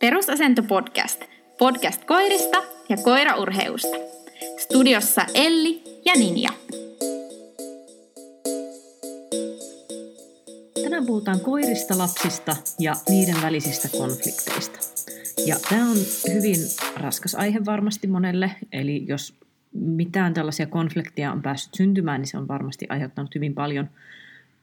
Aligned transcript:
Perusasento 0.00 0.62
podcast. 0.62 1.24
Podcast 1.58 2.04
koirista 2.04 2.62
ja 2.88 2.96
koiraurheusta. 2.96 3.96
Studiossa 4.58 5.26
Elli 5.34 5.82
ja 6.04 6.12
Ninja. 6.14 6.48
Tänään 10.82 11.06
puhutaan 11.06 11.40
koirista, 11.40 11.98
lapsista 11.98 12.56
ja 12.78 12.92
niiden 13.08 13.42
välisistä 13.42 13.88
konflikteista. 13.98 14.78
Ja 15.46 15.56
tämä 15.68 15.90
on 15.90 15.96
hyvin 16.34 16.56
raskas 16.96 17.34
aihe 17.34 17.60
varmasti 17.64 18.06
monelle, 18.06 18.50
eli 18.72 19.04
jos 19.06 19.34
mitään 19.72 20.34
tällaisia 20.34 20.66
konflikteja 20.66 21.32
on 21.32 21.42
päässyt 21.42 21.74
syntymään, 21.74 22.20
niin 22.20 22.28
se 22.28 22.38
on 22.38 22.48
varmasti 22.48 22.86
aiheuttanut 22.88 23.34
hyvin 23.34 23.54
paljon, 23.54 23.90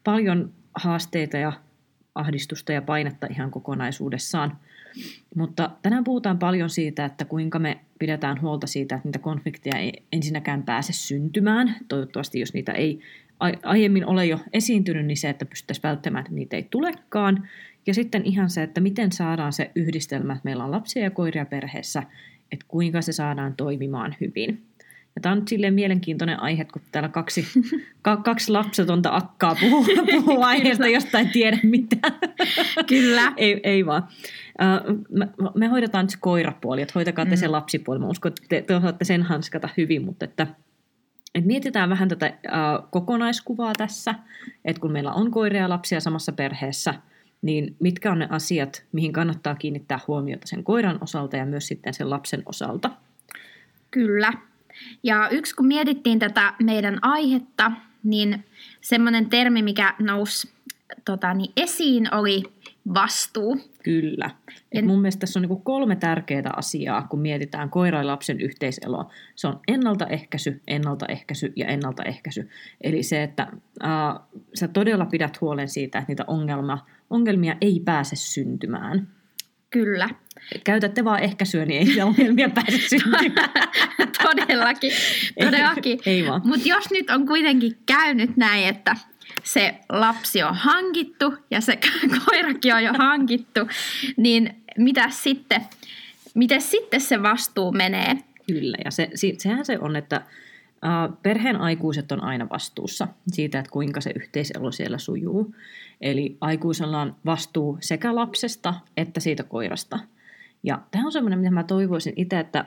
paljon 0.04 0.52
haasteita 0.76 1.38
ja 1.38 1.54
ahdistusta 2.20 2.72
ja 2.72 2.82
painetta 2.82 3.28
ihan 3.30 3.52
kokonaisuudessaan. 3.52 4.58
Mutta 5.36 5.70
tänään 5.82 6.04
puhutaan 6.04 6.40
paljon 6.40 6.70
siitä, 6.70 7.06
että 7.06 7.26
kuinka 7.26 7.60
me 7.60 7.80
pidetään 8.00 8.42
huolta 8.42 8.68
siitä, 8.68 8.96
että 8.96 9.08
niitä 9.08 9.20
konflikteja 9.20 9.78
ei 9.78 9.94
ensinnäkään 10.12 10.64
pääse 10.64 10.94
syntymään. 10.94 11.76
Toivottavasti, 11.88 12.40
jos 12.40 12.54
niitä 12.54 12.72
ei 12.72 13.00
aiemmin 13.64 14.06
ole 14.06 14.26
jo 14.26 14.40
esiintynyt, 14.54 15.06
niin 15.06 15.18
se, 15.18 15.30
että 15.30 15.46
pystyttäisiin 15.46 15.84
välttämään, 15.84 16.22
että 16.22 16.36
niitä 16.36 16.56
ei 16.56 16.68
tulekaan. 16.70 17.50
Ja 17.88 17.94
sitten 17.94 18.26
ihan 18.26 18.50
se, 18.50 18.64
että 18.64 18.82
miten 18.82 19.12
saadaan 19.12 19.54
se 19.54 19.72
yhdistelmä, 19.76 20.34
että 20.34 20.46
meillä 20.46 20.64
on 20.64 20.72
lapsia 20.72 21.04
ja 21.04 21.12
koiria 21.12 21.46
perheessä, 21.46 22.04
että 22.52 22.66
kuinka 22.68 23.02
se 23.02 23.12
saadaan 23.12 23.56
toimimaan 23.56 24.16
hyvin. 24.22 24.64
Ja 25.18 25.22
tämä 25.22 25.34
on 25.34 25.40
nyt 25.40 25.48
silleen 25.48 25.74
mielenkiintoinen 25.74 26.42
aihe, 26.42 26.66
kun 26.66 26.82
täällä 26.92 27.10
kaksi, 27.10 27.48
kaksi 28.24 28.52
lapsetonta 28.52 29.16
akkaa 29.16 29.56
puhuu, 29.56 29.86
puhuu 30.12 30.42
aiheesta, 30.42 30.88
josta 30.88 31.20
ei 31.20 31.26
tiedä 31.26 31.60
mitään. 31.64 32.14
Kyllä. 32.88 33.34
ei, 33.38 33.60
ei 33.64 33.86
vaan. 33.86 34.08
Uh, 34.62 35.06
me, 35.10 35.28
me 35.56 35.68
hoidetaan 35.68 36.04
nyt 36.06 36.10
se 36.10 36.18
koirapuoli, 36.22 36.82
että 36.82 36.92
hoitakaa 36.96 37.26
mm. 37.26 37.30
te 37.30 37.36
se 37.36 37.48
lapsipuoli. 37.48 38.00
Mä 38.00 38.08
uskon, 38.08 38.30
että 38.30 38.42
te, 38.50 38.62
te 38.62 38.76
osaatte 38.76 39.06
sen 39.06 39.24
hanskata 39.24 39.70
hyvin, 39.78 40.06
mutta 40.06 40.26
että, 40.26 40.48
että 41.36 41.48
mietitään 41.48 41.90
vähän 41.90 42.10
tätä 42.10 42.26
uh, 42.26 42.90
kokonaiskuvaa 42.92 43.74
tässä, 43.78 44.16
että 44.66 44.82
kun 44.82 44.92
meillä 44.92 45.14
on 45.14 45.32
koiria 45.32 45.62
ja 45.62 45.70
lapsia 45.70 46.00
samassa 46.00 46.32
perheessä, 46.32 46.94
niin 47.42 47.76
mitkä 47.80 48.12
on 48.12 48.20
ne 48.20 48.28
asiat, 48.32 48.86
mihin 48.92 49.14
kannattaa 49.14 49.56
kiinnittää 49.56 50.00
huomiota 50.08 50.48
sen 50.48 50.64
koiran 50.64 50.98
osalta 51.02 51.38
ja 51.38 51.46
myös 51.46 51.68
sitten 51.68 51.94
sen 51.94 52.10
lapsen 52.10 52.44
osalta? 52.46 52.92
Kyllä. 53.92 54.34
Ja 55.04 55.30
yksi, 55.30 55.56
kun 55.56 55.68
mietittiin 55.68 56.20
tätä 56.20 56.54
meidän 56.64 57.00
aihetta, 57.02 57.72
niin 58.04 58.46
semmoinen 58.82 59.30
termi, 59.30 59.62
mikä 59.62 59.96
nousi 60.00 60.50
tota, 61.06 61.34
niin 61.34 61.52
esiin, 61.58 62.14
oli 62.14 62.44
vastuu. 62.94 63.58
Kyllä. 63.84 64.30
Et 64.72 64.86
mun 64.86 65.02
mielestä 65.02 65.20
tässä 65.20 65.40
on 65.40 65.46
niin 65.48 65.62
kolme 65.62 65.96
tärkeää 65.96 66.54
asiaa, 66.56 67.08
kun 67.10 67.20
mietitään 67.20 67.70
koira 67.70 68.00
ja 68.00 68.08
lapsen 68.08 68.42
yhteiseloa. 68.42 69.12
Se 69.36 69.48
on 69.48 69.60
ennaltaehkäisy, 69.68 70.62
ennaltaehkäisy 70.68 71.54
ja 71.56 71.68
ennaltaehkäisy. 71.68 72.50
Eli 72.82 73.04
se, 73.04 73.24
että 73.24 73.48
äh, 73.84 74.20
sä 74.54 74.68
todella 74.68 75.06
pidät 75.06 75.42
huolen 75.42 75.70
siitä, 75.70 76.00
että 76.00 76.12
niitä 76.12 76.24
ongelma, 76.28 76.86
ongelmia 77.10 77.56
ei 77.62 77.82
pääse 77.86 78.16
syntymään. 78.16 79.08
Kyllä. 79.70 80.10
Käytätte 80.64 81.06
vaan 81.06 81.24
ehkäisyä, 81.24 81.66
niin 81.66 81.90
ei 81.90 82.02
ongelmia 82.02 82.50
pääse 82.50 82.78
syntymään. 82.78 83.50
todellakin, 84.24 84.92
todellakin. 85.40 86.00
Ei, 86.06 86.14
ei 86.14 86.28
vaan. 86.28 86.42
Mutta 86.46 86.68
jos 86.70 86.92
nyt 86.92 87.10
on 87.10 87.28
kuitenkin 87.28 87.78
käynyt 87.86 88.38
näin, 88.38 88.68
että 88.68 88.96
se 89.44 89.76
lapsi 89.90 90.44
on 90.44 90.56
hankittu 90.56 91.34
ja 91.52 91.62
se 91.62 91.80
koirakin 92.26 92.76
on 92.76 92.84
jo 92.84 92.94
hankittu, 92.94 93.60
niin 94.18 94.64
mitä 94.78 95.10
sitten, 95.10 95.62
miten 96.34 96.62
sitten 96.62 97.02
se 97.02 97.24
vastuu 97.24 97.72
menee? 97.72 98.18
Kyllä, 98.48 98.78
ja 98.86 98.92
se, 98.92 99.10
sehän 99.38 99.66
se 99.66 99.78
on, 99.80 99.96
että 99.96 100.22
perheen 101.24 101.56
aikuiset 101.56 102.12
on 102.12 102.24
aina 102.24 102.48
vastuussa 102.50 103.08
siitä, 103.28 103.60
että 103.60 103.72
kuinka 103.72 104.02
se 104.02 104.12
yhteiselo 104.16 104.72
siellä 104.72 104.98
sujuu. 104.98 105.56
Eli 106.02 106.38
aikuisella 106.42 107.02
on 107.02 107.16
vastuu 107.26 107.78
sekä 107.82 108.16
lapsesta 108.16 108.74
että 108.98 109.20
siitä 109.20 109.44
koirasta. 109.44 110.00
Ja 110.64 110.82
tämä 110.92 111.06
on 111.06 111.12
semmoinen, 111.12 111.40
mitä 111.40 111.52
mä 111.52 111.64
toivoisin 111.64 112.14
itse, 112.16 112.40
että 112.40 112.66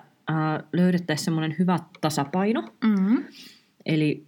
löydettäisiin 0.73 1.25
semmoinen 1.25 1.57
hyvä 1.59 1.79
tasapaino. 2.01 2.63
Mm-hmm. 2.85 3.25
Eli 3.87 4.27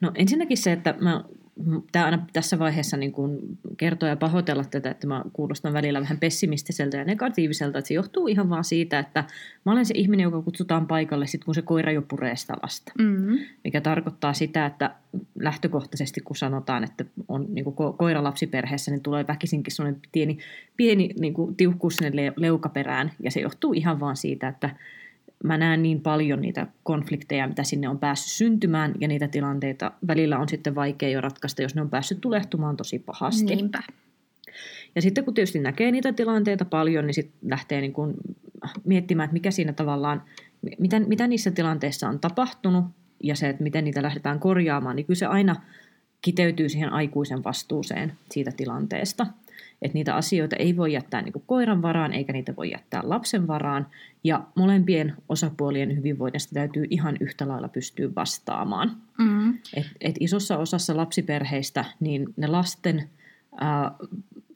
no 0.00 0.12
ensinnäkin 0.14 0.58
se, 0.58 0.72
että 0.72 0.94
mä 1.00 1.24
tämä 1.92 2.04
aina 2.04 2.26
tässä 2.32 2.58
vaiheessa 2.58 2.96
niin 2.96 3.12
kuin 3.12 3.58
kertoo 3.76 4.08
ja 4.08 4.16
pahoitella 4.16 4.64
tätä, 4.64 4.90
että 4.90 5.06
mä 5.06 5.24
kuulostan 5.32 5.72
välillä 5.72 6.00
vähän 6.00 6.18
pessimistiseltä 6.18 6.96
ja 6.96 7.04
negatiiviselta, 7.04 7.78
että 7.78 7.88
se 7.88 7.94
johtuu 7.94 8.26
ihan 8.26 8.50
vaan 8.50 8.64
siitä, 8.64 8.98
että 8.98 9.24
mä 9.66 9.72
olen 9.72 9.86
se 9.86 9.94
ihminen, 9.96 10.24
joka 10.24 10.42
kutsutaan 10.42 10.86
paikalle 10.86 11.26
sit, 11.26 11.44
kun 11.44 11.54
se 11.54 11.62
koira 11.62 11.92
jo 11.92 12.02
puree 12.02 12.36
sitä 12.36 12.54
lasta. 12.62 12.92
Mm-hmm. 12.98 13.38
Mikä 13.64 13.80
tarkoittaa 13.80 14.32
sitä, 14.32 14.66
että 14.66 14.94
lähtökohtaisesti 15.40 16.20
kun 16.20 16.36
sanotaan, 16.36 16.84
että 16.84 17.04
on 17.28 17.46
niin 17.48 17.64
kuin 17.64 17.74
ko- 17.74 17.96
koira 17.96 18.24
lapsiperheessä, 18.24 18.90
niin 18.90 19.02
tulee 19.02 19.26
väkisinkin 19.26 19.74
sellainen 19.74 20.00
pieni, 20.12 20.38
pieni 20.76 21.10
niin 21.20 21.34
kuin 21.34 21.56
tiukkuus 21.56 21.96
sinne 21.96 22.32
leukaperään 22.36 23.12
ja 23.22 23.30
se 23.30 23.40
johtuu 23.40 23.72
ihan 23.72 24.00
vaan 24.00 24.16
siitä, 24.16 24.48
että 24.48 24.70
mä 25.44 25.58
näen 25.58 25.82
niin 25.82 26.00
paljon 26.00 26.40
niitä 26.40 26.66
konflikteja, 26.82 27.48
mitä 27.48 27.62
sinne 27.62 27.88
on 27.88 27.98
päässyt 27.98 28.32
syntymään, 28.32 28.94
ja 29.00 29.08
niitä 29.08 29.28
tilanteita 29.28 29.92
välillä 30.06 30.38
on 30.38 30.48
sitten 30.48 30.74
vaikea 30.74 31.08
jo 31.08 31.20
ratkaista, 31.20 31.62
jos 31.62 31.74
ne 31.74 31.80
on 31.80 31.90
päässyt 31.90 32.20
tulehtumaan 32.20 32.76
tosi 32.76 32.98
pahasti. 32.98 33.56
Niinpä. 33.56 33.82
Ja 34.94 35.02
sitten 35.02 35.24
kun 35.24 35.34
tietysti 35.34 35.58
näkee 35.58 35.90
niitä 35.90 36.12
tilanteita 36.12 36.64
paljon, 36.64 37.06
niin 37.06 37.14
sitten 37.14 37.50
lähtee 37.50 37.80
niin 37.80 37.92
kuin 37.92 38.14
miettimään, 38.84 39.24
että 39.24 39.32
mikä 39.32 39.50
siinä 39.50 39.72
tavallaan, 39.72 40.22
mitä, 40.78 41.00
mitä 41.00 41.26
niissä 41.26 41.50
tilanteissa 41.50 42.08
on 42.08 42.20
tapahtunut, 42.20 42.84
ja 43.22 43.36
se, 43.36 43.48
että 43.48 43.62
miten 43.62 43.84
niitä 43.84 44.02
lähdetään 44.02 44.40
korjaamaan, 44.40 44.96
niin 44.96 45.06
kyllä 45.06 45.18
se 45.18 45.26
aina 45.26 45.56
kiteytyy 46.22 46.68
siihen 46.68 46.92
aikuisen 46.92 47.44
vastuuseen 47.44 48.12
siitä 48.30 48.50
tilanteesta 48.56 49.26
että 49.82 49.94
niitä 49.94 50.14
asioita 50.14 50.56
ei 50.56 50.76
voi 50.76 50.92
jättää 50.92 51.22
niin 51.22 51.32
koiran 51.46 51.82
varaan 51.82 52.12
eikä 52.12 52.32
niitä 52.32 52.56
voi 52.56 52.70
jättää 52.70 53.00
lapsen 53.04 53.46
varaan. 53.46 53.86
Ja 54.24 54.44
molempien 54.54 55.14
osapuolien 55.28 55.96
hyvinvoinnista 55.96 56.54
täytyy 56.54 56.86
ihan 56.90 57.16
yhtä 57.20 57.48
lailla 57.48 57.68
pystyä 57.68 58.08
vastaamaan. 58.16 58.96
Mm-hmm. 59.18 59.58
Et, 59.74 59.86
et 60.00 60.16
isossa 60.20 60.58
osassa 60.58 60.96
lapsiperheistä 60.96 61.84
niin 62.00 62.26
ne 62.36 62.46
lasten 62.46 63.08
ää, 63.60 63.92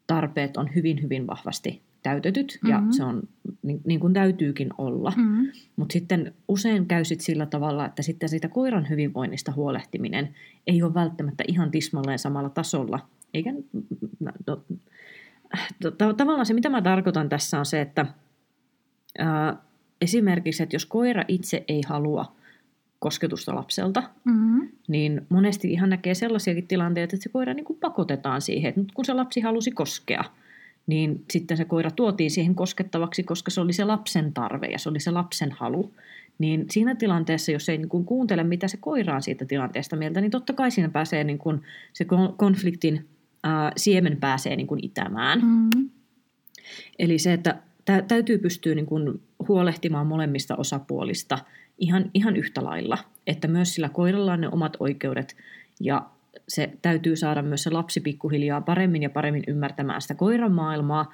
tarpeet 0.07 0.57
on 0.57 0.75
hyvin, 0.75 1.03
hyvin 1.03 1.27
vahvasti 1.27 1.83
täytetyt 2.03 2.59
ja 2.69 2.79
mm-hmm. 2.79 2.93
se 2.93 3.05
on 3.05 3.23
niin, 3.63 3.81
niin 3.85 4.01
kuin 4.01 4.13
täytyykin 4.13 4.69
olla. 4.79 5.13
Mm-hmm. 5.17 5.53
Mutta 5.77 5.93
sitten 5.93 6.35
usein 6.49 6.87
käy 6.87 7.05
sit 7.05 7.21
sillä 7.21 7.47
tavalla, 7.47 7.87
että 7.87 8.03
sitten 8.03 8.29
siitä 8.29 8.49
koiran 8.49 8.89
hyvinvoinnista 8.89 9.53
huolehtiminen 9.53 10.35
ei 10.67 10.83
ole 10.83 10.95
välttämättä 10.95 11.45
ihan 11.49 11.71
tismalleen 11.71 12.19
samalla 12.19 12.51
tasolla. 12.51 13.09
Eikä, 13.35 13.55
no, 14.21 14.33
tavallaan 16.17 16.47
se, 16.47 16.55
mitä 16.55 16.69
mä 16.69 16.83
tarkoitan 16.83 17.29
tässä 17.29 17.59
on 17.59 17.67
se, 17.67 17.81
että 17.81 18.07
ää, 19.19 19.57
esimerkiksi, 20.01 20.63
että 20.63 20.77
jos 20.77 20.87
koira 20.87 21.25
itse 21.29 21.65
ei 21.69 21.83
halua 21.87 22.33
kosketusta 22.99 23.55
lapselta, 23.55 24.03
mm-hmm. 24.25 24.69
niin 24.89 25.27
monesti 25.29 25.73
ihan 25.73 25.91
näkee 25.91 26.15
sellaisiakin 26.15 26.67
tilanteita, 26.67 27.17
että 27.17 27.23
se 27.23 27.29
koira 27.29 27.55
niin 27.55 27.65
kuin 27.65 27.79
pakotetaan 27.79 28.41
siihen, 28.41 28.69
että 28.69 28.95
kun 28.95 29.05
se 29.05 29.13
lapsi 29.13 29.41
halusi 29.41 29.71
koskea, 29.71 30.25
niin 30.87 31.25
sitten 31.31 31.57
se 31.57 31.65
koira 31.65 31.91
tuotiin 31.91 32.31
siihen 32.31 32.55
koskettavaksi, 32.55 33.23
koska 33.23 33.51
se 33.51 33.61
oli 33.61 33.73
se 33.73 33.85
lapsen 33.85 34.33
tarve 34.33 34.67
ja 34.67 34.79
se 34.79 34.89
oli 34.89 35.01
se 35.01 35.11
lapsen 35.11 35.53
halu. 35.53 35.93
Niin 36.39 36.67
siinä 36.71 36.95
tilanteessa, 36.95 37.53
jos 37.53 37.69
ei 37.69 37.79
niin 37.79 37.89
kuin 37.89 38.05
kuuntele, 38.05 38.45
mitä 38.45 38.69
se 38.69 38.77
koira 38.77 39.15
on 39.15 39.23
siitä 39.23 39.45
tilanteesta 39.45 39.97
mieltä, 39.97 40.21
niin 40.21 40.31
totta 40.31 40.53
kai 40.53 40.71
siinä 40.71 40.89
pääsee 40.89 41.25
niin 41.25 41.39
kuin 41.39 41.63
se 41.93 42.07
konfliktin 42.37 43.07
ää, 43.43 43.73
siemen 43.77 44.17
pääsee 44.17 44.57
niin 44.57 44.67
kuin 44.67 44.85
itämään. 44.85 45.41
Mm. 45.41 45.91
Eli 46.99 47.19
se, 47.19 47.33
että 47.33 47.63
tä, 47.85 48.03
täytyy 48.09 48.39
pystyä 48.39 48.75
niin 48.75 48.87
kuin 48.87 49.23
huolehtimaan 49.49 50.07
molemmista 50.07 50.57
osapuolista 50.57 51.39
ihan, 51.79 52.11
ihan 52.15 52.37
yhtä 52.37 52.65
lailla. 52.65 52.99
Että 53.27 53.49
myös 53.49 53.75
sillä 53.75 53.89
koiralla 53.89 54.33
on 54.33 54.41
ne 54.41 54.49
omat 54.49 54.77
oikeudet 54.81 55.37
ja 55.81 56.07
se 56.49 56.73
täytyy 56.83 57.17
saada 57.17 57.43
myös 57.43 57.63
se 57.63 57.71
lapsi 57.71 58.01
pikkuhiljaa 58.01 58.61
paremmin 58.61 59.03
ja 59.03 59.11
paremmin 59.11 59.45
ymmärtämään 59.47 60.03
sitä 60.03 60.15
koiran 60.15 60.53
maailmaa 60.53 61.13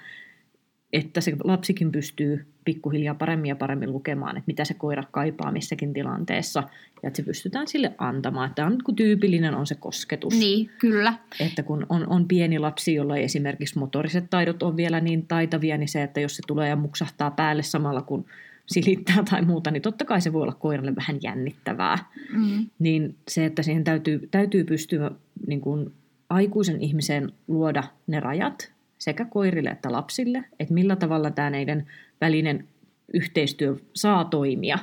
että 0.92 1.20
se 1.20 1.36
lapsikin 1.44 1.92
pystyy 1.92 2.46
pikkuhiljaa 2.64 3.14
paremmin 3.14 3.48
ja 3.48 3.56
paremmin 3.56 3.92
lukemaan, 3.92 4.36
että 4.36 4.46
mitä 4.46 4.64
se 4.64 4.74
koira 4.74 5.02
kaipaa 5.10 5.52
missäkin 5.52 5.92
tilanteessa, 5.92 6.62
ja 7.02 7.06
että 7.06 7.16
se 7.16 7.22
pystytään 7.22 7.68
sille 7.68 7.94
antamaan. 7.98 8.54
Tämä 8.54 8.68
on 8.68 8.78
kun 8.84 8.96
tyypillinen 8.96 9.54
on 9.54 9.66
se 9.66 9.74
kosketus. 9.74 10.34
Niin, 10.34 10.70
kyllä. 10.78 11.14
Että 11.40 11.62
kun 11.62 11.86
on, 11.88 12.08
on 12.08 12.28
pieni 12.28 12.58
lapsi, 12.58 12.94
jolla 12.94 13.16
ei 13.16 13.24
esimerkiksi 13.24 13.78
motoriset 13.78 14.30
taidot 14.30 14.62
on 14.62 14.76
vielä 14.76 15.00
niin 15.00 15.26
taitavia, 15.26 15.78
niin 15.78 15.88
se, 15.88 16.02
että 16.02 16.20
jos 16.20 16.36
se 16.36 16.42
tulee 16.46 16.68
ja 16.68 16.76
muksahtaa 16.76 17.30
päälle 17.30 17.62
samalla 17.62 18.02
kun 18.02 18.24
silittää 18.66 19.22
tai 19.30 19.42
muuta, 19.42 19.70
niin 19.70 19.82
totta 19.82 20.04
kai 20.04 20.20
se 20.20 20.32
voi 20.32 20.42
olla 20.42 20.54
koiralle 20.54 20.96
vähän 20.96 21.18
jännittävää. 21.22 21.98
Mm. 22.32 22.66
Niin 22.78 23.16
se, 23.28 23.44
että 23.44 23.62
siihen 23.62 23.84
täytyy, 23.84 24.28
täytyy 24.30 24.64
pystyä 24.64 25.10
niin 25.46 25.60
kuin 25.60 25.92
aikuisen 26.30 26.80
ihmisen 26.80 27.32
luoda 27.48 27.84
ne 28.06 28.20
rajat, 28.20 28.72
sekä 28.98 29.24
koirille 29.24 29.70
että 29.70 29.92
lapsille, 29.92 30.44
että 30.60 30.74
millä 30.74 30.96
tavalla 30.96 31.30
tämä 31.30 31.50
näiden 31.50 31.86
välinen 32.20 32.68
yhteistyö 33.14 33.76
saa 33.94 34.24
toimia. 34.24 34.78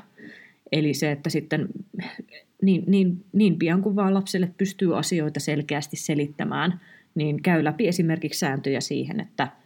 Eli 0.72 0.94
se, 0.94 1.12
että 1.12 1.30
sitten 1.30 1.68
niin, 2.62 2.84
niin, 2.88 3.26
niin 3.34 3.60
pian 3.60 3.82
kuin 3.82 3.96
vaan 3.96 4.14
lapselle 4.14 4.50
pystyy 4.58 4.98
asioita 4.98 5.40
selkeästi 5.40 5.98
selittämään, 5.98 6.82
niin 7.16 7.42
käy 7.42 7.64
läpi 7.64 7.88
esimerkiksi 7.88 8.40
sääntöjä 8.40 8.82
siihen, 8.82 9.20
että– 9.20 9.48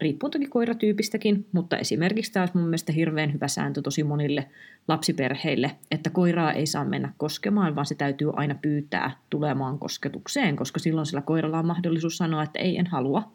riippuu 0.00 0.30
toki 0.30 0.46
koiratyypistäkin, 0.46 1.46
mutta 1.52 1.78
esimerkiksi 1.78 2.32
tämä 2.32 2.42
olisi 2.42 2.56
mun 2.56 2.66
mielestä 2.66 2.92
hirveän 2.92 3.32
hyvä 3.32 3.48
sääntö 3.48 3.82
tosi 3.82 4.04
monille 4.04 4.48
lapsiperheille, 4.88 5.70
että 5.90 6.10
koiraa 6.10 6.52
ei 6.52 6.66
saa 6.66 6.84
mennä 6.84 7.12
koskemaan, 7.16 7.74
vaan 7.74 7.86
se 7.86 7.94
täytyy 7.94 8.30
aina 8.36 8.54
pyytää 8.54 9.16
tulemaan 9.30 9.78
kosketukseen, 9.78 10.56
koska 10.56 10.80
silloin 10.80 11.06
sillä 11.06 11.22
koiralla 11.22 11.58
on 11.58 11.66
mahdollisuus 11.66 12.16
sanoa, 12.16 12.42
että 12.42 12.58
ei, 12.58 12.78
en 12.78 12.86
halua. 12.86 13.32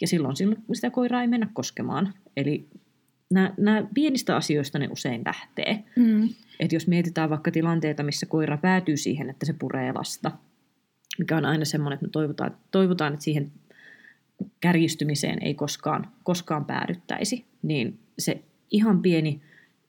Ja 0.00 0.08
silloin 0.08 0.36
sitä 0.72 0.90
koiraa 0.90 1.22
ei 1.22 1.28
mennä 1.28 1.48
koskemaan. 1.52 2.14
Eli 2.36 2.66
nämä, 3.30 3.54
nämä 3.56 3.86
pienistä 3.94 4.36
asioista 4.36 4.78
ne 4.78 4.88
usein 4.90 5.22
lähtee. 5.26 5.84
Mm. 5.96 6.28
Et 6.60 6.72
jos 6.72 6.86
mietitään 6.86 7.30
vaikka 7.30 7.50
tilanteita, 7.50 8.02
missä 8.02 8.26
koira 8.26 8.56
päätyy 8.58 8.96
siihen, 8.96 9.30
että 9.30 9.46
se 9.46 9.52
puree 9.52 9.92
lasta, 9.92 10.30
mikä 11.18 11.36
on 11.36 11.44
aina 11.44 11.64
semmoinen, 11.64 11.94
että 11.94 12.06
me 12.06 12.10
toivotaan, 12.10 12.56
toivotaan 12.70 13.12
että 13.12 13.24
siihen 13.24 13.52
kärjistymiseen 14.60 15.42
ei 15.42 15.54
koskaan, 15.54 16.08
koskaan 16.22 16.64
päädyttäisi, 16.64 17.44
niin 17.62 17.98
se 18.18 18.42
ihan 18.70 19.02
pieni 19.02 19.40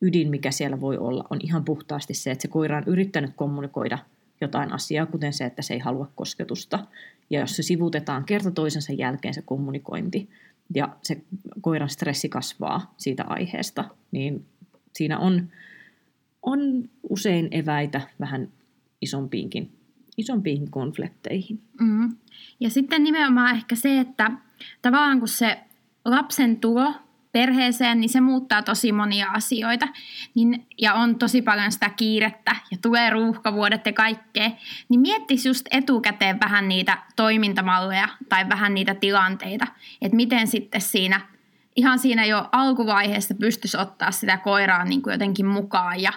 ydin, 0.02 0.30
mikä 0.30 0.52
siellä 0.52 0.82
voi 0.82 0.98
olla, 0.98 1.26
on 1.30 1.40
ihan 1.44 1.66
puhtaasti 1.66 2.14
se, 2.14 2.32
että 2.32 2.42
se 2.42 2.48
koira 2.48 2.78
on 2.78 2.84
yrittänyt 2.88 3.32
kommunikoida 3.36 3.98
jotain 4.42 4.74
asiaa, 4.74 5.06
kuten 5.06 5.34
se, 5.34 5.46
että 5.46 5.62
se 5.62 5.74
ei 5.74 5.80
halua 5.80 6.12
kosketusta. 6.16 6.88
Ja 7.30 7.40
jos 7.40 7.56
se 7.56 7.64
sivutetaan 7.64 8.26
kerta 8.26 8.52
toisensa 8.52 8.94
jälkeen 8.94 9.34
se 9.34 9.42
kommunikointi, 9.42 10.30
ja 10.76 10.98
se 11.02 11.22
koiran 11.62 11.90
stressi 11.90 12.30
kasvaa 12.30 12.94
siitä 12.98 13.24
aiheesta, 13.24 13.86
niin 14.12 14.46
siinä 14.94 15.20
on, 15.20 15.50
on 16.42 16.90
usein 17.10 17.48
eväitä 17.52 18.02
vähän 18.20 18.50
isompiinkin 19.02 19.72
isompiin 20.18 20.72
konflikteihin. 20.72 21.62
Mm. 21.80 22.18
Ja 22.60 22.70
sitten 22.70 23.04
nimenomaan 23.04 23.56
ehkä 23.56 23.76
se, 23.76 24.00
että 24.00 24.32
tavallaan 24.82 25.20
kun 25.20 25.28
se 25.28 25.60
lapsen 26.06 26.58
tulo 26.58 26.94
perheeseen, 27.32 28.00
niin 28.00 28.10
se 28.10 28.22
muuttaa 28.22 28.62
tosi 28.62 28.92
monia 28.92 29.28
asioita. 29.32 29.88
Niin, 30.36 30.68
ja 30.78 30.94
on 30.94 31.16
tosi 31.16 31.42
paljon 31.42 31.72
sitä 31.72 31.90
kiirettä 31.90 32.56
ja 32.72 32.78
tulee 32.82 33.10
ruuhkavuodet 33.10 33.86
ja 33.86 33.94
kaikkea. 33.94 34.52
Niin 34.90 35.00
miettisi 35.00 35.50
just 35.50 35.66
etukäteen 35.72 36.40
vähän 36.40 36.68
niitä 36.68 36.98
toimintamalleja 37.16 38.08
tai 38.30 38.50
vähän 38.50 38.74
niitä 38.74 38.96
tilanteita. 38.96 39.68
Että 40.02 40.16
miten 40.16 40.48
sitten 40.48 40.82
siinä, 40.82 41.22
ihan 41.76 42.00
siinä 42.00 42.26
jo 42.26 42.50
alkuvaiheessa 42.52 43.36
pystyisi 43.36 43.78
ottaa 43.78 44.12
sitä 44.12 44.38
koiraa 44.38 44.86
niin 44.86 45.02
kuin 45.02 45.12
jotenkin 45.12 45.46
mukaan 45.46 46.02
ja 46.02 46.14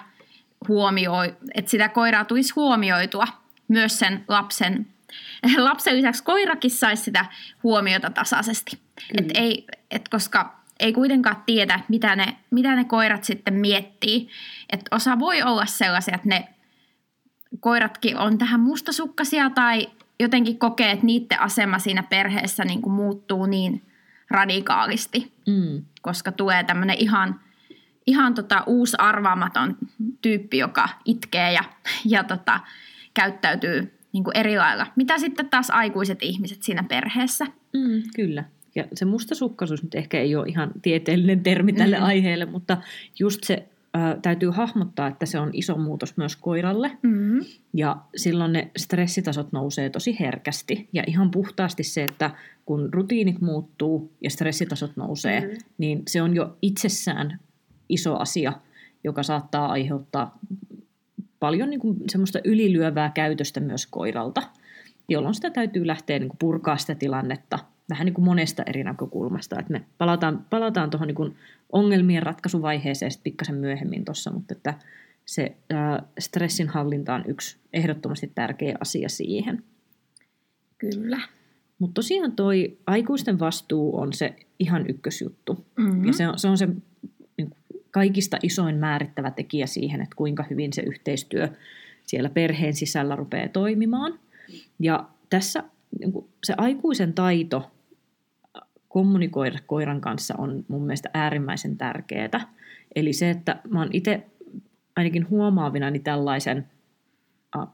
huomioi, 0.67 1.35
että 1.55 1.71
sitä 1.71 1.89
koiraa 1.89 2.25
tulisi 2.25 2.53
huomioitua 2.55 3.40
myös 3.71 3.99
sen 3.99 4.23
lapsen, 4.27 4.87
lapsen 5.57 5.97
lisäksi 5.97 6.23
koirakin 6.23 6.71
saisi 6.71 7.03
sitä 7.03 7.25
huomiota 7.63 8.09
tasaisesti. 8.09 8.79
Et 9.17 9.31
ei, 9.33 9.67
et 9.91 10.09
koska 10.09 10.61
ei 10.79 10.93
kuitenkaan 10.93 11.43
tiedä, 11.45 11.79
mitä 11.87 12.15
ne, 12.15 12.37
mitä 12.51 12.75
ne 12.75 12.83
koirat 12.83 13.23
sitten 13.23 13.53
miettii. 13.53 14.29
Et 14.69 14.81
osa 14.91 15.19
voi 15.19 15.41
olla 15.41 15.65
sellaisia, 15.65 16.15
että 16.15 16.29
ne 16.29 16.47
koiratkin 17.59 18.17
on 18.17 18.37
tähän 18.37 18.59
mustasukkaisia 18.59 19.49
tai 19.49 19.87
jotenkin 20.19 20.59
kokee, 20.59 20.91
että 20.91 21.05
niiden 21.05 21.41
asema 21.41 21.79
siinä 21.79 22.03
perheessä 22.03 22.65
niin 22.65 22.81
kuin 22.81 22.93
muuttuu 22.93 23.45
niin 23.45 23.81
radikaalisti, 24.29 25.33
mm. 25.47 25.85
koska 26.01 26.31
tulee 26.31 26.63
tämmöinen 26.63 26.97
ihan, 26.99 27.39
ihan 28.07 28.33
tota 28.33 28.63
uusi 28.65 28.97
arvaamaton 28.99 29.77
tyyppi, 30.21 30.57
joka 30.57 30.89
itkee 31.05 31.53
ja, 31.53 31.63
ja 32.05 32.23
tota, 32.23 32.59
käyttäytyy 33.13 33.93
niin 34.13 34.23
kuin 34.23 34.37
eri 34.37 34.57
lailla. 34.57 34.87
Mitä 34.95 35.17
sitten 35.17 35.49
taas 35.49 35.69
aikuiset 35.69 36.19
ihmiset 36.21 36.63
siinä 36.63 36.83
perheessä? 36.83 37.45
Mm, 37.73 38.03
kyllä. 38.15 38.43
Ja 38.75 38.83
se 38.93 39.05
mustasukkaisuus 39.05 39.83
nyt 39.83 39.95
ehkä 39.95 40.19
ei 40.19 40.35
ole 40.35 40.47
ihan 40.47 40.71
tieteellinen 40.81 41.43
termi 41.43 41.73
tälle 41.73 41.97
mm. 41.97 42.03
aiheelle, 42.03 42.45
mutta 42.45 42.77
just 43.19 43.43
se 43.43 43.67
ää, 43.93 44.17
täytyy 44.21 44.49
hahmottaa, 44.49 45.07
että 45.07 45.25
se 45.25 45.39
on 45.39 45.49
iso 45.53 45.77
muutos 45.77 46.17
myös 46.17 46.35
koiralle. 46.35 46.91
Mm. 47.01 47.39
Ja 47.73 47.97
silloin 48.15 48.53
ne 48.53 48.71
stressitasot 48.77 49.51
nousee 49.51 49.89
tosi 49.89 50.19
herkästi. 50.19 50.89
Ja 50.93 51.03
ihan 51.07 51.31
puhtaasti 51.31 51.83
se, 51.83 52.03
että 52.03 52.31
kun 52.65 52.89
rutiinit 52.93 53.41
muuttuu 53.41 54.11
ja 54.21 54.29
stressitasot 54.29 54.91
nousee, 54.95 55.41
mm. 55.41 55.57
niin 55.77 56.01
se 56.07 56.21
on 56.21 56.35
jo 56.35 56.57
itsessään 56.61 57.39
iso 57.89 58.17
asia, 58.17 58.53
joka 59.03 59.23
saattaa 59.23 59.71
aiheuttaa 59.71 60.39
paljon 61.41 61.69
niin 61.69 61.79
kuin 61.79 61.97
semmoista 62.09 62.39
ylilyövää 62.43 63.11
käytöstä 63.15 63.59
myös 63.59 63.87
koiralta, 63.87 64.41
jolloin 65.09 65.35
sitä 65.35 65.49
täytyy 65.49 65.87
lähteä 65.87 66.19
niin 66.19 66.29
kuin 66.29 66.37
purkaa 66.37 66.77
sitä 66.77 66.95
tilannetta 66.95 67.59
vähän 67.89 68.05
niin 68.05 68.13
kuin 68.13 68.25
monesta 68.25 68.63
eri 68.65 68.83
näkökulmasta. 68.83 69.59
Että 69.59 69.71
me 69.71 69.85
palataan, 69.97 70.45
palataan 70.49 70.89
tuohon 70.89 71.07
niin 71.07 71.35
ongelmien 71.71 72.23
ratkaisuvaiheeseen 72.23 73.11
sitten 73.11 73.23
pikkasen 73.23 73.55
myöhemmin 73.55 74.05
tuossa, 74.05 74.31
mutta 74.31 74.53
että 74.53 74.73
se 75.25 75.55
ää, 75.69 76.03
stressin 76.19 76.69
hallinta 76.69 77.15
on 77.15 77.23
yksi 77.27 77.57
ehdottomasti 77.73 78.31
tärkeä 78.35 78.77
asia 78.79 79.09
siihen. 79.09 79.63
Kyllä. 80.77 81.21
Mutta 81.79 81.93
tosiaan 81.93 82.31
toi 82.31 82.77
aikuisten 82.87 83.39
vastuu 83.39 83.97
on 83.97 84.13
se 84.13 84.35
ihan 84.59 84.85
ykkösjuttu. 84.89 85.65
Mm-hmm. 85.77 86.05
Ja 86.05 86.13
se 86.13 86.27
on, 86.27 86.39
se 86.39 86.47
on 86.47 86.57
se 86.57 86.67
kaikista 87.91 88.37
isoin 88.43 88.75
määrittävä 88.75 89.31
tekijä 89.31 89.67
siihen, 89.67 90.01
että 90.01 90.15
kuinka 90.15 90.45
hyvin 90.49 90.73
se 90.73 90.81
yhteistyö 90.81 91.47
siellä 92.05 92.29
perheen 92.29 92.73
sisällä 92.73 93.15
rupeaa 93.15 93.49
toimimaan. 93.49 94.19
Ja 94.79 95.09
tässä 95.29 95.63
niin 95.99 96.13
se 96.43 96.53
aikuisen 96.57 97.13
taito 97.13 97.71
kommunikoida 98.89 99.59
koiran 99.65 100.01
kanssa 100.01 100.35
on 100.37 100.65
mun 100.67 100.81
mielestä 100.81 101.09
äärimmäisen 101.13 101.77
tärkeää. 101.77 102.53
Eli 102.95 103.13
se, 103.13 103.29
että 103.29 103.59
mä 103.69 103.79
oon 103.79 103.89
itse 103.93 104.25
ainakin 104.95 105.29
huomaavinani 105.29 105.99
tällaisen 105.99 106.67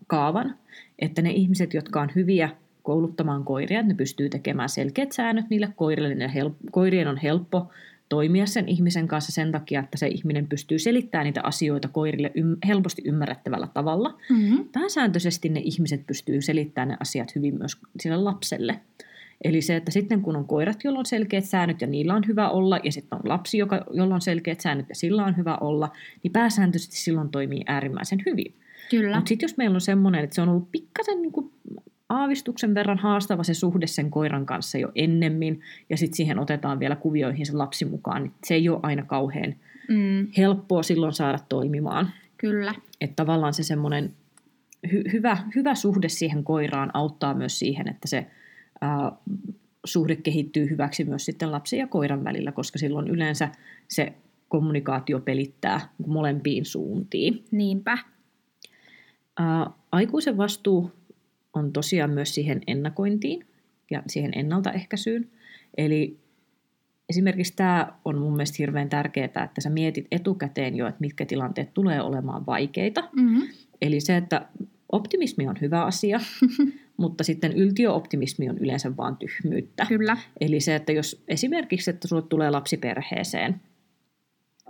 kaavan, 0.08 0.56
että 1.00 1.22
ne 1.22 1.32
ihmiset, 1.32 1.74
jotka 1.74 2.02
on 2.02 2.10
hyviä 2.16 2.50
kouluttamaan 2.84 3.44
koiria, 3.44 3.84
ne 3.84 3.94
pystyy 3.94 4.30
tekemään 4.30 4.70
selkeät 4.70 5.12
säännöt 5.12 5.50
niille 5.50 5.74
koirille, 5.76 6.16
ne 6.16 6.32
koirien 6.72 7.08
on 7.08 7.18
helppo 7.18 7.72
toimia 8.10 8.46
sen 8.46 8.70
ihmisen 8.70 9.08
kanssa 9.08 9.32
sen 9.32 9.52
takia, 9.52 9.80
että 9.80 9.98
se 9.98 10.08
ihminen 10.08 10.48
pystyy 10.48 10.80
selittämään 10.80 11.26
niitä 11.26 11.42
asioita 11.44 11.88
koirille 11.88 12.32
ym- 12.36 12.58
helposti 12.68 13.02
ymmärrettävällä 13.06 13.68
tavalla. 13.74 14.18
Mm-hmm. 14.30 14.70
Pääsääntöisesti 14.72 15.50
ne 15.50 15.62
ihmiset 15.64 16.08
pystyy 16.08 16.42
selittämään 16.42 16.88
ne 16.88 16.98
asiat 17.00 17.36
hyvin 17.36 17.58
myös 17.58 17.78
sille 18.00 18.18
lapselle. 18.18 18.80
Eli 19.44 19.62
se, 19.62 19.76
että 19.76 19.92
sitten 19.92 20.22
kun 20.22 20.36
on 20.36 20.46
koirat, 20.46 20.84
joilla 20.84 21.00
on 21.00 21.06
selkeät 21.06 21.46
säännöt 21.46 21.82
ja 21.82 21.88
niillä 21.88 22.14
on 22.14 22.24
hyvä 22.28 22.50
olla, 22.50 22.80
ja 22.84 22.92
sitten 22.92 23.20
on 23.20 23.30
lapsi, 23.30 23.58
joka, 23.58 23.86
jolla 23.94 24.16
on 24.16 24.22
selkeät 24.22 24.62
säännöt 24.62 24.90
ja 24.90 24.96
sillä 24.96 25.26
on 25.26 25.38
hyvä 25.38 25.58
olla, 25.62 25.92
niin 26.24 26.32
pääsääntöisesti 26.32 26.96
silloin 26.96 27.30
toimii 27.30 27.62
äärimmäisen 27.68 28.24
hyvin. 28.26 28.54
Kyllä. 28.90 29.16
Mutta 29.16 29.30
sitten 29.30 29.48
jos 29.48 29.58
meillä 29.58 29.76
on 29.76 29.82
semmoinen, 29.82 30.24
että 30.24 30.36
se 30.36 30.42
on 30.42 30.50
ollut 30.50 30.72
pikkasen 30.72 31.22
niin 31.22 31.32
kuin 31.32 31.52
aavistuksen 32.10 32.76
verran 32.76 32.98
haastava 32.98 33.44
se 33.44 33.54
suhde 33.54 33.88
sen 33.88 34.12
koiran 34.12 34.46
kanssa 34.46 34.78
jo 34.78 34.92
ennemmin, 34.96 35.62
ja 35.90 35.98
sitten 35.98 36.18
siihen 36.18 36.40
otetaan 36.40 36.80
vielä 36.80 36.96
kuvioihin 36.96 37.46
se 37.46 37.54
lapsi 37.56 37.86
mukaan, 37.86 38.24
niin 38.24 38.34
se 38.44 38.56
ei 38.56 38.70
ole 38.70 38.80
aina 38.84 39.06
kauhean 39.06 39.56
mm. 39.90 40.28
helppoa 40.38 40.84
silloin 40.84 41.14
saada 41.14 41.40
toimimaan. 41.50 42.12
Kyllä. 42.38 42.74
Että 43.02 43.16
tavallaan 43.16 43.54
se 43.54 43.64
semmoinen 43.64 44.14
hy- 44.88 45.12
hyvä, 45.14 45.38
hyvä 45.56 45.76
suhde 45.76 46.10
siihen 46.10 46.44
koiraan 46.44 46.92
auttaa 46.94 47.34
myös 47.34 47.60
siihen, 47.60 47.88
että 47.88 48.08
se 48.08 48.28
ää, 48.82 49.12
suhde 49.86 50.16
kehittyy 50.16 50.70
hyväksi 50.70 51.04
myös 51.04 51.26
sitten 51.26 51.52
lapsen 51.52 51.80
ja 51.80 51.88
koiran 51.88 52.24
välillä, 52.24 52.52
koska 52.52 52.80
silloin 52.80 53.08
yleensä 53.08 53.50
se 53.88 54.14
kommunikaatio 54.50 55.20
pelittää 55.20 55.90
molempiin 56.08 56.66
suuntiin. 56.66 57.44
Niinpä. 57.52 57.98
Ää, 59.40 59.70
aikuisen 59.92 60.38
vastuu 60.38 60.92
on 61.58 61.74
tosiaan 61.74 62.10
myös 62.10 62.36
siihen 62.36 62.62
ennakointiin 62.68 63.46
ja 63.92 64.04
siihen 64.08 64.32
ennaltaehkäisyyn. 64.36 65.30
Eli 65.78 66.18
esimerkiksi 67.10 67.54
tämä 67.56 67.94
on 68.06 68.18
mun 68.18 68.32
mielestä 68.32 68.56
hirveän 68.60 68.90
tärkeää, 68.90 69.26
että 69.26 69.62
sä 69.62 69.70
mietit 69.70 70.08
etukäteen 70.12 70.76
jo, 70.76 70.88
että 70.88 71.02
mitkä 71.02 71.26
tilanteet 71.26 71.74
tulee 71.74 72.02
olemaan 72.02 72.46
vaikeita. 72.46 73.10
Mm-hmm. 73.16 73.48
Eli 73.82 74.00
se, 74.00 74.18
että 74.18 74.46
optimismi 74.92 75.48
on 75.48 75.56
hyvä 75.62 75.84
asia, 75.86 76.20
mutta 76.98 77.24
sitten 77.24 77.54
yltiöoptimismi 77.54 78.50
on 78.50 78.58
yleensä 78.58 78.98
vaan 78.98 79.18
tyhmyyttä. 79.18 79.86
Kyllä. 79.86 80.18
Eli 80.42 80.60
se, 80.60 80.76
että 80.76 80.92
jos 80.92 81.24
esimerkiksi, 81.28 81.90
että 81.90 82.08
sulle 82.08 82.22
tulee 82.22 82.50
lapsi 82.50 82.78
perheeseen, 82.78 83.62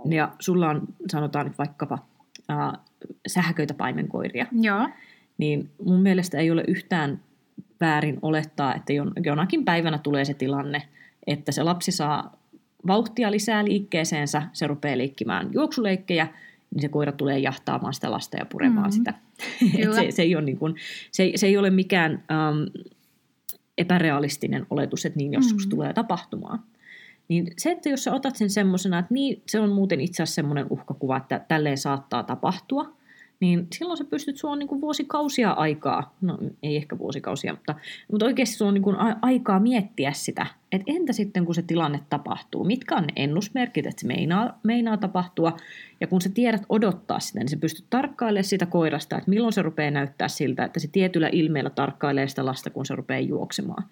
ja 0.09 0.35
sulla 0.39 0.69
on, 0.69 0.87
sanotaan 1.11 1.45
nyt 1.45 1.57
vaikkapa, 1.57 2.07
äh, 2.51 2.79
sähköitä 3.27 3.73
paimenkoiria. 3.73 4.45
Joo 4.51 4.87
niin 5.37 5.69
mun 5.85 6.01
mielestä 6.01 6.37
ei 6.37 6.51
ole 6.51 6.63
yhtään 6.67 7.19
väärin 7.81 8.19
olettaa, 8.21 8.75
että 8.75 8.93
jonakin 9.25 9.65
päivänä 9.65 9.97
tulee 9.97 10.25
se 10.25 10.33
tilanne, 10.33 10.81
että 11.27 11.51
se 11.51 11.63
lapsi 11.63 11.91
saa 11.91 12.37
vauhtia 12.87 13.31
lisää 13.31 13.65
liikkeeseensä, 13.65 14.43
se 14.53 14.67
rupeaa 14.67 14.97
liikkimään 14.97 15.49
juoksuleikkejä, 15.53 16.27
niin 16.73 16.81
se 16.81 16.89
koira 16.89 17.11
tulee 17.11 17.39
jahtaamaan 17.39 17.93
sitä 17.93 18.11
lasta 18.11 18.37
ja 18.37 18.45
puremaan 18.45 18.89
mm-hmm. 18.89 18.91
sitä. 18.91 19.13
se, 19.95 20.11
se, 20.11 20.21
ei 20.21 20.35
ole 20.35 20.45
niin 20.45 20.57
kuin, 20.57 20.75
se, 21.11 21.31
se 21.35 21.47
ei 21.47 21.57
ole 21.57 21.69
mikään 21.69 22.11
um, 22.13 22.83
epärealistinen 23.77 24.65
oletus, 24.69 25.05
että 25.05 25.17
niin 25.17 25.33
joskus 25.33 25.53
mm-hmm. 25.53 25.69
tulee 25.69 25.93
tapahtumaan. 25.93 26.59
Niin 27.27 27.47
se, 27.57 27.71
että 27.71 27.89
jos 27.89 28.03
sä 28.03 28.13
otat 28.13 28.35
sen 28.35 28.49
semmoisena, 28.49 28.99
että 28.99 29.13
niin, 29.13 29.41
se 29.47 29.59
on 29.59 29.71
muuten 29.71 30.01
itse 30.01 30.23
asiassa 30.23 30.35
semmoinen 30.35 30.67
uhkakuva, 30.69 31.17
että 31.17 31.45
tälleen 31.47 31.77
saattaa 31.77 32.23
tapahtua, 32.23 32.93
niin 33.39 33.67
silloin 33.73 33.97
sä 33.97 34.03
pystyt, 34.03 34.37
sulla 34.37 34.51
on 34.51 34.59
niin 34.59 34.67
kuin 34.67 34.81
vuosikausia 34.81 35.51
aikaa, 35.51 36.15
no 36.21 36.37
ei 36.63 36.75
ehkä 36.75 36.97
vuosikausia, 36.97 37.53
mutta, 37.53 37.75
mutta 38.11 38.25
oikeasti 38.25 38.55
sulla 38.55 38.69
on 38.69 38.73
niin 38.73 38.83
kuin 38.83 38.95
aikaa 39.21 39.59
miettiä 39.59 40.11
sitä, 40.13 40.45
että 40.71 40.91
entä 40.91 41.13
sitten 41.13 41.45
kun 41.45 41.55
se 41.55 41.61
tilanne 41.61 41.99
tapahtuu, 42.09 42.63
mitkä 42.63 42.95
on 42.95 43.03
ne 43.03 43.13
ennusmerkit, 43.15 43.85
että 43.85 44.01
se 44.01 44.07
meinaa, 44.07 44.59
meinaa 44.63 44.97
tapahtua, 44.97 45.57
ja 46.01 46.07
kun 46.07 46.21
sä 46.21 46.29
tiedät 46.33 46.63
odottaa 46.69 47.19
sitä, 47.19 47.39
niin 47.39 47.49
sä 47.49 47.57
pystyt 47.57 47.85
tarkkailemaan 47.89 48.43
sitä 48.43 48.65
koirasta, 48.65 49.17
että 49.17 49.29
milloin 49.29 49.53
se 49.53 49.61
rupeaa 49.61 49.91
näyttää 49.91 50.27
siltä, 50.27 50.65
että 50.65 50.79
se 50.79 50.87
tietyllä 50.91 51.29
ilmeellä 51.31 51.69
tarkkailee 51.69 52.27
sitä 52.27 52.45
lasta, 52.45 52.69
kun 52.69 52.85
se 52.85 52.95
rupeaa 52.95 53.19
juoksemaan 53.19 53.83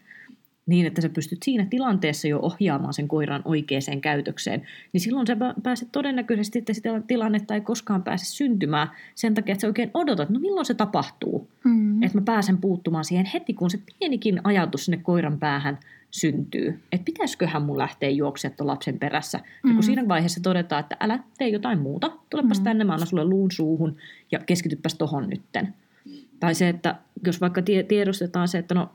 niin, 0.65 0.85
että 0.85 1.01
sä 1.01 1.09
pystyt 1.09 1.43
siinä 1.43 1.67
tilanteessa 1.69 2.27
jo 2.27 2.39
ohjaamaan 2.41 2.93
sen 2.93 3.07
koiran 3.07 3.41
oikeaan 3.45 4.01
käytökseen, 4.01 4.61
niin 4.93 5.01
silloin 5.01 5.27
sä 5.27 5.37
pääset 5.63 5.89
todennäköisesti, 5.91 6.59
että 6.59 6.73
sitä 6.73 7.01
tilannetta 7.07 7.55
ei 7.55 7.61
koskaan 7.61 8.03
pääse 8.03 8.25
syntymään 8.25 8.87
sen 9.15 9.33
takia, 9.33 9.53
että 9.53 9.61
sä 9.61 9.67
oikein 9.67 9.91
odotat, 9.93 10.29
no 10.29 10.39
milloin 10.39 10.65
se 10.65 10.73
tapahtuu, 10.73 11.49
mm. 11.63 12.03
että 12.03 12.17
mä 12.17 12.23
pääsen 12.25 12.57
puuttumaan 12.57 13.05
siihen 13.05 13.25
heti, 13.25 13.53
kun 13.53 13.69
se 13.69 13.79
pienikin 13.99 14.41
ajatus 14.43 14.85
sinne 14.85 14.97
koiran 14.97 15.39
päähän 15.39 15.79
syntyy, 16.11 16.79
että 16.91 17.05
pitäisiköhän 17.05 17.61
mun 17.61 17.77
lähteä 17.77 18.09
juoksemaan 18.09 18.57
tuon 18.57 18.67
lapsen 18.67 18.99
perässä. 18.99 19.37
Mm. 19.37 19.69
Ja 19.69 19.73
kun 19.73 19.83
siinä 19.83 20.07
vaiheessa 20.07 20.43
todetaan, 20.43 20.79
että 20.79 20.97
älä 20.99 21.19
tee 21.37 21.47
jotain 21.47 21.79
muuta, 21.79 22.11
tulepas 22.29 22.59
mm. 22.59 22.63
tänne, 22.63 22.83
mä 22.83 22.93
annan 22.93 23.07
sulle 23.07 23.25
luun 23.25 23.51
suuhun 23.51 23.97
ja 24.31 24.39
keskitypäs 24.39 24.95
tohon 24.95 25.29
nytten. 25.29 25.73
Tai 26.39 26.55
se, 26.55 26.69
että 26.69 26.95
jos 27.25 27.41
vaikka 27.41 27.61
tiedostetaan 27.87 28.47
se, 28.47 28.57
että 28.57 28.75
no 28.75 28.89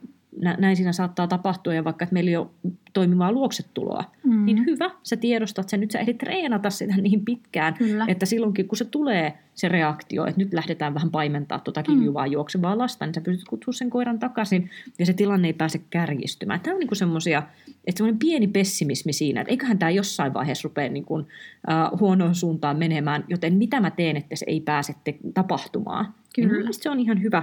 näin 0.58 0.76
siinä 0.76 0.92
saattaa 0.92 1.26
tapahtua, 1.26 1.74
ja 1.74 1.84
vaikka 1.84 2.02
että 2.02 2.12
meillä 2.12 2.30
ei 2.30 2.36
ole 2.36 2.46
toimivaa 2.92 3.32
luoksetuloa, 3.32 4.04
mm. 4.24 4.44
niin 4.44 4.66
hyvä, 4.66 4.90
sä 5.02 5.16
tiedostat 5.16 5.68
sen, 5.68 5.80
nyt 5.80 5.90
sä 5.90 5.98
ehdit 5.98 6.18
treenata 6.18 6.70
sitä 6.70 6.94
niin 6.96 7.24
pitkään, 7.24 7.74
Kyllä. 7.74 8.04
että 8.08 8.26
silloinkin 8.26 8.68
kun 8.68 8.78
se 8.78 8.84
tulee 8.84 9.38
se 9.54 9.68
reaktio, 9.68 10.26
että 10.26 10.40
nyt 10.40 10.52
lähdetään 10.52 10.94
vähän 10.94 11.10
paimentaa 11.10 11.58
tuota 11.58 11.82
kiljuvaa 11.82 12.26
mm. 12.26 12.32
juoksevaa 12.32 12.78
lasta, 12.78 13.06
niin 13.06 13.14
sä 13.14 13.20
pystyt 13.20 13.48
kutsua 13.48 13.72
sen 13.72 13.90
koiran 13.90 14.18
takaisin, 14.18 14.70
ja 14.98 15.06
se 15.06 15.12
tilanne 15.12 15.48
ei 15.48 15.52
pääse 15.52 15.80
kärjistymään. 15.90 16.60
Tämä 16.60 16.74
on 16.74 16.80
niin 16.80 16.96
semmoisia, 16.96 17.42
että 17.68 17.98
semmoinen 17.98 18.18
pieni 18.18 18.46
pessimismi 18.46 19.12
siinä, 19.12 19.40
että 19.40 19.50
eiköhän 19.50 19.78
tämä 19.78 19.90
jossain 19.90 20.34
vaiheessa 20.34 20.68
rupea 20.68 20.88
niin 20.88 21.04
kuin, 21.04 21.22
uh, 21.22 22.00
huonoon 22.00 22.34
suuntaan 22.34 22.78
menemään, 22.78 23.24
joten 23.28 23.54
mitä 23.54 23.80
mä 23.80 23.90
teen, 23.90 24.16
että 24.16 24.36
se 24.36 24.46
ei 24.48 24.60
pääse 24.60 24.94
te- 25.04 25.18
tapahtumaan. 25.34 26.14
Kyllä. 26.34 26.52
Niin 26.52 26.74
se 26.74 26.90
on 26.90 27.00
ihan 27.00 27.22
hyvä, 27.22 27.42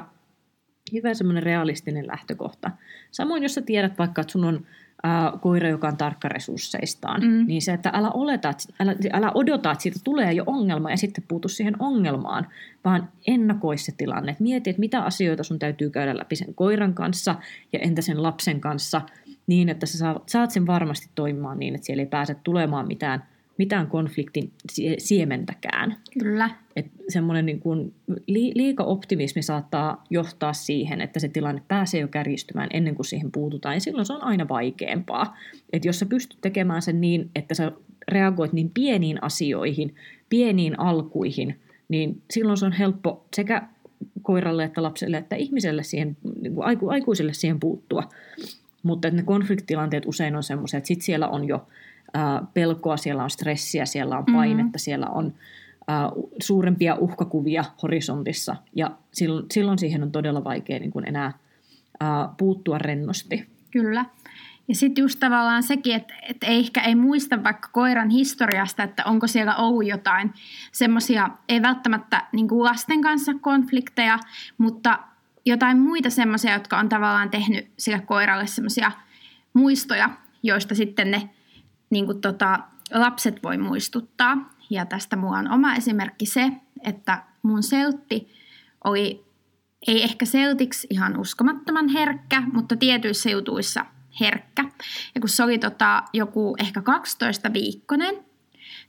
hyvä 0.93 1.13
semmoinen 1.13 1.43
realistinen 1.43 2.07
lähtökohta. 2.07 2.71
Samoin, 3.11 3.43
jos 3.43 3.53
sä 3.53 3.61
tiedät 3.61 3.99
vaikka, 3.99 4.21
että 4.21 4.31
sun 4.31 4.45
on 4.45 4.65
ää, 5.03 5.33
koira, 5.41 5.69
joka 5.69 5.87
on 5.87 5.97
tarkka 5.97 6.27
resursseistaan, 6.27 7.21
mm. 7.21 7.47
niin 7.47 7.61
se, 7.61 7.73
että 7.73 7.89
älä, 7.93 8.11
oleta, 8.11 8.53
älä, 8.79 8.95
älä 9.13 9.31
odota, 9.35 9.71
että 9.71 9.81
siitä 9.81 9.99
tulee 10.03 10.33
jo 10.33 10.43
ongelma 10.45 10.91
ja 10.91 10.97
sitten 10.97 11.23
puutu 11.27 11.49
siihen 11.49 11.75
ongelmaan, 11.79 12.47
vaan 12.85 13.09
ennakoi 13.27 13.77
se 13.77 13.91
tilanne. 13.97 14.35
Mieti, 14.39 14.69
että 14.69 14.79
mitä 14.79 15.01
asioita 15.01 15.43
sun 15.43 15.59
täytyy 15.59 15.89
käydä 15.89 16.17
läpi 16.17 16.35
sen 16.35 16.53
koiran 16.53 16.93
kanssa 16.93 17.35
ja 17.73 17.79
entä 17.79 18.01
sen 18.01 18.23
lapsen 18.23 18.61
kanssa, 18.61 19.01
niin 19.47 19.69
että 19.69 19.85
sä 19.85 20.15
saat 20.25 20.51
sen 20.51 20.67
varmasti 20.67 21.09
toimimaan 21.15 21.59
niin, 21.59 21.75
että 21.75 21.85
siellä 21.85 22.01
ei 22.01 22.09
pääse 22.09 22.35
tulemaan 22.43 22.87
mitään– 22.87 23.23
mitään 23.57 23.87
konfliktin 23.87 24.51
siementäkään. 24.97 25.97
Kyllä. 26.19 26.49
Että 26.75 26.91
semmoinen 27.09 27.45
niin 27.45 27.59
kuin 27.59 27.93
liika 28.27 28.83
optimismi 28.83 29.41
saattaa 29.41 30.03
johtaa 30.09 30.53
siihen, 30.53 31.01
että 31.01 31.19
se 31.19 31.27
tilanne 31.27 31.61
pääsee 31.67 32.01
jo 32.01 32.07
kärjistymään 32.07 32.69
ennen 32.73 32.95
kuin 32.95 33.05
siihen 33.05 33.31
puututaan, 33.31 33.75
ja 33.75 33.81
silloin 33.81 34.05
se 34.05 34.13
on 34.13 34.23
aina 34.23 34.47
vaikeampaa. 34.49 35.37
Että 35.73 35.87
jos 35.87 35.99
sä 35.99 36.05
pystyt 36.05 36.41
tekemään 36.41 36.81
sen 36.81 37.01
niin, 37.01 37.29
että 37.35 37.55
sä 37.55 37.71
reagoit 38.07 38.53
niin 38.53 38.71
pieniin 38.73 39.23
asioihin, 39.23 39.95
pieniin 40.29 40.79
alkuihin, 40.79 41.59
niin 41.89 42.21
silloin 42.31 42.57
se 42.57 42.65
on 42.65 42.71
helppo 42.71 43.25
sekä 43.35 43.67
koiralle 44.21 44.63
että 44.63 44.83
lapselle 44.83 45.17
että 45.17 45.35
ihmiselle 45.35 45.83
siihen, 45.83 46.17
niin 46.41 46.53
kuin 46.53 46.65
aiku, 46.65 46.89
aikuiselle 46.89 47.33
siihen 47.33 47.59
puuttua. 47.59 48.03
Mutta 48.83 49.09
ne 49.09 49.23
konfliktilanteet 49.23 50.03
usein 50.05 50.35
on 50.35 50.43
semmoisia, 50.43 50.77
että 50.77 50.87
sitten 50.87 51.05
siellä 51.05 51.27
on 51.27 51.47
jo 51.47 51.67
pelkoa, 52.53 52.97
siellä 52.97 53.23
on 53.23 53.29
stressiä, 53.29 53.85
siellä 53.85 54.17
on 54.17 54.25
painetta, 54.25 54.63
mm-hmm. 54.63 54.71
siellä 54.77 55.07
on 55.07 55.33
suurempia 56.41 56.95
uhkakuvia 56.95 57.65
horisontissa 57.83 58.55
ja 58.75 58.91
silloin, 59.11 59.45
silloin 59.51 59.79
siihen 59.79 60.03
on 60.03 60.11
todella 60.11 60.43
vaikea 60.43 60.79
niin 60.79 60.91
kuin 60.91 61.07
enää 61.07 61.33
puuttua 62.37 62.77
rennosti. 62.77 63.47
Kyllä. 63.71 64.05
Ja 64.67 64.75
sitten 64.75 65.01
just 65.01 65.19
tavallaan 65.19 65.63
sekin, 65.63 65.95
että, 65.95 66.13
että 66.29 66.47
ei 66.47 66.59
ehkä 66.59 66.81
ei 66.81 66.95
muista 66.95 67.43
vaikka 67.43 67.69
koiran 67.71 68.09
historiasta, 68.09 68.83
että 68.83 69.05
onko 69.05 69.27
siellä 69.27 69.55
ollut 69.55 69.85
jotain 69.85 70.33
semmoisia, 70.71 71.29
ei 71.49 71.61
välttämättä 71.61 72.23
niin 72.31 72.47
kuin 72.47 72.63
lasten 72.63 73.01
kanssa 73.01 73.33
konflikteja, 73.41 74.19
mutta 74.57 74.99
jotain 75.45 75.79
muita 75.79 76.09
semmoisia, 76.09 76.53
jotka 76.53 76.77
on 76.77 76.89
tavallaan 76.89 77.29
tehnyt 77.29 77.67
sille 77.77 77.99
koiralle 77.99 78.47
semmoisia 78.47 78.91
muistoja, 79.53 80.09
joista 80.43 80.75
sitten 80.75 81.11
ne 81.11 81.29
niin 81.89 82.05
kuin 82.05 82.21
tota, 82.21 82.59
lapset 82.93 83.43
voi 83.43 83.57
muistuttaa. 83.57 84.49
Ja 84.69 84.85
tästä 84.85 85.15
mulla 85.15 85.37
on 85.37 85.51
oma 85.51 85.75
esimerkki 85.75 86.25
se, 86.25 86.51
että 86.83 87.23
mun 87.43 87.63
seltti 87.63 88.27
oli, 88.83 89.25
ei 89.87 90.03
ehkä 90.03 90.25
seltiksi 90.25 90.87
ihan 90.89 91.17
uskomattoman 91.19 91.89
herkkä, 91.89 92.43
mutta 92.53 92.75
tietyissä 92.75 93.29
jutuissa 93.29 93.85
herkkä. 94.19 94.65
Ja 95.15 95.21
kun 95.21 95.29
se 95.29 95.43
oli 95.43 95.57
tota, 95.57 96.03
joku 96.13 96.55
ehkä 96.59 96.81
12 96.81 97.53
viikkonen, 97.53 98.15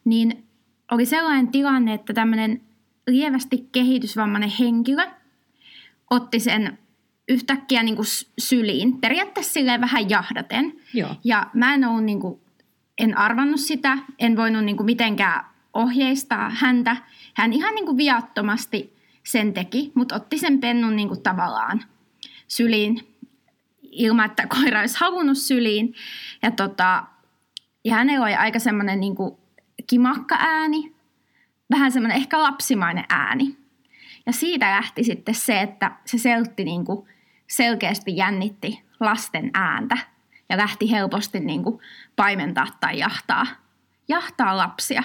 niin 0.04 0.48
oli 0.90 1.06
sellainen 1.06 1.48
tilanne, 1.48 1.94
että 1.94 2.12
tämmöinen 2.12 2.60
lievästi 3.06 3.68
kehitysvammainen 3.72 4.52
henkilö 4.58 5.02
otti 6.10 6.40
sen 6.40 6.78
yhtäkkiä 7.28 7.82
niin 7.82 7.96
kuin 7.96 8.06
syliin, 8.38 9.00
periaatteessa 9.00 9.52
silleen 9.52 9.80
vähän 9.80 10.10
jahdaten. 10.10 10.72
Joo. 10.94 11.16
Ja 11.24 11.46
mä 11.54 11.74
en 11.74 11.84
ollut 11.84 12.04
niin 12.04 12.20
kuin 12.20 12.40
en 12.98 13.18
arvannut 13.18 13.60
sitä, 13.60 13.98
en 14.18 14.36
voinut 14.36 14.64
niin 14.64 14.76
kuin 14.76 14.84
mitenkään 14.84 15.44
ohjeistaa 15.74 16.50
häntä. 16.50 16.96
Hän 17.34 17.52
ihan 17.52 17.74
niin 17.74 17.86
kuin 17.86 17.96
viattomasti 17.96 18.96
sen 19.24 19.54
teki, 19.54 19.92
mutta 19.94 20.14
otti 20.14 20.38
sen 20.38 20.60
pennun 20.60 20.96
niin 20.96 21.08
kuin 21.08 21.22
tavallaan 21.22 21.82
syliin 22.48 23.14
ilman, 23.82 24.26
että 24.26 24.46
koira 24.46 24.80
olisi 24.80 25.00
halunnut 25.00 25.38
syliin. 25.38 25.94
Ja, 26.42 26.50
tota, 26.50 27.04
ja 27.84 27.94
hänellä 27.94 28.26
oli 28.26 28.34
aika 28.34 28.58
semmoinen 28.58 29.00
niin 29.00 29.14
kimakka 29.86 30.36
ääni, 30.38 30.92
vähän 31.70 31.92
semmoinen 31.92 32.16
ehkä 32.16 32.42
lapsimainen 32.42 33.04
ääni. 33.08 33.56
Ja 34.26 34.32
siitä 34.32 34.70
lähti 34.70 35.04
sitten 35.04 35.34
se, 35.34 35.60
että 35.60 35.92
se 36.04 36.18
seltti 36.18 36.64
niin 36.64 36.84
kuin 36.84 37.08
selkeästi 37.46 38.16
jännitti 38.16 38.82
lasten 39.00 39.50
ääntä 39.54 39.98
ja 40.48 40.56
lähti 40.56 40.90
helposti 40.90 41.40
niin 41.40 41.62
kuin 41.62 41.80
paimentaa 42.16 42.66
tai 42.80 42.98
jahtaa, 42.98 43.46
jahtaa 44.08 44.56
lapsia. 44.56 45.02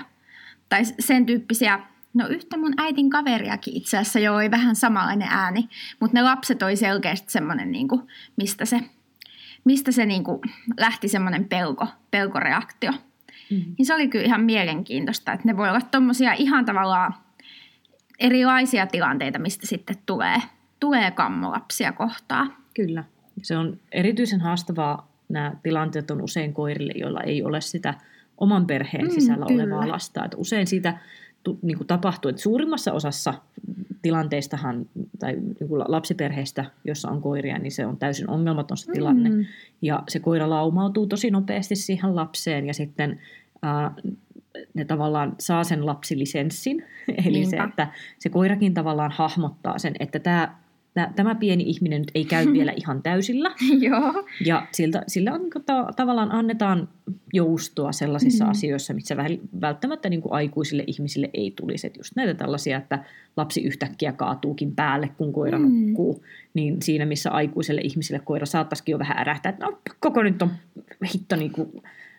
Tai 0.69 0.81
sen 0.99 1.25
tyyppisiä, 1.25 1.79
no 2.13 2.27
yhtä 2.27 2.57
mun 2.57 2.73
äitin 2.77 3.09
kaveriakin 3.09 3.77
itse 3.77 3.97
asiassa 3.97 4.19
jo 4.19 4.35
oli 4.35 4.51
vähän 4.51 4.75
samanlainen 4.75 5.27
ääni, 5.31 5.69
mutta 5.99 6.17
ne 6.17 6.21
lapset 6.21 6.63
oli 6.63 6.75
selkeästi 6.75 7.31
semmoinen, 7.31 7.71
niin 7.71 7.87
kuin, 7.87 8.01
mistä 8.37 8.65
se, 8.65 8.79
mistä 9.63 9.91
se 9.91 10.05
niin 10.05 10.23
kuin 10.23 10.39
lähti 10.79 11.07
semmoinen 11.07 11.45
pelko, 11.45 11.87
pelkoreaktio. 12.11 12.91
Mm-hmm. 12.91 13.75
Niin 13.77 13.85
se 13.85 13.93
oli 13.93 14.07
kyllä 14.07 14.25
ihan 14.25 14.41
mielenkiintoista, 14.41 15.33
että 15.33 15.47
ne 15.47 15.57
voi 15.57 15.69
olla 15.69 15.81
tommosia 15.81 16.33
ihan 16.33 16.65
tavallaan 16.65 17.13
erilaisia 18.19 18.87
tilanteita, 18.87 19.39
mistä 19.39 19.67
sitten 19.67 19.95
tulee, 20.05 20.41
tulee 20.79 21.11
kammolapsia 21.11 21.91
kohtaa. 21.91 22.47
Kyllä. 22.73 23.03
Se 23.41 23.57
on 23.57 23.79
erityisen 23.91 24.41
haastavaa 24.41 25.12
nämä 25.33 25.55
tilanteet 25.63 26.11
on 26.11 26.21
usein 26.21 26.53
koirille, 26.53 26.93
joilla 26.95 27.21
ei 27.21 27.43
ole 27.43 27.61
sitä 27.61 27.93
oman 28.37 28.67
perheen 28.67 29.05
mm, 29.05 29.11
sisällä 29.11 29.45
mm, 29.45 29.55
olevaa 29.55 29.87
lasta. 29.87 30.25
Että 30.25 30.37
usein 30.37 30.67
siitä 30.67 30.97
niin 31.61 31.77
kuin 31.77 31.87
tapahtuu, 31.87 32.29
että 32.29 32.41
suurimmassa 32.41 32.93
osassa 32.93 33.33
tilanteistahan 34.01 34.85
tai 35.19 35.33
niin 35.33 35.67
kuin 35.67 35.83
lapsiperheistä, 35.87 36.65
jossa 36.85 37.09
on 37.09 37.21
koiria, 37.21 37.57
niin 37.57 37.71
se 37.71 37.85
on 37.85 37.97
täysin 37.97 38.29
ongelmaton 38.29 38.77
se 38.77 38.91
tilanne. 38.91 39.29
Mm. 39.29 39.45
Ja 39.81 40.03
se 40.07 40.19
koira 40.19 40.49
laumautuu 40.49 41.07
tosi 41.07 41.31
nopeasti 41.31 41.75
siihen 41.75 42.15
lapseen 42.15 42.65
ja 42.67 42.73
sitten 42.73 43.19
äh, 43.65 43.91
ne 44.73 44.85
tavallaan 44.85 45.35
saa 45.39 45.63
sen 45.63 45.85
lapsilisenssin. 45.85 46.85
Eli 47.25 47.31
Niinpä. 47.31 47.49
se, 47.49 47.57
että 47.69 47.87
se 48.19 48.29
koirakin 48.29 48.73
tavallaan 48.73 49.11
hahmottaa 49.11 49.79
sen, 49.79 49.95
että 49.99 50.19
tämä 50.19 50.55
tämä 51.15 51.35
pieni 51.35 51.63
ihminen 51.67 52.01
nyt 52.01 52.11
ei 52.15 52.25
käy 52.25 52.53
vielä 52.53 52.73
ihan 52.81 53.03
täysillä. 53.03 53.51
Joo. 53.79 54.27
Ja 54.45 54.67
siltä, 54.71 55.03
sillä 55.07 55.33
on, 55.33 55.41
niin 55.41 55.51
kuin, 55.51 55.65
ta- 55.65 55.89
tavallaan 55.95 56.31
annetaan 56.31 56.89
joustoa 57.33 57.91
sellaisissa 57.91 58.45
Mm. 58.45 58.51
asioissa, 58.51 58.93
missä 58.93 59.15
väl- 59.15 59.61
välttämättä 59.61 60.09
niin 60.09 60.21
kuin 60.21 60.33
aikuisille 60.33 60.83
ihmisille 60.87 61.29
ei 61.33 61.53
tulisi. 61.61 61.87
Että 61.87 61.99
just 61.99 62.15
näitä 62.15 62.33
tällaisia, 62.33 62.77
että 62.77 63.03
lapsi 63.37 63.63
yhtäkkiä 63.63 64.11
kaatuukin 64.11 64.75
päälle, 64.75 65.09
kun 65.17 65.33
koira 65.33 65.59
Mm. 65.59 65.65
nukkuu. 65.87 66.23
Niin 66.53 66.81
siinä, 66.81 67.05
missä 67.05 67.31
aikuiselle 67.31 67.81
ihmisille 67.81 68.21
koira 68.25 68.45
saattaisikin 68.45 68.93
jo 68.93 68.99
vähän 68.99 69.17
ärähtää, 69.17 69.49
että 69.49 69.65
no 69.65 69.79
koko 69.99 70.23
nyt 70.23 70.41
on 70.41 70.49
hitto 71.13 71.35
niin 71.35 71.51
kuin 71.51 71.69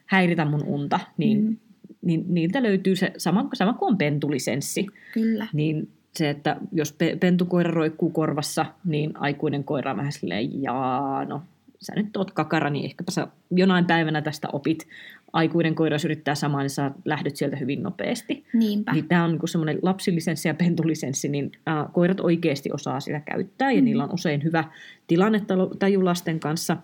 häiritä 0.06 0.44
mun 0.44 0.64
unta. 0.64 1.00
Niin, 1.16 1.44
mm. 1.44 1.56
niin 2.02 2.24
niiltä 2.28 2.62
löytyy 2.62 2.96
se 2.96 3.12
sama, 3.18 3.48
sama 3.54 3.72
kuin 3.72 3.92
on 3.92 3.98
pentulisenssi. 3.98 4.86
Kyllä. 5.14 5.46
Niin 5.52 5.88
se, 6.18 6.30
että 6.30 6.56
jos 6.72 6.92
pe- 6.92 7.16
pentukoira 7.20 7.70
roikkuu 7.70 8.10
korvassa, 8.10 8.66
niin 8.84 9.10
aikuinen 9.16 9.64
koira 9.64 9.90
on 9.90 9.96
vähän 9.96 10.12
silleen, 10.12 10.62
jaa, 10.62 11.24
no 11.24 11.42
sä 11.80 11.92
nyt 11.96 12.16
oot 12.16 12.30
kakara, 12.30 12.70
niin 12.70 12.84
ehkäpä 12.84 13.10
sä 13.10 13.26
jonain 13.50 13.84
päivänä 13.84 14.22
tästä 14.22 14.48
opit. 14.52 14.86
Aikuinen 15.32 15.74
koira, 15.74 15.94
jos 15.94 16.04
yrittää 16.04 16.34
samaa, 16.34 16.60
niin 16.60 16.70
sä 16.70 16.90
lähdet 17.04 17.36
sieltä 17.36 17.56
hyvin 17.56 17.82
nopeasti. 17.82 18.44
Niinpä. 18.52 18.92
Niin 18.92 19.08
tämä 19.08 19.24
on 19.24 19.30
niinku 19.30 19.46
semmoinen 19.46 19.78
lapsilisenssi 19.82 20.48
ja 20.48 20.54
pentulisenssi, 20.54 21.28
niin 21.28 21.52
ää, 21.66 21.88
koirat 21.92 22.20
oikeasti 22.20 22.70
osaa 22.72 23.00
sitä 23.00 23.20
käyttää 23.20 23.72
ja 23.72 23.80
Mm. 23.80 23.84
niillä 23.84 24.04
on 24.04 24.12
usein 24.14 24.44
hyvä 24.44 24.64
tilannetaju 25.06 26.04
lasten 26.04 26.40
kanssa. 26.40 26.76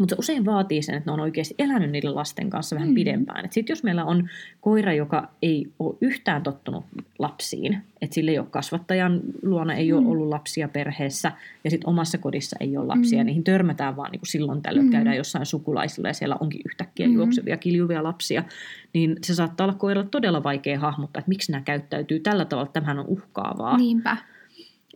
Mutta 0.00 0.14
se 0.14 0.18
usein 0.18 0.44
vaatii 0.44 0.82
sen, 0.82 0.94
että 0.94 1.10
ne 1.10 1.14
on 1.14 1.20
oikeasti 1.20 1.54
elänyt 1.58 1.90
niiden 1.90 2.14
lasten 2.14 2.50
kanssa 2.50 2.76
vähän 2.76 2.88
Mm. 2.88 2.94
pidempään. 2.94 3.48
Sitten 3.50 3.72
jos 3.72 3.82
meillä 3.82 4.04
on 4.04 4.28
koira, 4.60 4.92
joka 4.92 5.28
ei 5.42 5.66
ole 5.78 5.94
yhtään 6.00 6.42
tottunut 6.42 6.84
lapsiin, 7.18 7.82
että 8.02 8.14
sillä 8.14 8.30
ei 8.30 8.38
ole 8.38 8.46
kasvattajan 8.50 9.20
luona, 9.42 9.74
ei 9.74 9.92
mm. 9.92 9.98
Ole 9.98 10.06
ollut 10.06 10.28
lapsia 10.28 10.68
perheessä 10.68 11.32
ja 11.64 11.70
sitten 11.70 11.88
omassa 11.88 12.18
kodissa 12.18 12.56
ei 12.60 12.76
ole 12.76 12.86
lapsia, 12.86 13.18
Mm. 13.22 13.26
niihin 13.26 13.44
törmätään 13.44 13.96
vaan 13.96 14.10
niin 14.12 14.20
kuin 14.20 14.28
silloin 14.28 14.62
tällöin, 14.62 14.86
Mm. 14.86 14.92
käydään 14.92 15.16
jossain 15.16 15.46
sukulaisilla 15.46 16.08
ja 16.08 16.14
siellä 16.14 16.36
onkin 16.40 16.60
yhtäkkiä 16.66 17.06
Mm. 17.06 17.12
mm. 17.12 17.16
juoksevia, 17.16 17.56
kiljuvia 17.56 18.02
lapsia, 18.02 18.44
niin 18.92 19.16
se 19.24 19.34
saattaa 19.34 19.64
olla 19.64 19.74
koiralle 19.78 20.08
todella 20.10 20.42
vaikea 20.42 20.78
hahmottaa, 20.78 21.20
että 21.20 21.28
miksi 21.28 21.52
nämä 21.52 21.62
käyttäytyy 21.62 22.20
tällä 22.20 22.44
tavalla, 22.44 22.66
että 22.66 22.80
tämähän 22.80 22.98
on 22.98 23.06
uhkaavaa. 23.06 23.76
Niinpä. 23.76 24.16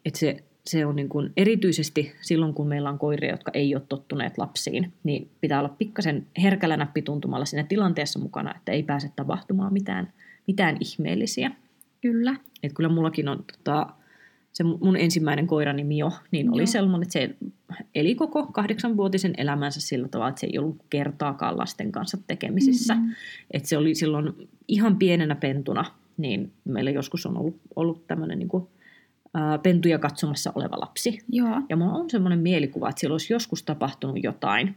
Että 0.05 0.19
se, 0.19 0.37
se 0.67 0.87
on 0.87 0.97
niin 0.97 1.09
kuin, 1.09 1.33
erityisesti 1.37 2.13
silloin, 2.21 2.55
kun 2.55 2.69
meillä 2.69 2.91
on 2.91 2.99
koiria, 2.99 3.31
jotka 3.31 3.51
ei 3.55 3.75
ole 3.75 3.83
tottuneet 3.89 4.39
lapsiin, 4.39 4.93
niin 5.05 5.31
pitää 5.41 5.59
olla 5.59 5.75
pikkasen 5.79 6.27
herkällä 6.43 6.77
nappituntumalla 6.77 7.45
siinä 7.45 7.65
tilanteessa 7.69 8.19
mukana, 8.19 8.55
että 8.57 8.73
ei 8.73 8.83
pääse 8.83 9.11
tapahtumaan 9.17 9.73
mitään, 9.73 10.13
mitään 10.47 10.77
ihmeellisiä. 10.81 11.51
Kyllä. 12.01 12.37
Et 12.63 12.73
kyllä 12.73 12.89
mullakin 12.89 13.29
on 13.29 13.45
tota, 13.53 13.87
se 14.53 14.65
mun 14.65 14.97
ensimmäinen 14.97 15.47
koirani 15.47 15.85
Mio, 15.85 16.13
niin 16.31 16.53
oli 16.53 16.63
Joo. 16.63 16.67
sellainen, 16.67 17.03
että 17.03 17.13
se 17.13 17.37
eli 17.95 18.15
koko 18.15 18.47
kahdeksanvuotisen 18.47 19.35
elämänsä 19.37 19.81
sillä 19.81 20.09
tavalla, 20.09 20.29
että 20.29 20.41
se 20.41 20.47
ei 20.47 20.59
ollut 20.59 20.77
kertaakaan 20.91 21.59
lasten 21.59 21.93
kanssa 21.93 22.19
tekemisissä. 22.27 22.95
Mhm. 22.95 23.11
Että 23.51 23.69
se 23.69 23.77
oli 23.77 23.95
silloin 23.95 24.49
ihan 24.69 24.97
pienenä 24.97 25.35
pentuna, 25.35 25.85
niin 26.17 26.53
meillä 26.65 26.91
joskus 26.91 27.27
on 27.27 27.37
ollut, 27.37 27.57
ollut 27.77 28.07
tämmöinen 28.07 28.39
niin 28.39 28.49
kuin, 28.49 28.67
ää, 29.35 29.59
pentuja 29.59 29.99
katsomassa 29.99 30.53
oleva 30.55 30.81
lapsi. 30.81 31.19
Joo. 31.29 31.61
Ja 31.69 31.77
mulla 31.77 31.93
on 31.93 32.11
semmoinen 32.11 32.39
mielikuva, 32.39 32.89
että 32.89 33.01
siellä 33.01 33.15
olisi 33.15 33.33
joskus 33.33 33.63
tapahtunut 33.63 34.23
jotain, 34.23 34.75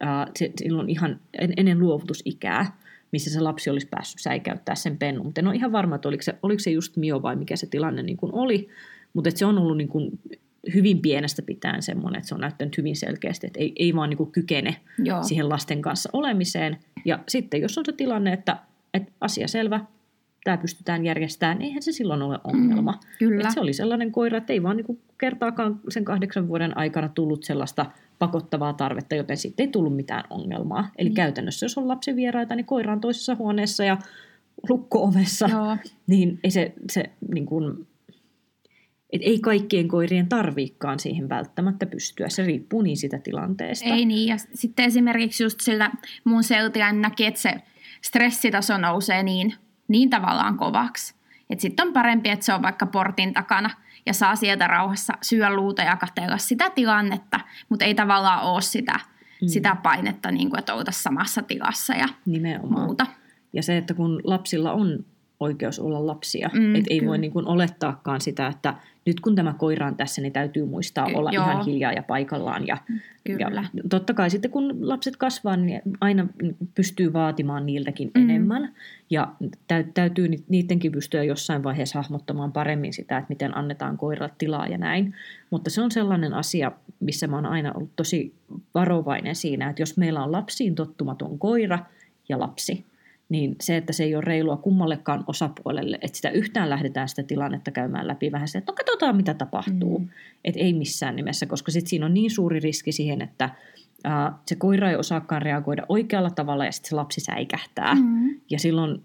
ää, 0.00 0.26
se, 0.38 0.52
silloin 0.56 0.90
ihan 0.90 1.20
en- 1.40 1.54
ennen 1.56 1.78
luovutusikää, 1.78 2.76
missä 3.12 3.30
se 3.30 3.40
lapsi 3.40 3.70
olisi 3.70 3.88
päässyt 3.90 4.20
säikäyttää 4.20 4.74
sen 4.74 4.98
pennun. 4.98 5.26
Mutta 5.26 5.40
en 5.40 5.46
ole 5.46 5.56
ihan 5.56 5.72
varma, 5.72 5.94
että 5.94 6.08
oliko 6.08 6.22
se, 6.22 6.34
oliko 6.42 6.58
se 6.58 6.70
just 6.70 6.96
Mio 6.96 7.22
vai 7.22 7.36
mikä 7.36 7.56
se 7.56 7.66
tilanne 7.66 8.02
niin 8.02 8.16
kuin 8.16 8.34
oli. 8.34 8.68
Mutta 9.12 9.30
se 9.34 9.46
on 9.46 9.58
ollut 9.58 9.76
niin 9.76 9.88
kuin 9.88 10.18
hyvin 10.74 11.02
pienestä 11.02 11.42
pitäen 11.42 11.82
semmoinen, 11.82 12.18
että 12.18 12.28
se 12.28 12.34
on 12.34 12.40
näyttänyt 12.40 12.78
hyvin 12.78 12.96
selkeästi, 12.96 13.46
että 13.46 13.60
ei, 13.60 13.72
ei 13.76 13.94
vaan 13.94 14.10
niin 14.10 14.18
kuin 14.18 14.32
kykene 14.32 14.76
Joo. 14.98 15.22
siihen 15.22 15.48
lasten 15.48 15.82
kanssa 15.82 16.10
olemiseen. 16.12 16.76
Ja 17.04 17.18
sitten 17.28 17.60
jos 17.60 17.78
on 17.78 17.84
se 17.86 17.92
tilanne, 17.92 18.32
että, 18.32 18.56
että 18.94 19.12
asia 19.20 19.48
selvä, 19.48 19.80
tämä 20.44 20.56
pystytään 20.56 21.04
järjestämään, 21.04 21.58
niin 21.58 21.66
eihän 21.66 21.82
se 21.82 21.92
silloin 21.92 22.22
ole 22.22 22.38
ongelma. 22.44 22.92
Mm, 22.92 22.98
Kyllä. 23.18 23.48
Et 23.48 23.54
se 23.54 23.60
oli 23.60 23.72
sellainen 23.72 24.12
koira, 24.12 24.38
että 24.38 24.52
ei 24.52 24.62
vaan 24.62 24.76
niinku 24.76 25.00
kertaakaan 25.18 25.80
sen 25.88 26.04
kahdeksan 26.04 26.48
vuoden 26.48 26.76
aikana 26.76 27.08
tullut 27.08 27.44
sellaista 27.44 27.86
pakottavaa 28.18 28.72
tarvetta, 28.72 29.14
joten 29.14 29.36
sitten 29.36 29.64
ei 29.66 29.72
tullut 29.72 29.96
mitään 29.96 30.24
ongelmaa. 30.30 30.90
Eli 30.98 31.08
Mm. 31.08 31.14
käytännössä, 31.14 31.64
jos 31.66 31.78
on 31.78 31.88
lapsivieraita, 31.88 32.56
niin 32.56 32.66
koira 32.66 32.92
on 32.92 33.00
toisessa 33.00 33.34
huoneessa 33.34 33.84
ja 33.84 33.96
lukko-ovessa, 34.68 35.48
Joo. 35.50 35.76
niin 36.06 36.40
ei 36.44 36.50
se, 36.50 36.72
se 36.92 37.04
niin 37.34 37.46
kuin, 37.46 37.86
et 39.12 39.20
ei 39.24 39.38
kaikkien 39.40 39.88
koirien 39.88 40.28
tarviikaan 40.28 40.98
siihen 40.98 41.28
välttämättä 41.28 41.86
pystyä. 41.86 42.28
Se 42.28 42.42
riippuu 42.46 42.82
niin 42.82 42.96
sitä 42.96 43.18
tilanteesta. 43.18 43.88
Ei 43.88 44.04
niin, 44.04 44.28
ja 44.28 44.36
sitten 44.54 44.84
esimerkiksi 44.84 45.42
just 45.42 45.60
sillä 45.60 45.90
mun 46.24 46.44
seutiain 46.44 47.00
näki, 47.00 47.26
että 47.26 47.40
se 47.40 47.54
stressitaso 48.02 48.78
nousee 48.78 49.22
niin, 49.22 49.54
niin 49.92 50.10
tavallaan 50.10 50.56
kovaksi. 50.56 51.14
Että 51.50 51.62
sitten 51.62 51.86
on 51.86 51.92
parempi, 51.92 52.30
että 52.30 52.44
se 52.44 52.54
on 52.54 52.62
vaikka 52.62 52.86
portin 52.86 53.34
takana 53.34 53.70
ja 54.06 54.12
saa 54.14 54.36
sieltä 54.36 54.66
rauhassa 54.66 55.12
syö 55.22 55.50
luuta 55.50 55.82
ja 55.82 55.96
katsella 55.96 56.38
sitä 56.38 56.70
tilannetta, 56.70 57.40
mutta 57.68 57.84
ei 57.84 57.94
tavallaan 57.94 58.42
ole 58.42 58.60
sitä, 58.60 59.00
mm. 59.42 59.48
sitä 59.48 59.76
painetta, 59.82 60.30
niin 60.30 60.50
kuin, 60.50 60.58
että 60.58 60.74
oltaisiin 60.74 61.02
samassa 61.02 61.42
tilassa 61.42 61.94
ja 61.94 62.08
Nimenomaan. 62.26 62.86
muuta. 62.86 63.06
Ja 63.52 63.62
se, 63.62 63.76
että 63.76 63.94
kun 63.94 64.20
lapsilla 64.24 64.72
on 64.72 65.04
oikeus 65.42 65.78
olla 65.80 66.06
lapsia, 66.06 66.50
Mm, 66.54 66.74
että 66.74 66.86
ei 66.90 66.98
kyllä. 66.98 67.10
voi 67.10 67.18
niin 67.18 67.32
kuin 67.32 67.46
olettaakaan 67.46 68.20
sitä, 68.20 68.46
että 68.46 68.74
nyt 69.06 69.20
kun 69.20 69.34
tämä 69.34 69.54
koira 69.58 69.86
on 69.86 69.96
tässä, 69.96 70.22
niin 70.22 70.32
täytyy 70.32 70.64
muistaa 70.66 71.06
Ky- 71.06 71.14
olla 71.14 71.30
joo. 71.32 71.44
ihan 71.44 71.64
hiljaa 71.64 71.92
ja 71.92 72.02
paikallaan. 72.02 72.66
Ja, 72.66 72.76
Kyllä. 73.24 73.50
ja 73.74 73.82
totta 73.90 74.14
kai 74.14 74.30
sitten 74.30 74.50
kun 74.50 74.88
lapset 74.88 75.16
kasvaa, 75.16 75.56
niin 75.56 75.82
aina 76.00 76.26
pystyy 76.74 77.12
vaatimaan 77.12 77.66
niiltäkin 77.66 78.10
Mm. 78.14 78.20
mm. 78.22 78.30
enemmän. 78.30 78.72
Ja 79.10 79.32
tä- 79.68 79.84
täytyy 79.94 80.28
ni- 80.28 80.44
niidenkin 80.48 80.92
pystyä 80.92 81.24
jossain 81.24 81.62
vaiheessa 81.64 81.98
hahmottamaan 81.98 82.52
paremmin 82.52 82.92
sitä, 82.92 83.18
että 83.18 83.28
miten 83.28 83.56
annetaan 83.56 83.96
koiralle 83.98 84.34
tilaa 84.38 84.66
ja 84.66 84.78
näin. 84.78 85.14
Mutta 85.50 85.70
se 85.70 85.82
on 85.82 85.90
sellainen 85.90 86.34
asia, 86.34 86.72
missä 87.00 87.26
mä 87.26 87.36
oon 87.36 87.46
aina 87.46 87.72
ollut 87.72 87.90
tosi 87.96 88.34
varovainen 88.74 89.36
siinä, 89.36 89.70
että 89.70 89.82
jos 89.82 89.96
meillä 89.96 90.24
on 90.24 90.32
lapsiin 90.32 90.74
tottumaton 90.74 91.38
koira 91.38 91.78
ja 92.28 92.38
lapsi, 92.40 92.84
niin 93.32 93.56
se, 93.60 93.76
että 93.76 93.92
se 93.92 94.04
ei 94.04 94.14
ole 94.14 94.24
reilua 94.24 94.56
kummallekaan 94.56 95.24
osapuolelle, 95.26 95.98
että 96.02 96.16
sitä 96.16 96.30
yhtään 96.30 96.70
lähdetään 96.70 97.08
sitä 97.08 97.22
tilannetta 97.22 97.70
käymään 97.70 98.08
läpi 98.08 98.32
vähän 98.32 98.48
se, 98.48 98.58
että 98.58 98.72
no 98.72 98.76
katsotaan 98.76 99.16
mitä 99.16 99.34
tapahtuu. 99.34 99.98
Mm. 99.98 100.08
Että 100.44 100.60
ei 100.60 100.72
missään 100.72 101.16
nimessä, 101.16 101.46
koska 101.46 101.72
sitten 101.72 101.90
siinä 101.90 102.06
on 102.06 102.14
niin 102.14 102.30
suuri 102.30 102.60
riski 102.60 102.92
siihen, 102.92 103.22
että 103.22 103.50
ää, 104.04 104.38
se 104.46 104.54
koira 104.56 104.90
ei 104.90 104.96
osaakaan 104.96 105.42
reagoida 105.42 105.86
oikealla 105.88 106.30
tavalla 106.30 106.64
ja 106.64 106.72
sitten 106.72 106.90
se 106.90 106.96
lapsi 106.96 107.20
säikähtää. 107.20 107.94
Mm. 107.94 108.40
Ja 108.50 108.58
silloin, 108.58 109.02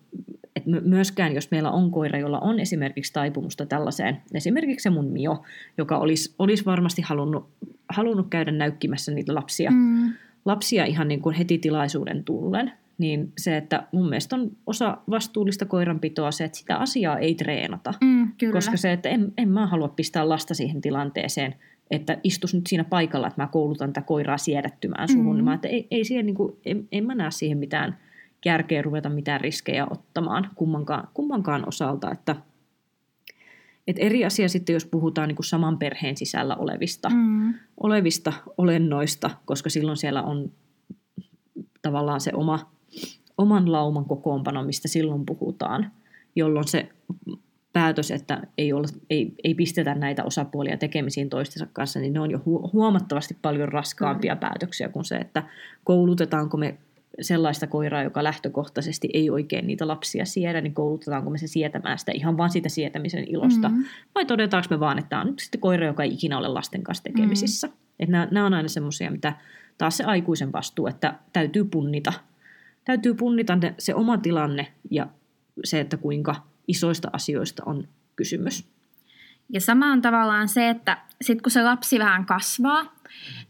että 0.56 0.70
myöskään 0.70 1.36
jos 1.36 1.52
meillä 1.52 1.72
on 1.72 1.92
koira, 1.92 2.20
jolla 2.20 2.40
on 2.40 2.60
esimerkiksi 2.60 3.14
taipumusta 3.14 3.66
tällaiseen, 3.66 4.18
esimerkiksi 4.34 4.84
se 4.84 4.90
mun 4.90 5.12
Mio, 5.12 5.44
joka 5.78 5.98
olisi, 5.98 6.36
olisi 6.40 6.66
varmasti 6.66 7.02
halunnut, 7.02 7.50
halunnut 7.90 8.28
käydä 8.30 8.52
näykkimässä 8.52 9.12
niitä 9.12 9.36
lapsia, 9.36 9.72
Mm. 9.72 10.14
lapsia 10.46 10.86
ihan 10.86 11.08
niin 11.08 11.22
kuin 11.22 11.36
heti 11.36 11.58
tilaisuuden 11.58 12.24
tullen, 12.24 12.72
niin 12.98 13.34
se, 13.38 13.58
että 13.58 13.88
mun 13.92 14.10
mielestä 14.10 14.36
on 14.36 14.52
osa 14.66 14.98
vastuullista 15.10 15.66
koiranpitoa 15.66 16.32
se, 16.32 16.44
että 16.44 16.58
sitä 16.58 16.78
asiaa 16.78 17.18
ei 17.18 17.36
treenata. 17.36 17.94
Mm, 18.02 18.32
kyllä. 18.38 18.54
Koska 18.54 18.78
se, 18.78 18.94
että 18.94 19.10
en, 19.10 19.34
en 19.38 19.50
mä 19.50 19.68
halua 19.68 19.88
pistää 19.88 20.30
lasta 20.30 20.54
siihen 20.54 20.82
tilanteeseen, 20.82 21.56
että 21.92 22.18
istus 22.24 22.54
nyt 22.54 22.68
siinä 22.68 22.84
paikalla, 22.84 23.28
että 23.28 23.42
mä 23.42 23.48
koulutan 23.48 23.94
tätä 23.94 24.06
koiraa 24.08 24.38
siedättymään 24.38 25.08
suhun. 25.08 25.38
Mm. 25.38 25.44
Mä, 25.44 25.54
että 25.54 25.68
ei, 25.68 25.88
ei 25.92 26.04
siihen, 26.04 26.26
niin 26.26 26.36
kuin, 26.36 26.54
en, 26.66 26.88
en 26.92 27.06
mä 27.06 27.16
näe 27.16 27.32
siihen 27.32 27.58
mitään 27.58 27.98
järkeä 28.46 28.82
ruveta 28.82 29.10
mitään 29.10 29.42
riskejä 29.42 29.88
ottamaan 29.90 30.50
kummankaan, 30.56 31.08
kummankaan 31.14 31.68
osalta. 31.68 32.12
Että, 32.12 32.36
et 33.88 33.96
eri 34.00 34.26
asia 34.26 34.50
sitten, 34.50 34.74
jos 34.74 34.86
puhutaan 34.86 35.28
niin 35.28 35.36
kuin 35.36 35.46
saman 35.46 35.78
perheen 35.78 36.18
sisällä 36.18 36.56
olevista, 36.56 37.10
Mm. 37.10 37.54
olevista 37.84 38.34
olennoista, 38.58 39.30
koska 39.46 39.70
silloin 39.70 39.98
siellä 39.98 40.24
on 40.24 40.52
tavallaan 41.82 42.22
se 42.22 42.32
oma, 42.34 42.72
oman 43.38 43.72
lauman 43.72 44.06
kokoonpano, 44.06 44.64
mistä 44.64 44.88
silloin 44.88 45.26
puhutaan, 45.26 45.92
jolloin 46.36 46.68
se 46.68 46.90
päätös, 47.74 48.12
että 48.12 48.42
ei, 48.58 48.74
olla, 48.74 48.88
ei, 49.10 49.34
ei 49.44 49.54
pistetä 49.54 49.96
näitä 49.96 50.24
osapuolia 50.24 50.78
tekemisiin 50.78 51.30
toistensa 51.30 51.68
kanssa, 51.74 52.00
niin 52.00 52.14
ne 52.14 52.20
on 52.20 52.32
jo 52.32 52.38
hu- 52.38 52.70
huomattavasti 52.74 53.38
paljon 53.42 53.70
raskaampia 53.70 54.36
mm. 54.36 54.40
päätöksiä 54.40 54.90
kuin 54.90 55.06
se, 55.06 55.16
että 55.16 55.44
koulutetaanko 55.84 56.58
me 56.58 56.78
sellaista 57.22 57.68
koiraa, 57.68 58.04
joka 58.04 58.24
lähtökohtaisesti 58.24 59.10
ei 59.14 59.30
oikein 59.30 59.68
niitä 59.68 59.88
lapsia 59.88 60.26
siedä, 60.26 60.62
niin 60.62 60.74
koulutetaanko 60.74 61.30
me 61.30 61.38
se 61.38 61.48
sietämään 61.48 62.00
sitä 62.00 62.12
ihan 62.12 62.38
vain 62.38 62.52
sitä 62.52 62.70
sietämisen 62.70 63.24
ilosta, 63.28 63.70
Mm. 63.70 63.84
vai 64.16 64.26
todetaanko 64.26 64.68
me 64.70 64.80
vaan, 64.80 65.00
että 65.00 65.10
tämä 65.10 65.22
on 65.22 65.28
nyt 65.28 65.40
sitten 65.40 65.62
koira, 65.62 65.86
joka 65.86 66.04
ei 66.04 66.14
ikinä 66.14 66.38
ole 66.38 66.48
lasten 66.48 66.84
kanssa 66.84 67.04
tekemisissä. 67.04 67.68
Mm. 67.68 67.74
Että 68.00 68.12
nämä, 68.12 68.28
nämä 68.32 68.46
on 68.46 68.54
aina 68.54 68.70
semmoisia, 68.70 69.12
mitä 69.12 69.34
taas 69.78 69.98
se 69.98 70.04
aikuisen 70.04 70.52
vastuu, 70.52 70.88
että 70.88 71.14
täytyy 71.34 71.64
punnita. 71.64 72.14
Täytyy 72.88 73.14
punnita 73.14 73.56
ne, 73.56 73.76
se 73.78 73.96
oma 73.96 74.18
tilanne 74.18 74.74
ja 74.92 75.08
se, 75.64 75.80
että 75.80 75.98
kuinka 75.98 76.36
isoista 76.68 77.10
asioista 77.14 77.64
on 77.66 77.88
kysymys. 78.16 78.68
Ja 79.50 79.62
sama 79.62 79.92
on 79.92 80.02
tavallaan 80.02 80.48
se, 80.48 80.70
että 80.70 80.98
sitten 81.22 81.44
kun 81.44 81.52
se 81.52 81.64
lapsi 81.64 82.00
vähän 82.00 82.26
kasvaa, 82.26 82.96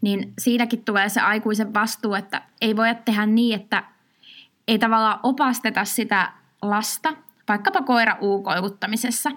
niin 0.01 0.33
siitäkin 0.39 0.83
tulee 0.83 1.09
se 1.09 1.21
aikuisen 1.21 1.73
vastuu, 1.73 2.13
että 2.13 2.41
ei 2.61 2.75
voi 2.75 2.87
tehdä 3.05 3.25
niin, 3.25 3.61
että 3.61 3.83
ei 4.67 4.79
tavallaan 4.79 5.19
opasteta 5.23 5.85
sitä 5.85 6.31
lasta, 6.61 7.13
vaikkapa 7.47 7.81
koira 7.81 8.17
uukoiluttamisessa, 8.21 9.31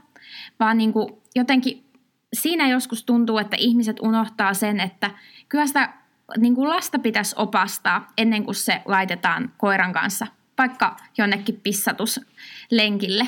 vaan 0.60 0.78
niin 0.78 0.92
kuin 0.92 1.12
jotenkin 1.34 1.84
siinä 2.32 2.68
joskus 2.68 3.04
tuntuu, 3.04 3.38
että 3.38 3.56
ihmiset 3.60 4.00
unohtaa 4.00 4.54
sen, 4.54 4.80
että 4.80 5.10
kyllä 5.48 5.66
sitä 5.66 5.92
niin 6.38 6.54
kuin 6.54 6.68
lasta 6.68 6.98
pitäisi 6.98 7.34
opastaa 7.38 8.06
ennen 8.18 8.44
kuin 8.44 8.54
se 8.54 8.82
laitetaan 8.84 9.52
koiran 9.58 9.92
kanssa 9.92 10.26
vaikka 10.58 10.96
jonnekin 11.18 11.60
pissatuslenkille. 11.62 13.26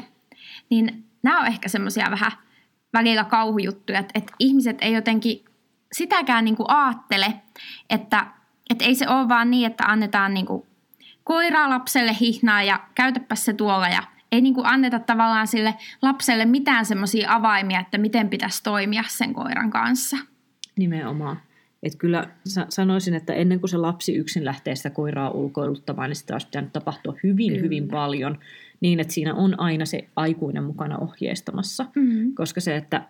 Niin 0.70 1.04
nämä 1.22 1.40
on 1.40 1.46
ehkä 1.46 1.68
semmoisia 1.68 2.10
vähän 2.10 2.32
välillä 2.92 3.24
kauhujuttuja, 3.24 3.98
että, 3.98 4.12
että 4.14 4.32
ihmiset 4.38 4.78
ei 4.80 4.92
jotenkin 4.92 5.44
sitäkään 5.92 6.44
niin 6.44 6.56
kuin 6.56 6.70
aattele, 6.70 7.34
että, 7.90 8.26
että 8.70 8.84
ei 8.84 8.94
se 8.94 9.08
ole 9.08 9.28
vaan 9.28 9.50
niin, 9.50 9.66
että 9.66 9.84
annetaan 9.84 10.34
niin 10.34 10.46
kuin 10.46 10.66
koiraa 11.24 11.70
lapselle 11.70 12.16
hihnaa 12.20 12.62
ja 12.62 12.80
käytäpä 12.94 13.34
se 13.34 13.52
tuolla 13.52 13.88
ja 13.88 14.02
ei 14.32 14.40
niin 14.40 14.54
kuin 14.54 14.66
anneta 14.66 14.98
tavallaan 14.98 15.46
sille 15.46 15.74
lapselle 16.02 16.44
mitään 16.44 16.86
semmoisia 16.86 17.34
avaimia, 17.34 17.80
että 17.80 17.98
miten 17.98 18.28
pitäisi 18.28 18.62
toimia 18.62 19.04
sen 19.06 19.34
koiran 19.34 19.70
kanssa. 19.70 20.16
Nimenomaan. 20.78 21.40
Että 21.82 21.98
kyllä 21.98 22.28
sanoisin, 22.68 23.14
että 23.14 23.34
ennen 23.34 23.60
kuin 23.60 23.70
se 23.70 23.76
lapsi 23.76 24.14
yksin 24.14 24.44
lähtee 24.44 24.76
sitä 24.76 24.90
koiraa 24.90 25.30
ulkoiluttamaan, 25.30 26.10
niin 26.10 26.16
sitä 26.16 26.34
olisi 26.34 26.46
pitänyt 26.46 26.72
tapahtua 26.72 27.14
hyvin, 27.22 27.52
kyllä. 27.52 27.62
hyvin 27.62 27.88
paljon 27.88 28.38
niin, 28.80 29.00
että 29.00 29.12
siinä 29.12 29.34
on 29.34 29.60
aina 29.60 29.86
se 29.86 30.04
aikuinen 30.16 30.64
mukana 30.64 30.98
ohjeistamassa. 30.98 31.86
Mm-hmm. 31.94 32.34
Koska 32.34 32.60
se, 32.60 32.76
että 32.76 33.06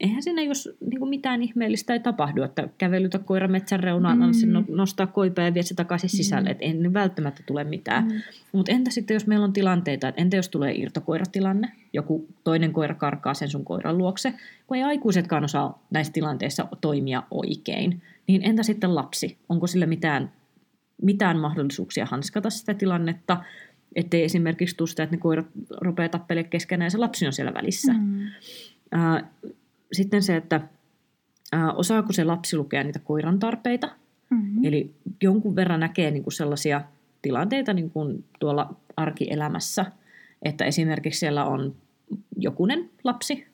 eihän 0.00 0.22
siinä 0.22 0.42
jos 0.42 0.68
niin 0.90 0.98
kuin 0.98 1.08
mitään 1.08 1.42
ihmeellistä 1.42 1.92
ei 1.92 2.00
tapahdu, 2.00 2.42
että 2.42 2.68
kävelytä 2.78 3.18
koira 3.18 3.48
metsän 3.48 3.80
reunaan, 3.80 4.18
mm. 4.18 4.32
se 4.32 4.46
no, 4.46 4.64
nostaa 4.68 5.06
koipea 5.06 5.44
ja 5.44 5.54
vie 5.54 5.62
se 5.62 5.74
takaisin 5.74 6.08
mm. 6.08 6.16
sisälle, 6.16 6.50
että 6.50 6.64
ei 6.64 6.92
välttämättä 6.92 7.42
tule 7.46 7.64
mitään. 7.64 8.04
Mm. 8.04 8.20
Mutta 8.52 8.72
entä 8.72 8.90
sitten, 8.90 9.14
jos 9.14 9.26
meillä 9.26 9.44
on 9.44 9.52
tilanteita, 9.52 10.08
että 10.08 10.22
entä 10.22 10.36
jos 10.36 10.48
tulee 10.48 10.74
irtokoiratilanne, 10.74 11.72
joku 11.92 12.26
toinen 12.44 12.72
koira 12.72 12.94
karkaa 12.94 13.34
sen 13.34 13.48
sun 13.48 13.64
koiran 13.64 13.98
luokse, 13.98 14.34
kun 14.66 14.76
ei 14.76 14.82
aikuisetkaan 14.82 15.44
osaa 15.44 15.82
näissä 15.90 16.12
tilanteissa 16.12 16.68
toimia 16.80 17.22
oikein, 17.30 18.02
niin 18.26 18.42
entä 18.44 18.62
sitten 18.62 18.94
lapsi? 18.94 19.38
Onko 19.48 19.66
sillä 19.66 19.86
mitään, 19.86 20.32
mitään 21.02 21.38
mahdollisuuksia 21.38 22.06
hanskata 22.06 22.50
sitä 22.50 22.74
tilannetta, 22.74 23.44
ettei 23.94 24.24
esimerkiksi 24.24 24.76
tule 24.76 24.88
sitä, 24.88 25.02
että 25.02 25.16
ne 25.16 25.20
koirat 25.20 25.46
rupeaa 25.80 26.08
tappelemaan 26.08 26.50
keskenään 26.50 26.86
ja 26.86 26.90
se 26.90 26.98
lapsi 26.98 27.26
on 27.26 27.32
siellä 27.32 27.54
välissä. 27.54 27.92
Mm. 27.92 28.20
Sitten 29.92 30.22
se, 30.22 30.36
että 30.36 30.60
osaako 31.74 32.12
se 32.12 32.24
lapsi 32.24 32.56
lukea 32.56 32.84
niitä 32.84 32.98
koiran 32.98 33.38
tarpeita. 33.38 33.90
Mm-hmm. 34.30 34.64
Eli 34.64 34.94
jonkun 35.22 35.56
verran 35.56 35.80
näkee 35.80 36.10
niin 36.10 36.22
kuin 36.22 36.34
sellaisia 36.34 36.80
tilanteita 37.22 37.72
niin 37.72 37.90
kuin 37.90 38.24
tuolla 38.40 38.76
arkielämässä, 38.96 39.86
että 40.42 40.64
esimerkiksi 40.64 41.20
siellä 41.20 41.44
on 41.44 41.74
jokunen 42.36 42.90
lapsi, 43.04 43.46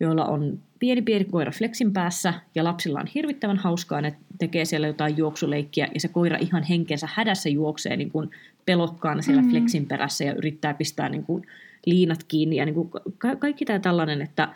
jolla 0.00 0.26
on 0.26 0.58
pieni 0.80 1.02
pieni 1.02 1.24
koira 1.24 1.52
flexin 1.52 1.92
päässä 1.92 2.34
ja 2.54 2.64
lapsilla 2.64 3.00
on 3.00 3.06
hirvittävän 3.06 3.56
hauskaa, 3.56 4.00
ne 4.00 4.14
tekee 4.38 4.64
siellä 4.64 4.86
jotain 4.86 5.16
juoksuleikkiä 5.16 5.88
ja 5.94 6.00
se 6.00 6.08
koira 6.08 6.38
ihan 6.40 6.62
henkensä 6.62 7.08
hädässä 7.14 7.48
juoksee 7.48 7.96
niin 7.96 8.10
kuin 8.10 8.30
pelokkaana 8.66 9.22
siellä 9.22 9.42
mm-hmm. 9.42 9.58
flexin 9.58 9.86
perässä 9.86 10.24
ja 10.24 10.34
yrittää 10.34 10.74
pistää 10.74 11.08
niin 11.08 11.24
kuin 11.24 11.46
liinat 11.86 12.24
kiinni 12.24 12.56
ja 12.56 12.64
niin 12.64 12.74
kuin 12.74 12.90
ka- 13.18 13.36
kaikki 13.36 13.64
tämä 13.64 13.78
tällainen, 13.78 14.22
että 14.22 14.48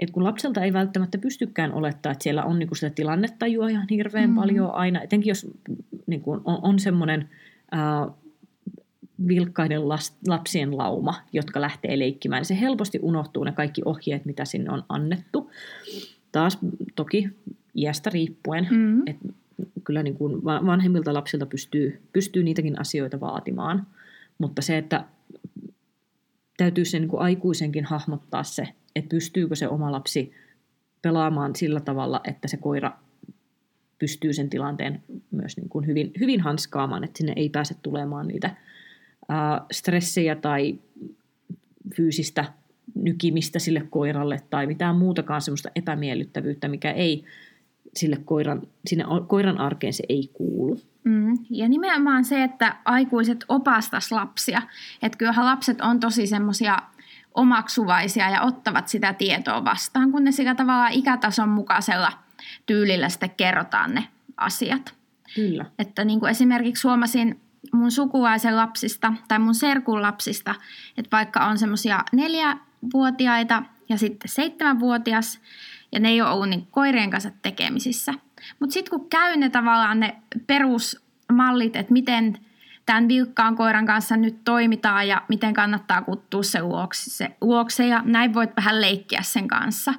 että 0.00 0.12
kun 0.12 0.24
lapselta 0.24 0.62
ei 0.62 0.72
välttämättä 0.72 1.18
pystykään 1.18 1.72
olettaa, 1.72 2.12
että 2.12 2.22
siellä 2.22 2.44
on 2.44 2.58
niin 2.58 2.68
kuin 2.68 2.76
sitä 2.76 2.90
tilannetajua 2.90 3.68
ihan 3.68 3.86
hirveän 3.90 4.30
mm. 4.30 4.36
paljon 4.36 4.74
aina, 4.74 5.02
etenkin 5.02 5.30
jos 5.30 5.46
niin 6.06 6.20
kuin 6.20 6.40
on, 6.44 6.58
on 6.62 6.78
semmoinen 6.78 7.28
äh, 7.74 8.14
vilkkaiden 9.28 9.88
lapsien 10.26 10.78
lauma, 10.78 11.14
jotka 11.32 11.60
lähtee 11.60 11.98
leikkimään, 11.98 12.44
se 12.44 12.60
helposti 12.60 12.98
unohtuu 13.02 13.44
ne 13.44 13.52
kaikki 13.52 13.82
ohjeet, 13.84 14.24
mitä 14.24 14.44
sinne 14.44 14.70
on 14.70 14.84
annettu. 14.88 15.50
Taas 16.32 16.58
toki 16.96 17.28
iästä 17.76 18.10
riippuen, 18.10 18.68
mm. 18.70 19.02
että 19.06 19.28
kyllä 19.84 20.02
niin 20.02 20.16
kuin 20.16 20.44
vanhemmilta 20.44 21.14
lapsilta 21.14 21.46
pystyy, 21.46 22.02
pystyy 22.12 22.42
niitäkin 22.42 22.80
asioita 22.80 23.20
vaatimaan, 23.20 23.86
mutta 24.38 24.62
se, 24.62 24.78
että 24.78 25.04
täytyy 26.56 26.84
sen 26.84 27.00
niin 27.00 27.08
kuin 27.08 27.22
aikuisenkin 27.22 27.84
hahmottaa 27.84 28.42
se, 28.42 28.68
että 28.96 29.08
pystyykö 29.08 29.56
se 29.56 29.68
oma 29.68 29.92
lapsi 29.92 30.32
pelaamaan 31.02 31.56
sillä 31.56 31.80
tavalla, 31.80 32.20
että 32.24 32.48
se 32.48 32.56
koira 32.56 32.92
pystyy 33.98 34.32
sen 34.32 34.50
tilanteen 34.50 35.02
myös 35.30 35.56
niin 35.56 35.68
kuin 35.68 35.86
hyvin, 35.86 36.12
hyvin 36.20 36.40
hanskaamaan, 36.40 37.04
että 37.04 37.18
sinne 37.18 37.32
ei 37.36 37.48
pääse 37.48 37.74
tulemaan 37.82 38.28
niitä 38.28 38.56
stressejä 39.70 40.36
tai 40.36 40.78
fyysistä 41.96 42.44
nykimistä 42.94 43.58
sille 43.58 43.86
koiralle 43.90 44.40
tai 44.50 44.66
mitään 44.66 44.96
muutakaan 44.96 45.42
semmoista 45.42 45.70
epämiellyttävyyttä, 45.74 46.68
mikä 46.68 46.92
ei 46.92 47.24
sille 47.94 48.16
koiran, 48.24 48.62
sinne 48.86 49.04
koiran 49.26 49.58
arkeen 49.58 49.92
se 49.92 50.04
ei 50.08 50.30
kuulu. 50.32 50.80
Mm. 51.04 51.38
Ja 51.50 51.68
nimenomaan 51.68 52.24
se, 52.24 52.42
että 52.42 52.76
aikuiset 52.84 53.44
opastas 53.48 54.12
lapsia. 54.12 54.62
Että 55.02 55.18
kyllähän 55.18 55.44
lapset 55.44 55.80
on 55.80 56.00
tosi 56.00 56.26
semmoisia 56.26 56.78
omaksuvaisia 57.34 58.30
ja 58.30 58.42
ottavat 58.42 58.88
sitä 58.88 59.12
tietoa 59.12 59.64
vastaan, 59.64 60.12
kun 60.12 60.24
ne 60.24 60.32
sillä 60.32 60.54
tavalla 60.54 60.88
ikätason 60.88 61.48
mukaisella 61.48 62.12
tyylillä 62.66 63.08
sitten 63.08 63.30
kerrotaan 63.30 63.94
ne 63.94 64.04
asiat. 64.36 64.94
Kyllä. 65.34 65.66
Että 65.78 66.04
niin 66.04 66.20
kuin 66.20 66.30
esimerkiksi 66.30 66.88
huomasin 66.88 67.40
mun 67.72 67.90
sukulaisen 67.90 68.56
lapsista 68.56 69.12
tai 69.28 69.38
mun 69.38 69.54
serkun 69.54 70.02
lapsista, 70.02 70.54
että 70.96 71.16
vaikka 71.16 71.46
on 71.46 71.58
semmoisia 71.58 72.04
neljävuotiaita 72.12 73.62
ja 73.88 73.98
sitten 73.98 74.28
seitsemänvuotias, 74.28 75.40
ja 75.92 76.00
ne 76.00 76.08
ei 76.08 76.20
ole 76.20 76.30
ollut 76.30 76.48
niin 76.48 76.66
koirien 76.70 77.10
kanssa 77.10 77.30
tekemisissä. 77.42 78.14
Mutta 78.60 78.74
sitten 78.74 78.90
kun 78.90 79.10
käy 79.10 79.36
ne 79.36 79.50
tavallaan 79.50 80.00
ne 80.00 80.16
perusmallit, 80.46 81.76
että 81.76 81.92
miten 81.92 82.38
tämän 82.86 83.08
vilkkaan 83.08 83.56
koiran 83.56 83.86
kanssa 83.86 84.16
nyt 84.16 84.44
toimitaan 84.44 85.08
ja 85.08 85.22
miten 85.28 85.54
kannattaa 85.54 86.02
kuttua 86.02 86.42
se 86.42 86.62
luokse, 86.62 87.10
se 87.10 87.36
luokse 87.40 87.86
ja 87.86 88.02
näin 88.04 88.34
voit 88.34 88.56
vähän 88.56 88.80
leikkiä 88.80 89.22
sen 89.22 89.48
kanssa. 89.48 89.94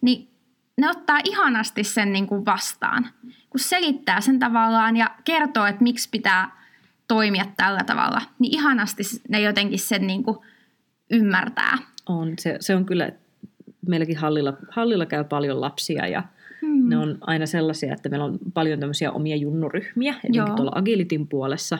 Niin 0.00 0.28
ne 0.76 0.90
ottaa 0.90 1.18
ihanasti 1.24 1.84
sen 1.84 2.12
niin 2.12 2.26
kuin 2.26 2.44
vastaan, 2.44 3.06
kun 3.50 3.60
selittää 3.60 4.20
sen 4.20 4.38
tavallaan 4.38 4.96
ja 4.96 5.10
kertoo, 5.24 5.66
että 5.66 5.82
miksi 5.82 6.08
pitää 6.10 6.58
toimia 7.08 7.44
tällä 7.56 7.84
tavalla, 7.86 8.20
niin 8.38 8.54
ihanasti 8.54 9.02
ne 9.28 9.40
jotenkin 9.40 9.78
sen 9.78 10.06
niin 10.06 10.22
kuin 10.22 10.38
ymmärtää. 11.10 11.78
On, 12.06 12.32
se, 12.38 12.56
se 12.60 12.74
on 12.74 12.84
kyllä, 12.84 13.12
meilläkin 13.86 14.16
hallilla, 14.16 14.56
hallilla 14.70 15.06
käy 15.06 15.24
paljon 15.24 15.60
lapsia 15.60 16.06
ja 16.06 16.22
hmm. 16.60 16.88
ne 16.88 16.96
on 16.96 17.18
aina 17.20 17.46
sellaisia, 17.46 17.92
että 17.92 18.08
meillä 18.08 18.24
on 18.24 18.38
paljon 18.54 18.80
tämmöisiä 18.80 19.12
omia 19.12 19.36
junnuryhmiä, 19.36 20.14
etenkin 20.24 20.56
tuolla 20.56 20.72
Agilitin 20.74 21.28
puolessa, 21.28 21.78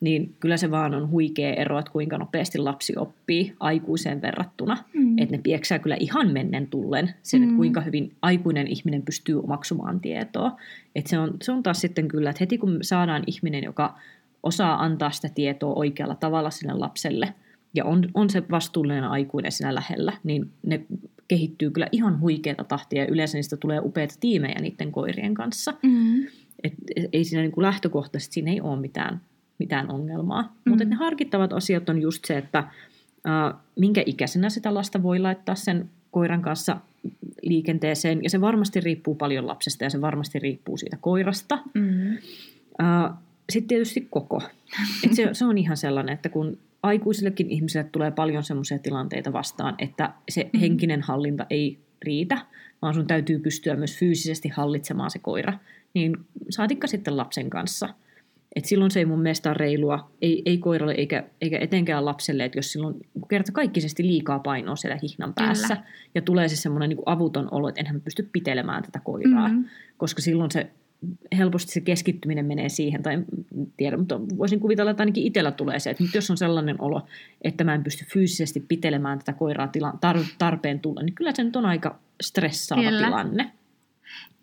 niin 0.00 0.34
kyllä 0.40 0.56
se 0.56 0.70
vaan 0.70 0.94
on 0.94 1.10
huikea 1.10 1.54
ero, 1.54 1.78
että 1.78 1.92
kuinka 1.92 2.18
nopeasti 2.18 2.58
lapsi 2.58 2.92
oppii 2.96 3.54
aikuiseen 3.60 4.22
verrattuna. 4.22 4.76
Mm. 4.92 5.18
Että 5.18 5.36
ne 5.36 5.42
pieksää 5.42 5.78
kyllä 5.78 5.96
ihan 6.00 6.32
mennen 6.32 6.66
tullen 6.66 7.14
sen, 7.22 7.42
että 7.42 7.52
mm. 7.52 7.56
kuinka 7.56 7.80
hyvin 7.80 8.12
aikuinen 8.22 8.66
ihminen 8.66 9.02
pystyy 9.02 9.40
omaksumaan 9.40 10.00
tietoa. 10.00 10.56
Että 10.94 11.10
se 11.10 11.18
on, 11.18 11.34
se 11.42 11.52
on 11.52 11.62
taas 11.62 11.80
sitten 11.80 12.08
kyllä, 12.08 12.30
että 12.30 12.42
heti 12.42 12.58
kun 12.58 12.78
saadaan 12.82 13.22
ihminen, 13.26 13.64
joka 13.64 13.98
osaa 14.46 14.84
antaa 14.84 15.10
sitä 15.10 15.28
tietoa 15.34 15.74
oikealla 15.74 16.14
tavalla 16.14 16.50
sille 16.50 16.72
lapselle, 16.74 17.34
ja 17.74 17.84
on, 17.84 18.08
on 18.14 18.30
se 18.30 18.42
vastuullinen 18.50 19.04
aikuinen 19.04 19.52
siinä 19.52 19.74
lähellä, 19.74 20.12
niin 20.24 20.50
ne 20.66 20.86
kehittyy 21.28 21.70
kyllä 21.70 21.88
ihan 21.92 22.20
huikeata 22.20 22.64
tahtia, 22.64 23.02
ja 23.02 23.10
yleensä 23.10 23.38
niistä 23.38 23.56
tulee 23.56 23.80
upeita 23.80 24.14
tiimejä 24.20 24.60
niiden 24.60 24.92
koirien 24.92 25.34
kanssa. 25.34 25.74
Mm. 25.82 26.26
Et 26.64 26.74
ei 27.12 27.24
siinä 27.24 27.42
niin 27.42 27.52
kuin 27.52 27.62
lähtökohtaisesti 27.62 28.34
siinä 28.34 28.50
ei 28.50 28.60
ole 28.60 28.80
mitään 28.80 29.20
mitään 29.58 29.90
ongelmaa. 29.90 30.42
Mm. 30.42 30.70
Mutta 30.70 30.84
ne 30.84 30.96
harkittavat 30.96 31.52
asiat 31.52 31.88
on 31.88 32.02
just 32.02 32.24
se, 32.24 32.38
että 32.38 32.58
äh, 32.58 33.60
minkä 33.76 34.02
ikäisenä 34.06 34.50
sitä 34.50 34.74
lasta 34.74 35.02
voi 35.02 35.18
laittaa 35.18 35.54
sen 35.54 35.90
koiran 36.10 36.42
kanssa 36.42 36.76
liikenteeseen. 37.42 38.22
Ja 38.22 38.30
se 38.30 38.40
varmasti 38.40 38.80
riippuu 38.80 39.14
paljon 39.14 39.46
lapsesta 39.46 39.84
ja 39.84 39.90
se 39.90 40.00
varmasti 40.00 40.38
riippuu 40.38 40.76
siitä 40.76 40.98
koirasta. 41.00 41.58
Mm. 41.74 42.16
Äh, 42.80 43.12
Sitten 43.52 43.68
tietysti 43.68 44.06
koko. 44.10 44.42
Et 45.04 45.14
se, 45.14 45.28
se 45.32 45.44
on 45.44 45.58
ihan 45.58 45.76
sellainen, 45.76 46.14
että 46.14 46.28
kun 46.28 46.58
aikuisillekin 46.82 47.50
ihmisille 47.50 47.84
tulee 47.92 48.10
paljon 48.10 48.44
sellaisia 48.44 48.78
tilanteita 48.78 49.32
vastaan, 49.32 49.74
että 49.78 50.12
se 50.28 50.50
mm. 50.52 50.60
henkinen 50.60 51.02
hallinta 51.02 51.46
ei 51.50 51.78
riitä, 52.02 52.38
vaan 52.82 52.94
sun 52.94 53.06
täytyy 53.06 53.38
pystyä 53.38 53.76
myös 53.76 53.98
fyysisesti 53.98 54.48
hallitsemaan 54.48 55.10
se 55.10 55.18
koira, 55.18 55.52
niin 55.94 56.16
saatikka 56.50 56.86
sitten 56.86 57.16
lapsen 57.16 57.50
kanssa– 57.50 57.88
Et 58.56 58.64
silloin 58.64 58.90
se 58.90 58.98
ei 58.98 59.04
mun 59.04 59.22
mielestä 59.22 59.48
ole 59.48 59.56
reilua, 59.58 60.10
ei, 60.22 60.42
ei 60.46 60.58
koiralle 60.58 60.94
eikä, 60.94 61.24
eikä 61.40 61.58
etenkään 61.58 62.04
lapselle, 62.04 62.44
että 62.44 62.58
jos 62.58 62.72
silloin 62.72 62.94
kerta 63.28 63.52
kaikkisesti 63.52 64.06
liikaa 64.06 64.38
painoa 64.38 64.76
siellä 64.76 64.98
hihnan 65.02 65.34
päässä 65.34 65.76
Kyllä. 65.76 65.88
ja 66.14 66.22
tulee 66.22 66.48
se 66.48 66.56
semmoinen 66.56 66.88
niin 66.88 66.98
avuton 67.06 67.48
olo, 67.50 67.68
että 67.68 67.80
enhän 67.80 68.00
pysty 68.00 68.28
pitelemään 68.32 68.82
tätä 68.82 69.00
koiraa, 69.04 69.48
Mhm. 69.48 69.60
koska 69.96 70.22
silloin 70.22 70.50
se 70.50 70.70
helposti 71.36 71.72
se 71.72 71.80
keskittyminen 71.80 72.46
menee 72.46 72.68
siihen, 72.68 73.02
tai 73.02 73.24
tiedä, 73.76 73.96
mutta 73.96 74.20
voisin 74.20 74.60
kuvitella, 74.60 74.90
että 74.90 75.02
ainakin 75.02 75.26
itsellä 75.26 75.50
tulee 75.50 75.78
se, 75.78 75.90
että 75.90 76.02
nyt 76.02 76.14
jos 76.14 76.30
on 76.30 76.36
sellainen 76.36 76.76
olo, 76.78 77.06
että 77.42 77.64
mä 77.64 77.74
en 77.74 77.84
pysty 77.84 78.04
fyysisesti 78.04 78.60
pitelemään 78.60 79.18
tätä 79.18 79.32
koiraa 79.32 79.68
tila, 79.68 79.92
tar, 80.00 80.18
tarpeen 80.38 80.80
tulla, 80.80 81.02
niin 81.02 81.14
kyllä 81.14 81.32
se 81.34 81.44
nyt 81.44 81.56
on 81.56 81.66
aika 81.66 81.98
stressaava 82.22 82.82
Kyllä. 82.82 83.06
tilanne. 83.06 83.52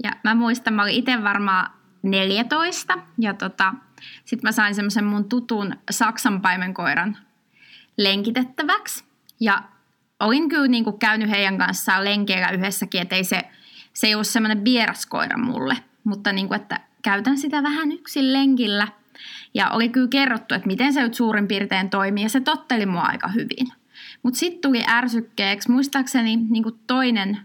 Ja 0.04 0.12
mä 0.24 0.36
muistan, 0.36 0.74
mä 0.74 0.84
olin 0.84 0.96
itse 0.96 1.24
varmaan 1.24 1.72
14 2.04 3.00
ja 3.20 3.34
tota, 3.34 3.74
sitten 4.26 4.48
mä 4.48 4.52
sain 4.52 4.76
semmoisen 4.76 5.06
mun 5.06 5.30
tutun 5.30 5.76
Saksan 5.92 6.42
paimenkoiran 6.42 7.18
lenkitettäväksi. 7.98 9.04
Ja 9.40 9.64
olin 10.20 10.50
kyllä 10.50 10.68
niin 10.68 10.84
kuin 10.84 11.00
käynyt 11.00 11.30
heidän 11.30 11.58
kanssaan 11.58 12.04
lenkeillä 12.04 12.50
yhdessäkin, 12.50 13.02
että 13.02 13.16
ei 13.16 13.24
se, 13.24 13.42
se 13.94 14.08
ei 14.08 14.14
ollut 14.14 14.28
semmoinen 14.28 14.66
vieras 14.66 15.06
koira 15.06 15.38
mulle. 15.38 15.78
Mutta 16.04 16.34
niin 16.34 16.48
kuin, 16.48 16.62
että 16.62 16.80
käytän 17.02 17.38
sitä 17.38 17.64
vähän 17.64 17.92
yksin 17.92 18.34
lenkillä. 18.34 18.88
Ja 19.54 19.70
oli 19.70 19.90
kyllä 19.90 20.08
kerrottu, 20.08 20.56
että 20.56 20.68
miten 20.68 20.94
se 20.94 21.02
nyt 21.02 21.14
suurin 21.14 21.48
piirtein 21.48 21.90
toimii 21.90 22.24
ja 22.24 22.30
se 22.30 22.40
totteli 22.40 22.86
mua 22.86 23.02
aika 23.02 23.28
hyvin. 23.28 23.68
Mutta 24.24 24.40
sitten 24.40 24.62
tuli 24.62 24.84
ärsykkeeksi, 24.88 25.72
muistaakseni 25.72 26.36
niin 26.36 26.64
kuin 26.64 26.80
toinen 26.88 27.40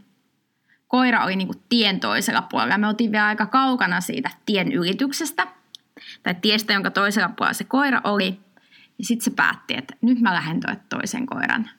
koira 0.88 1.24
oli 1.24 1.36
niinku 1.36 1.54
tien 1.68 2.00
toisella 2.00 2.42
puolella. 2.42 2.78
Me 2.78 2.88
oltiin 2.88 3.12
vielä 3.12 3.26
aika 3.26 3.46
kaukana 3.46 4.00
siitä 4.00 4.30
tien 4.46 4.72
ylityksestä, 4.72 5.46
tai 6.22 6.34
tiestä, 6.34 6.72
jonka 6.72 6.90
toisella 6.90 7.28
puolella 7.28 7.54
se 7.54 7.64
koira 7.64 8.00
oli. 8.04 8.40
Ja 8.98 9.04
sitten 9.04 9.24
se 9.24 9.30
päätti, 9.30 9.74
että 9.76 9.96
nyt 10.00 10.20
mä 10.20 10.34
lähden 10.34 10.60
toi 10.60 10.76
toisen 10.88 11.26
koiran 11.26 11.70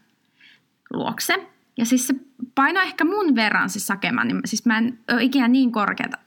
luokse. 0.94 1.48
Ja 1.78 1.86
siis 1.86 2.08
se 2.08 2.16
painoi 2.56 2.84
ehkä 2.84 3.06
mun 3.06 3.36
verran 3.36 3.70
se 3.70 3.80
sakema, 3.80 4.24
niin 4.24 4.42
siis 4.46 4.66
mä 4.66 4.78
en 4.78 5.00
ole 5.12 5.24
ikinä 5.24 5.48
niin 5.48 5.72
korkeata 5.72 6.18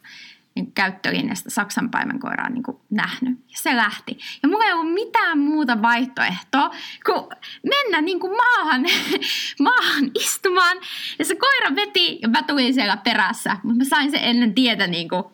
niin 0.55 0.73
käyttölinjasta 0.73 1.51
Saksan 1.51 1.91
paimenkoiraa 1.91 2.49
niin 2.49 2.63
kuin 2.63 2.77
nähnyt. 2.91 3.39
Ja 3.39 3.59
se 3.59 3.77
lähti. 3.77 4.19
Ja 4.43 4.49
mulla 4.49 4.65
ei 4.65 4.73
ollut 4.73 4.95
mitään 4.95 5.39
muuta 5.39 5.83
vaihtoehtoa 5.83 6.71
kuin 7.07 7.25
mennä 7.69 8.01
niin 8.01 8.21
kuin 8.21 8.33
maahan, 8.37 8.83
maahan 9.69 10.11
istumaan. 10.21 10.77
Ja 11.19 11.25
se 11.25 11.35
koira 11.35 11.77
veti 11.77 12.19
ja 12.23 12.29
mä 12.29 12.43
tulin 12.43 12.75
siellä 12.75 12.97
perässä. 12.97 13.57
Mutta 13.63 13.79
mä 13.79 13.85
sain 13.85 14.11
sen 14.11 14.25
ennen 14.25 14.55
tietä 14.55 14.87
niin 14.87 15.09
kuin, 15.09 15.25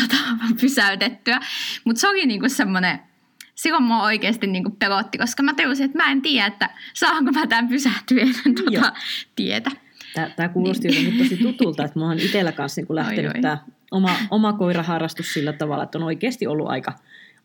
tota, 0.00 0.22
pysäytettyä. 0.60 1.40
Mutta 1.84 2.00
se 2.00 2.08
oli 2.08 2.26
niin 2.26 2.40
kuin 2.40 2.50
semmoinen 2.50 2.98
silloin 3.54 3.84
mua 3.84 4.02
oikeasti 4.02 4.46
niin 4.46 4.64
kuin 4.64 4.76
pelotti, 4.76 5.18
koska 5.18 5.42
mä 5.42 5.54
tajusin, 5.54 5.86
että 5.86 5.98
mä 5.98 6.12
en 6.12 6.22
tiedä, 6.22 6.46
että 6.46 6.70
saanko 6.94 7.32
mä 7.32 7.46
tämän 7.46 7.68
pysähtyä 7.68 8.22
ennen 8.22 8.54
tuota 8.54 8.92
tietä. 9.36 9.70
Tämä 10.36 10.48
kuulosti 10.48 10.88
jotenkin 10.88 11.18
tosi 11.18 11.36
tutulta, 11.36 11.84
että 11.84 11.98
mulla 11.98 12.10
on 12.10 12.18
itsellä 12.18 12.52
kanssa 12.52 12.80
niin 12.80 12.94
lähtenyt 12.94 13.30
Oi, 13.30 13.36
oi. 13.36 13.42
tämä 13.42 13.58
oma, 13.92 14.16
oma 14.30 14.52
koiraharrastus 14.52 15.34
sillä 15.34 15.52
tavalla, 15.52 15.84
että 15.84 15.98
on 15.98 16.04
oikeasti 16.04 16.46
ollut 16.46 16.68
aika, 16.68 16.92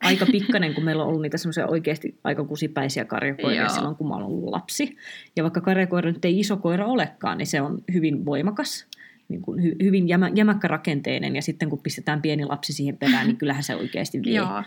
aika 0.02 0.26
pikkainen, 0.26 0.74
kun 0.74 0.84
meillä 0.84 1.04
on 1.04 1.10
ollut 1.10 1.22
niitä 1.22 1.38
semmoisia 1.38 1.68
oikeasti 1.68 2.16
aika 2.24 2.44
kusipäisiä 2.44 3.06
karjakoiria 3.06 3.62
Joo. 3.62 3.70
silloin, 3.70 3.96
kun 3.96 4.08
mä 4.08 4.14
oon 4.14 4.24
ollut 4.24 4.50
lapsi. 4.50 4.98
Ja 5.36 5.44
vaikka 5.44 5.62
karjakoira 5.62 6.12
nyt 6.12 6.26
ei 6.26 6.40
iso 6.40 6.58
koira 6.58 6.86
olekaan, 6.86 7.38
niin 7.38 7.48
se 7.48 7.62
on 7.62 7.84
hyvin 7.94 8.26
voimakas, 8.26 8.88
niin 9.30 9.42
kuin 9.42 9.64
hy, 9.64 9.76
hyvin 9.84 10.08
jämä, 10.08 10.32
jämäkkärakenteinen, 10.36 11.36
ja 11.36 11.42
sitten 11.42 11.70
kun 11.70 11.80
pistetään 11.80 12.22
pieni 12.22 12.46
lapsi 12.46 12.74
siihen 12.74 12.98
perään, 12.98 13.28
niin 13.28 13.38
kyllähän 13.38 13.64
se 13.64 13.76
oikeasti 13.76 14.24
vie 14.24 14.36
Joo. 14.36 14.64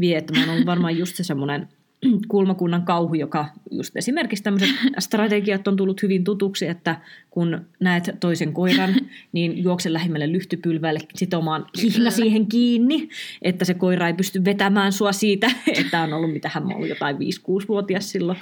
vie. 0.00 0.18
Että 0.18 0.32
mä 0.32 0.40
oon 0.40 0.50
ollut 0.50 0.66
varmaan 0.66 0.98
just 0.98 1.16
se 1.16 1.24
semmoinen 1.24 1.68
kulmakunnan 2.28 2.82
kauhu, 2.82 3.14
joka 3.14 3.46
just 3.70 3.96
esimerkiksi 3.96 4.44
tämmöiset 4.44 4.70
strategiat 4.98 5.68
on 5.68 5.76
tullut 5.76 6.02
hyvin 6.02 6.24
tutuksi, 6.24 6.66
että 6.66 7.00
kun 7.30 7.66
näet 7.80 8.10
toisen 8.20 8.52
koiran, 8.52 8.94
niin 9.32 9.62
juokse 9.62 9.92
lähimmälle 9.92 10.32
lyhtypylvälle 10.32 11.00
sitomaan 11.14 11.66
hihna 11.82 12.10
siihen 12.10 12.46
kiinni, 12.46 13.08
että 13.42 13.64
se 13.64 13.74
koira 13.74 14.06
ei 14.06 14.14
pysty 14.14 14.44
vetämään 14.44 14.92
sua 14.92 15.12
siitä, 15.12 15.50
että 15.80 16.02
on 16.02 16.12
ollut, 16.12 16.32
mitähän 16.32 16.66
mä 16.66 16.74
ollut 16.74 16.88
jotain 16.88 17.16
5-6-vuotias 17.16 18.10
silloin. 18.10 18.38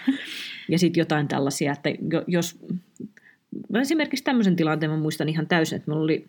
Ja 0.68 0.78
sitten 0.78 1.00
jotain 1.00 1.28
tällaisia, 1.28 1.72
että 1.72 1.90
jo- 2.12 2.24
jos 2.26 2.58
esimerkiksi 3.80 4.24
tämmöisen 4.24 4.56
tilanteen 4.56 4.90
mä 4.90 4.96
muistan 4.96 5.28
ihan 5.28 5.46
täysin, 5.46 5.76
että 5.76 5.90
mulla 5.90 6.04
oli 6.04 6.28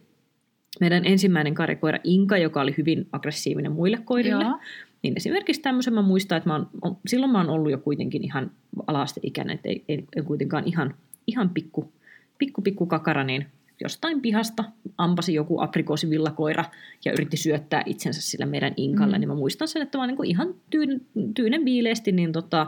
meidän 0.79 1.05
ensimmäinen 1.05 1.53
karjakoira 1.53 1.99
Inka, 2.03 2.37
joka 2.37 2.61
oli 2.61 2.73
hyvin 2.77 3.07
aggressiivinen 3.11 3.71
muille 3.71 3.97
koirille. 4.05 4.43
Joo. 4.43 4.59
Niin 5.03 5.13
esimerkiksi 5.17 5.61
tämmöisen 5.61 5.93
mä 5.93 6.01
muistan, 6.01 6.37
että 6.37 6.49
mä 6.49 6.53
oon, 6.53 6.69
on- 6.81 6.97
silloin 7.07 7.31
mä 7.31 7.37
oon 7.37 7.49
ollut 7.49 7.71
jo 7.71 7.77
kuitenkin 7.77 8.23
ihan 8.23 8.51
alasteikäinen, 8.87 9.55
että 9.55 9.69
ei, 9.69 9.83
ei, 9.87 10.03
ei 10.15 10.23
kuitenkaan 10.23 10.63
ihan, 10.67 10.93
ihan 11.27 11.49
pikku, 11.49 11.91
pikku, 12.37 12.61
pikku 12.61 12.85
kakara, 12.85 13.23
niin 13.23 13.45
jostain 13.81 14.21
pihasta 14.21 14.63
ampasi 14.97 15.33
joku 15.33 15.61
aprikoosivillakoira 15.61 16.65
ja 17.05 17.11
yritti 17.11 17.37
syöttää 17.37 17.83
itsensä 17.85 18.21
sillä 18.21 18.45
meidän 18.45 18.73
inkalle, 18.77 19.11
Mm. 19.11 19.17
mm. 19.17 19.19
niin 19.19 19.29
mä 19.29 19.35
muistan 19.35 19.67
sen, 19.67 19.81
että 19.81 19.97
mä 19.97 20.07
niin 20.07 20.17
kuin 20.17 20.29
ihan 20.29 20.53
tyyn, 20.69 21.01
tyynen 21.35 21.65
viileesti 21.65 22.11
niin 22.11 22.31
tota, 22.31 22.67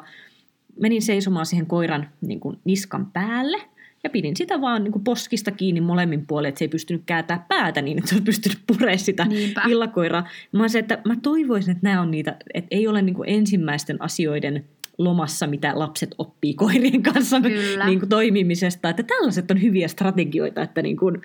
menin 0.82 1.02
seisomaan 1.02 1.46
siihen 1.46 1.66
koiran 1.66 2.10
niin 2.22 2.40
kuin 2.40 2.58
niskan 2.66 3.06
päälle 3.14 3.58
ja 4.06 4.10
pidin 4.10 4.38
sitä 4.38 4.62
vaan 4.62 4.84
niin 4.84 4.92
kuin 4.92 5.04
poskista 5.04 5.52
kiinni 5.52 5.82
molemmin 5.82 6.26
puolin, 6.28 6.50
että 6.50 6.60
se 6.60 6.66
ei 6.66 6.70
pystynyt 6.70 7.04
kääntää 7.06 7.46
päätä 7.48 7.82
niin, 7.82 7.98
että 7.98 8.10
se 8.10 8.16
olisi 8.16 8.26
pystynyt 8.26 8.60
puremaan 8.68 9.00
sitä 9.00 9.26
Niinpä. 9.26 9.62
villakoiraa. 9.68 10.28
Mä 10.52 10.68
se, 10.68 10.80
että 10.80 11.02
mä 11.06 11.16
toivoisin, 11.22 11.72
että 11.72 11.88
nämä 11.90 12.02
on 12.02 12.12
niitä, 12.12 12.36
että 12.54 12.68
ei 12.72 12.88
ole 12.88 13.02
niin 13.02 13.16
kuin 13.16 13.30
ensimmäisten 13.30 14.02
asioiden 14.02 14.66
lomassa, 14.98 15.48
mitä 15.48 15.72
lapset 15.76 16.16
oppii 16.18 16.54
koirien 16.54 17.04
kanssa 17.04 17.42
Kyllä. 17.42 17.86
niin 17.86 18.00
kuin 18.00 18.10
toimimisesta. 18.10 18.90
Että 18.90 19.04
tällaiset 19.04 19.52
on 19.52 19.62
hyviä 19.62 19.88
strategioita, 19.88 20.62
että 20.62 20.82
niin 20.82 20.98
kuin, 20.98 21.22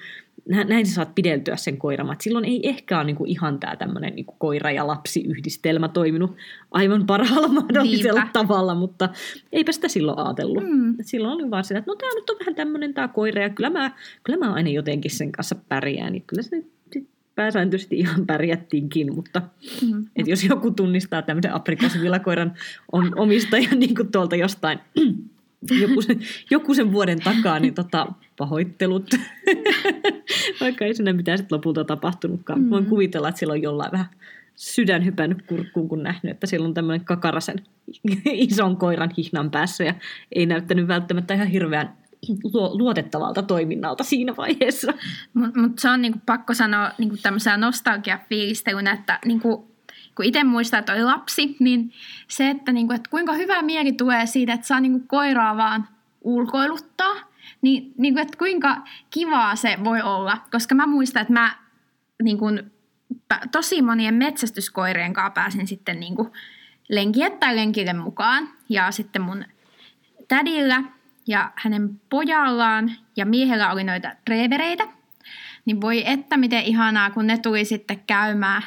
näin 0.51 0.87
sä 0.87 0.95
saat 0.95 1.15
pideltyä 1.15 1.57
sen 1.57 1.77
koiran. 1.79 2.13
Et 2.13 2.21
silloin 2.21 2.45
ei 2.45 2.69
ehkä 2.69 2.97
ole 2.97 3.05
niin 3.05 3.17
kuin 3.17 3.31
ihan 3.31 3.61
tämä 3.61 3.77
tämmöinen 3.77 4.15
niin 4.15 4.27
koira- 4.27 4.71
ja 4.75 4.87
lapsiyhdistelmä 4.87 5.89
toiminut 5.89 6.37
aivan 6.71 7.07
parhaalla 7.07 7.49
mahdollisella 7.49 8.21
Niinpä. 8.21 8.33
tavalla, 8.33 8.75
mutta 8.75 9.09
eipä 9.53 9.73
sitä 9.73 9.89
silloin 9.89 10.19
ajatellut. 10.19 10.65
Mm. 10.65 10.97
Silloin 11.03 11.35
oli 11.35 11.51
vaan 11.51 11.65
sitä, 11.65 11.79
että 11.79 11.91
no 11.91 11.95
tämä 11.97 12.15
nyt 12.15 12.31
on 12.31 12.37
vähän 12.41 12.55
tämmöinen 12.55 12.95
tämä 12.95 13.09
koira 13.09 13.43
ja 13.43 13.51
kyllä 13.51 13.71
mä, 13.71 13.91
kyllä 14.25 14.39
mä 14.47 14.53
aina 14.53 14.71
jotenkin 14.71 15.11
sen 15.11 15.33
kanssa 15.33 15.57
pärjään. 15.69 16.13
Niin 16.13 16.25
kyllä 16.27 16.43
se 16.43 16.63
pääsääntöisesti 17.35 17.99
ihan 17.99 18.27
pärjättiinkin, 18.27 19.15
mutta 19.15 19.43
Mm. 19.91 20.07
et 20.17 20.27
jos 20.27 20.45
joku 20.45 20.71
tunnistaa 20.71 21.23
tämmöisen 21.23 21.55
aprikoosivillakoiran 21.55 22.53
on, 22.93 23.19
omistajan 23.19 23.79
niin 23.81 23.95
kuin 23.95 24.13
tuolta 24.13 24.37
jostain 24.37 24.79
joku 25.81 26.03
sen, 26.03 26.21
joku 26.51 26.75
sen 26.75 26.93
vuoden 26.93 27.21
takaa, 27.21 27.59
niin 27.59 27.75
tota, 27.75 28.07
pahoittelut. 28.37 29.11
Vaikka 30.61 30.85
ei 30.85 30.95
sinne 30.95 31.13
mitään 31.13 31.39
sit 31.39 31.53
lopulta 31.53 31.85
tapahtunutkaan. 31.85 32.61
Mm. 32.61 32.71
Voin 32.71 32.87
kuvitella, 32.87 33.29
että 33.29 33.39
sillä 33.39 33.53
on 33.53 33.63
jollain 33.63 33.93
vähän 33.93 34.07
sydän 34.57 35.05
hypännyt 35.05 35.43
kurkkuun, 35.43 35.89
kun 35.89 36.03
nähnyt, 36.03 36.33
että 36.33 36.47
siellä 36.47 36.69
on 36.69 36.75
tämmöinen 36.75 37.05
kakarasen 37.05 37.59
ison 38.25 38.77
koiran 38.77 39.11
hihnan 39.19 39.51
päässä 39.51 39.85
ja 39.85 39.95
ei 40.33 40.47
näyttänyt 40.47 40.89
välttämättä 40.89 41.35
ihan 41.35 41.47
hirveän 41.47 41.97
luo- 42.45 42.79
luotettavalta 42.79 43.43
toiminnalta 43.43 44.05
siinä 44.05 44.37
vaiheessa. 44.37 44.93
Mutta 45.35 45.61
mut 45.61 45.79
se 45.79 45.89
on 45.89 46.03
niinku 46.03 46.19
pakko 46.27 46.55
sanoa 46.55 46.91
niinku 46.99 47.17
tämmöisenä 47.23 47.57
nostalgiafiilistelynä, 47.57 48.93
että 48.93 49.19
niinku, 49.25 49.70
kun 50.17 50.25
itse 50.25 50.45
muistaa, 50.45 50.81
että 50.81 50.93
oli 50.93 51.05
lapsi, 51.05 51.57
niin 51.61 51.93
se, 52.29 52.51
että, 52.51 52.73
niinku, 52.73 52.93
että 52.93 53.11
kuinka 53.11 53.33
hyvä 53.33 53.63
mieli 53.63 53.93
tulee 53.93 54.27
siitä, 54.27 54.53
että 54.53 54.67
saa 54.67 54.81
niinku 54.81 55.07
koiraa 55.07 55.57
vaan 55.57 55.89
ulkoiluttaa, 56.21 57.15
niin 57.63 57.93
niinku, 57.99 58.21
että 58.21 58.39
kuinka 58.39 58.77
kivaa 59.11 59.57
se 59.57 59.79
voi 59.85 60.03
olla. 60.03 60.39
Koska 60.51 60.75
mä 60.75 60.87
muistan, 60.87 61.23
että 61.23 61.33
mä 61.33 61.57
niinku, 62.23 62.47
pä- 63.35 63.49
tosi 63.53 63.83
monien 63.83 64.15
metsästyskoirien 64.15 65.13
kanssa 65.13 65.31
pääsin 65.31 65.67
sitten 65.67 66.01
niinku, 66.01 66.33
lenkiä 66.89 67.31
tai 67.31 67.57
lenkille 67.57 67.93
mukaan. 67.93 68.49
Ja 68.69 68.91
sitten 68.91 69.23
mun 69.23 69.45
tädillä 70.29 70.83
ja 71.27 71.53
hänen 71.55 72.01
pojallaan 72.11 72.93
ja 73.17 73.27
miehellä 73.27 73.73
oli 73.73 73.85
noita 73.85 74.13
revereitä. 74.29 74.89
Niin 75.65 75.81
voi 75.81 76.03
että 76.07 76.37
miten 76.37 76.63
ihanaa, 76.63 77.11
kun 77.11 77.27
ne 77.27 77.39
tuli 77.39 77.65
sitten 77.65 78.01
käymään 78.07 78.63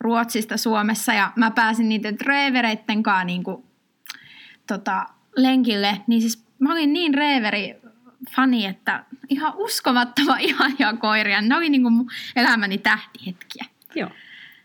Ruotsista 0.00 0.56
Suomessa 0.56 1.12
ja 1.12 1.32
mä 1.36 1.50
pääsin 1.50 1.88
niiden 1.88 2.20
revereitten 2.20 3.02
kanssa 3.02 3.24
niin 3.24 3.44
kuin, 3.44 3.64
tota, 4.66 5.06
lenkille. 5.36 6.00
Niin 6.06 6.20
siis 6.20 6.44
mä 6.58 6.72
olin 6.72 6.92
niin 6.92 7.14
reeveri 7.14 7.76
fani, 8.36 8.66
että 8.66 9.04
ihan 9.28 9.52
uskomattava 9.56 10.36
ihania 10.48 10.92
koiria. 10.92 11.40
Ne 11.40 11.56
oli 11.56 11.70
niin 11.70 11.82
kuin 11.82 11.92
mun 11.94 12.10
elämäni 12.36 12.78
tähtihetkiä. 12.78 13.64
Joo. 13.94 14.10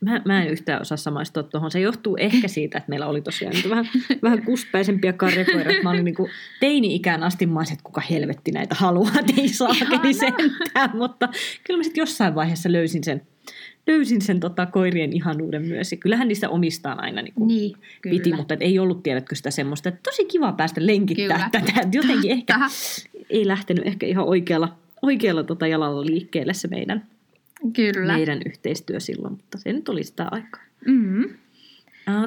Mä, 0.01 0.21
mä 0.25 0.43
en 0.43 0.49
yhtään 0.49 0.81
osaa 0.81 0.97
samaistua 0.97 1.43
tuohon. 1.43 1.71
Se 1.71 1.79
johtuu 1.79 2.17
ehkä 2.19 2.47
siitä, 2.47 2.77
että 2.77 2.89
meillä 2.89 3.07
oli 3.07 3.21
tosiaan 3.21 3.55
vähän, 3.69 3.85
vähän 4.23 4.43
kuspäisempiä 4.43 5.13
karjakoiria. 5.13 5.83
Mä 5.83 5.89
olin 5.89 6.05
niin 6.05 6.15
teini-ikään 6.59 7.23
asti 7.23 7.45
mä 7.45 7.59
olisin, 7.59 7.73
että 7.73 7.83
kuka 7.83 8.01
helvetti 8.01 8.51
näitä 8.51 8.75
haluaa, 8.75 9.11
ei 9.37 9.47
saakeli 9.47 10.09
Ihanaa. 10.09 10.13
sentään. 10.13 10.97
Mutta 10.97 11.29
kyllä 11.63 11.77
mä 11.77 11.83
sitten 11.83 12.01
jossain 12.01 12.35
vaiheessa 12.35 12.71
löysin 12.71 13.03
sen, 13.03 13.27
löysin 13.87 14.21
sen 14.21 14.39
tota, 14.39 14.65
koirien 14.65 15.13
ihanuuden 15.13 15.61
myös. 15.67 15.91
Ja 15.91 15.97
kyllähän 15.97 16.27
niistä 16.27 16.49
omistaan 16.49 16.99
aina 17.03 17.21
niin 17.21 17.33
kuin 17.33 17.47
Niin, 17.47 17.75
kyllä. 18.01 18.17
piti, 18.17 18.33
mutta 18.33 18.55
ei 18.59 18.79
ollut, 18.79 19.03
tiedätkö 19.03 19.35
sitä 19.35 19.51
semmoista, 19.51 19.89
että 19.89 20.01
tosi 20.03 20.25
kiva 20.25 20.51
päästä 20.51 20.85
lenkittää 20.85 21.49
Kyllä. 21.51 21.65
tätä. 21.65 21.89
Jotenkin 21.97 22.31
ehkä 22.31 22.53
Tähän. 22.53 22.69
ei 23.29 23.47
lähtenyt 23.47 23.87
ehkä 23.87 24.05
ihan 24.05 24.25
oikealla, 24.25 24.77
oikealla 25.01 25.43
tota 25.43 25.67
jalalla 25.67 26.05
liikkeelle 26.05 26.53
se 26.53 26.67
meidän, 26.67 27.07
Kyllä. 27.73 28.13
meidän 28.13 28.41
yhteistyö 28.45 28.99
silloin, 28.99 29.33
mutta 29.33 29.57
se 29.57 29.73
nyt 29.73 29.89
oli 29.89 30.03
sitä 30.03 30.27
aikaa. 30.31 30.61
Mm. 30.87 31.29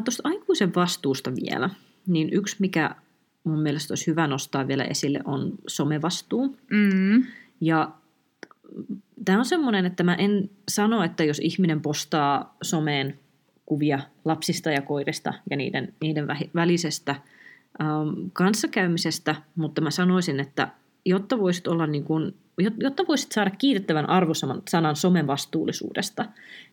Tuosta 0.04 0.22
aikuisen 0.28 0.74
vastuusta 0.74 1.32
vielä, 1.42 1.70
niin 2.06 2.28
yksi 2.32 2.56
mikä 2.58 2.90
mun 3.44 3.62
mielestä 3.62 3.92
olisi 3.92 4.06
hyvä 4.06 4.26
nostaa 4.26 4.68
vielä 4.68 4.84
esille 4.84 5.20
on 5.24 5.52
somevastuu. 5.66 6.56
Mm. 6.70 7.24
Ja 7.60 7.90
tämä 9.26 9.38
on 9.38 9.44
semmoinen, 9.44 9.86
että 9.86 10.02
mä 10.02 10.14
en 10.14 10.50
sano, 10.68 11.02
että 11.02 11.24
jos 11.24 11.38
ihminen 11.38 11.80
postaa 11.80 12.56
someen 12.62 13.18
kuvia 13.66 14.00
lapsista 14.24 14.70
ja 14.70 14.82
koirista 14.82 15.34
ja 15.50 15.56
niiden, 15.56 15.94
niiden 16.00 16.26
välisestä 16.54 17.10
ähm, 17.80 18.28
kanssakäymisestä, 18.32 19.34
mutta 19.56 19.80
mä 19.80 19.90
sanoisin, 19.90 20.40
että 20.40 20.68
jotta 21.04 21.38
voisit, 21.38 21.66
olla 21.66 21.86
niin 21.86 22.04
kuin, 22.04 22.34
jot- 22.62 22.76
jotta 22.80 23.04
voisit 23.08 23.32
saada 23.32 23.50
kiitettävän 23.50 24.08
arvosanan 24.08 24.62
sanan 24.70 24.96
somen 24.96 25.26
vastuullisuudesta, 25.26 26.24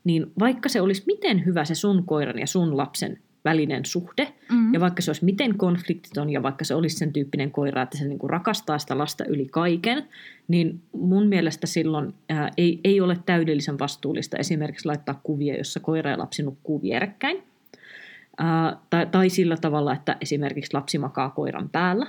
niin 0.03 0.31
vaikka 0.39 0.69
se 0.69 0.81
olisi 0.81 1.03
miten 1.07 1.45
hyvä 1.45 1.65
se 1.65 1.75
sun 1.75 2.05
koiran 2.05 2.39
ja 2.39 2.47
sun 2.47 2.77
lapsen 2.77 3.19
välinen 3.45 3.85
suhde, 3.85 4.33
Mm. 4.51 4.73
ja 4.73 4.79
vaikka 4.79 5.01
se 5.01 5.09
olisi 5.11 5.25
miten 5.25 5.57
konfliktiton 5.57 6.29
ja 6.29 6.43
vaikka 6.43 6.65
se 6.65 6.75
olisi 6.75 6.97
sen 6.97 7.13
tyyppinen 7.13 7.51
koira, 7.51 7.81
että 7.81 7.97
se 7.97 8.07
niinku 8.07 8.27
rakastaa 8.27 8.79
sitä 8.79 8.97
lasta 8.97 9.25
yli 9.25 9.45
kaiken, 9.51 10.03
niin 10.47 10.81
mun 10.91 11.27
mielestä 11.27 11.67
silloin 11.67 12.13
ää, 12.29 12.49
ei, 12.57 12.79
ei 12.83 13.01
ole 13.01 13.17
täydellisen 13.25 13.79
vastuullista 13.79 14.37
esimerkiksi 14.37 14.85
laittaa 14.87 15.19
kuvia, 15.23 15.57
jossa 15.57 15.79
koira 15.79 16.11
ja 16.11 16.17
lapsi 16.17 16.43
nukkuu 16.43 16.81
vierekkäin. 16.81 17.43
Ää, 18.37 18.77
tai, 18.89 19.05
tai 19.05 19.29
sillä 19.29 19.57
tavalla, 19.57 19.93
että 19.93 20.17
esimerkiksi 20.21 20.73
lapsi 20.73 20.97
makaa 20.97 21.29
koiran 21.29 21.69
päällä. 21.69 22.07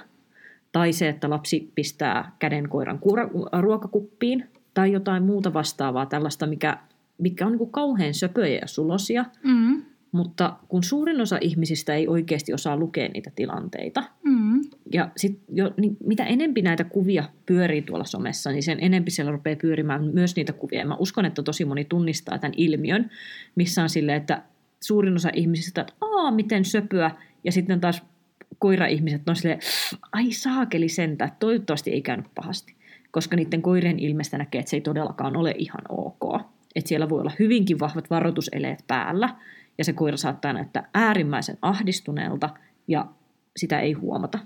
Tai 0.73 0.93
se, 0.93 1.09
että 1.09 1.31
lapsi 1.31 1.71
pistää 1.75 2.33
käden 2.39 2.69
koiran 2.69 2.99
kuura- 2.99 3.61
ruokakuppiin. 3.61 4.45
Tai 4.75 4.93
jotain 4.93 5.23
muuta 5.23 5.53
vastaavaa, 5.53 6.07
tällaista, 6.07 6.47
mikä, 6.47 6.79
mikä 7.19 7.47
on 7.47 7.53
niin 7.53 7.71
kauhean 7.71 8.15
söpöjä 8.15 8.59
ja 8.63 8.67
sulosia. 8.67 9.25
Mm. 9.45 9.83
Mutta 10.15 10.57
kun 10.69 10.83
suurin 10.83 11.21
osa 11.21 11.39
ihmisistä 11.41 11.95
ei 11.95 12.09
oikeasti 12.09 12.55
osaa 12.55 12.77
lukea 12.77 13.09
niitä 13.09 13.31
tilanteita, 13.37 14.03
Mm. 14.25 14.61
ja 14.93 15.09
sit 15.17 15.41
jo, 15.53 15.71
niin 15.77 15.97
mitä 16.07 16.25
enempi 16.25 16.63
näitä 16.63 16.85
kuvia 16.85 17.25
pyörii 17.47 17.83
tuolla 17.83 18.05
somessa, 18.05 18.51
niin 18.51 18.63
sen 18.63 18.79
enempi 18.81 19.11
siellä 19.11 19.33
rupeaa 19.33 19.57
pyörimään 19.57 20.05
myös 20.05 20.37
niitä 20.37 20.53
kuvia. 20.53 20.79
Ja 20.79 20.87
mä 20.87 20.97
uskon, 20.99 21.25
että 21.25 21.43
tosi 21.43 21.65
moni 21.65 21.85
tunnistaa 21.85 22.39
tämän 22.39 22.55
ilmiön, 22.57 23.11
missä 23.55 23.83
on 23.83 23.89
silleen, 23.89 24.17
että 24.17 24.43
suurin 24.81 25.15
osa 25.15 25.31
ihmisistä, 25.33 25.81
että 25.81 25.95
aa, 26.01 26.31
miten 26.31 26.65
söpöä, 26.65 27.11
ja 27.45 27.53
sitten 27.53 27.81
taas 27.81 28.03
koira-ihmiset 28.59 29.29
on 29.29 29.37
silleen, 29.37 29.61
ai 30.13 30.33
saakeli 30.33 30.89
sentä, 30.89 31.31
toivottavasti 31.41 31.91
ei 31.91 32.03
käynyt 32.03 32.27
pahasti. 32.35 32.75
Koska 33.11 33.37
niiden 33.37 33.63
koirien 33.63 33.99
ilmestä 33.99 34.39
näkee, 34.39 34.59
että 34.59 34.71
se 34.71 34.77
ei 34.77 34.81
todellakaan 34.81 35.37
ole 35.37 35.55
ihan 35.59 35.83
ok. 35.89 36.41
Että 36.75 36.89
siellä 36.89 37.09
voi 37.09 37.21
olla 37.21 37.33
hyvinkin 37.39 37.81
vahvat 37.81 38.11
varoituseleet 38.11 38.85
päällä, 38.87 39.29
ja 39.79 39.85
se 39.85 39.93
koira 39.93 40.17
saattaa 40.17 40.53
näyttää 40.53 40.89
äärimmäisen 40.95 41.59
ahdistuneelta, 41.63 42.51
ja 42.89 43.07
sitä 43.57 43.81
ei 43.81 43.93
huomata. 43.93 44.39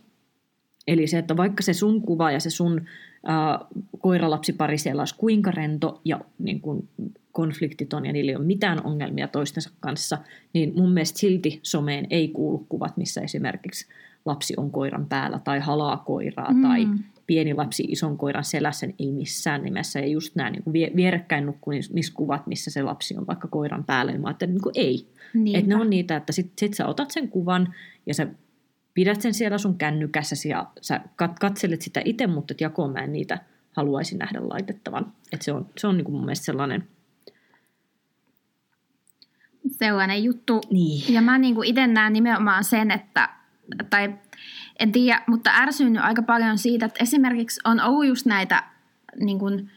Eli 0.86 1.06
se, 1.06 1.18
että 1.18 1.36
vaikka 1.36 1.62
se 1.62 1.72
sun 1.72 2.02
kuva 2.02 2.30
ja 2.30 2.40
se 2.40 2.50
sun 2.50 2.86
ää, 3.26 3.58
koiralapsipari 3.98 4.78
siellä 4.78 5.00
olisi 5.00 5.14
kuinka 5.18 5.50
rento 5.50 6.00
ja 6.04 6.20
niin 6.38 6.60
kuin 6.60 6.88
konfliktiton 7.32 8.06
ja 8.06 8.12
niillä 8.12 8.30
ei 8.30 8.36
ole 8.36 8.44
mitään 8.44 8.86
ongelmia 8.86 9.28
toistensa 9.28 9.70
kanssa, 9.80 10.18
niin 10.52 10.72
mun 10.76 10.92
mielestä 10.92 11.18
silti 11.18 11.60
someen 11.62 12.06
ei 12.10 12.28
kuulu 12.28 12.66
kuvat, 12.68 12.96
missä 12.96 13.20
esimerkiksi 13.20 13.86
lapsi 14.24 14.54
on 14.56 14.70
koiran 14.70 15.06
päällä 15.06 15.40
tai 15.44 15.60
halaa 15.60 15.96
koiraa 15.96 16.52
mm. 16.52 16.62
tai 16.62 16.86
pieni 17.28 17.54
lapsi 17.54 17.84
ison 17.88 18.18
koiran 18.18 18.44
selässä, 18.44 18.86
niin 18.86 18.96
ei 18.98 19.12
missään 19.12 19.62
nimessä. 19.62 20.00
Ja 20.00 20.06
just 20.06 20.34
nämä 20.34 20.50
niin 20.50 20.62
kuin 20.62 20.72
vie- 20.72 20.92
vierekkäin 20.96 21.46
nukkumis 21.46 22.10
kuvat, 22.14 22.46
missä 22.46 22.70
se 22.70 22.82
lapsi 22.82 23.16
on 23.16 23.26
vaikka 23.26 23.48
koiran 23.48 23.84
päällä, 23.84 24.12
niin 24.12 24.20
mä 24.20 24.28
ajattelin, 24.28 24.54
niin 24.54 24.62
kuin 24.62 24.72
ei. 24.76 25.08
Niinpä. 25.34 25.58
Että 25.58 25.68
ne 25.68 25.76
on 25.80 25.90
niitä, 25.90 26.16
että 26.16 26.32
sit, 26.32 26.52
sit 26.58 26.74
sä 26.74 26.86
otat 26.86 27.10
sen 27.10 27.28
kuvan 27.28 27.74
ja 28.06 28.14
sä 28.14 28.26
pidät 28.94 29.20
sen 29.20 29.34
siellä 29.34 29.58
sun 29.58 29.78
kännykässäsi 29.78 30.48
ja 30.48 30.66
sä 30.80 31.00
kat- 31.22 31.36
katselet 31.40 31.82
sitä 31.82 32.02
itse, 32.04 32.26
mutta 32.26 32.52
et 32.54 32.60
jakoon 32.60 32.92
mä 32.92 32.98
en 32.98 33.12
niitä 33.12 33.38
haluaisi 33.72 34.16
nähdä 34.16 34.48
laitettavan. 34.48 35.12
Et 35.32 35.42
se 35.42 35.52
on, 35.52 35.66
se 35.78 35.86
on 35.86 35.96
niinku 35.96 36.12
mun 36.12 36.24
mielestä 36.24 36.44
sellainen... 36.44 36.88
Sellainen 39.70 40.24
juttu. 40.24 40.60
Niin. 40.70 41.14
Ja 41.14 41.22
mä 41.22 41.38
niinku 41.38 41.62
itse 41.62 41.86
näen 41.86 42.12
nimenomaan 42.12 42.64
sen, 42.64 42.90
että, 42.90 43.28
tai 43.90 44.14
en 44.78 44.92
tiedä, 44.92 45.22
mutta 45.26 45.50
ärsynyt 45.54 46.02
aika 46.02 46.22
paljon 46.22 46.58
siitä, 46.58 46.86
että 46.86 47.02
esimerkiksi 47.02 47.60
on 47.64 47.80
ollut 47.80 48.06
just 48.06 48.26
näitä 48.26 48.64
niin 49.20 49.38
kuin, 49.38 49.70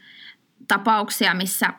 tapauksia, 0.68 1.34
missä 1.34 1.72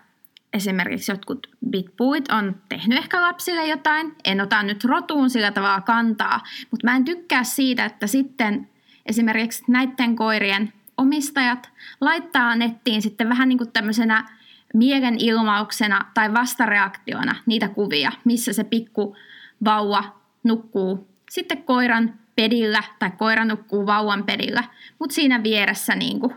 esimerkiksi 0.54 1.12
jotkut 1.12 1.48
bitpuit 1.70 2.32
on 2.32 2.62
tehnyt 2.70 2.98
ehkä 2.98 3.22
lapsille 3.22 3.68
jotain. 3.68 4.16
En 4.24 4.42
ota 4.42 4.64
nyt 4.64 4.84
rotuun 4.84 5.30
sillä 5.30 5.52
tavalla 5.52 5.82
kantaa, 5.82 6.40
mutta 6.72 6.88
mä 6.88 6.96
en 6.96 7.06
tykkää 7.06 7.44
siitä, 7.44 7.86
että 7.86 8.08
sitten 8.08 8.70
esimerkiksi 9.06 9.64
näiden 9.68 10.16
koirien 10.16 10.74
omistajat 10.98 11.70
laittaa 12.02 12.56
nettiin 12.56 13.02
sitten 13.02 13.30
vähän 13.30 13.50
niin 13.50 13.58
kuin 13.58 13.72
tämmöisenä 13.72 14.30
mielenilmauksena 14.74 16.06
tai 16.14 16.34
vastareaktiona 16.34 17.36
niitä 17.46 17.68
kuvia, 17.68 18.12
missä 18.26 18.54
se 18.54 18.64
pikku 18.64 19.16
vauva 19.66 20.22
nukkuu 20.44 21.08
sitten 21.30 21.64
koiran 21.64 22.14
pedillä 22.36 22.84
tai 23.00 23.12
koira 23.18 23.46
nukkuu 23.46 23.86
vauvan 23.86 24.24
pedillä, 24.24 24.64
mutta 25.00 25.14
siinä 25.14 25.44
vieressä 25.44 25.96
niin, 25.96 26.20
kuin, 26.20 26.36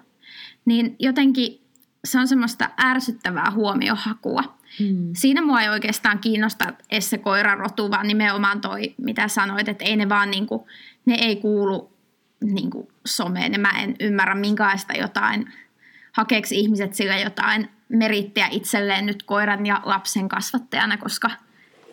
niin 0.64 0.96
jotenkin 0.98 1.60
se 2.04 2.18
on 2.18 2.28
semmoista 2.28 2.70
ärsyttävää 2.80 3.50
huomiohakua. 3.50 4.56
Mm. 4.80 5.10
Siinä 5.12 5.42
mua 5.42 5.60
ei 5.60 5.68
oikeastaan 5.68 6.18
kiinnosta 6.18 6.72
edes 6.90 7.10
se 7.10 7.18
koiran 7.18 7.58
rotu, 7.58 7.90
vaan 7.90 8.06
nimenomaan 8.06 8.60
toi, 8.60 8.94
mitä 8.98 9.28
sanoit, 9.28 9.68
että 9.68 9.84
ei 9.84 9.96
ne 9.96 10.08
vaan 10.08 10.30
niinku, 10.30 10.66
ne 11.06 11.14
ei 11.14 11.36
kuulu 11.36 11.92
niinku 12.40 12.92
someen. 13.06 13.52
Ja 13.52 13.58
mä 13.58 13.70
en 13.70 13.96
ymmärrä 14.00 14.34
minkälaista 14.34 14.92
jotain, 14.92 15.52
hakeeko 16.12 16.48
ihmiset 16.50 16.94
sillä 16.94 17.18
jotain 17.18 17.68
merittiä 17.88 18.48
itselleen 18.50 19.06
nyt 19.06 19.22
koiran 19.22 19.66
ja 19.66 19.80
lapsen 19.84 20.28
kasvattajana, 20.28 20.96
koska 20.96 21.30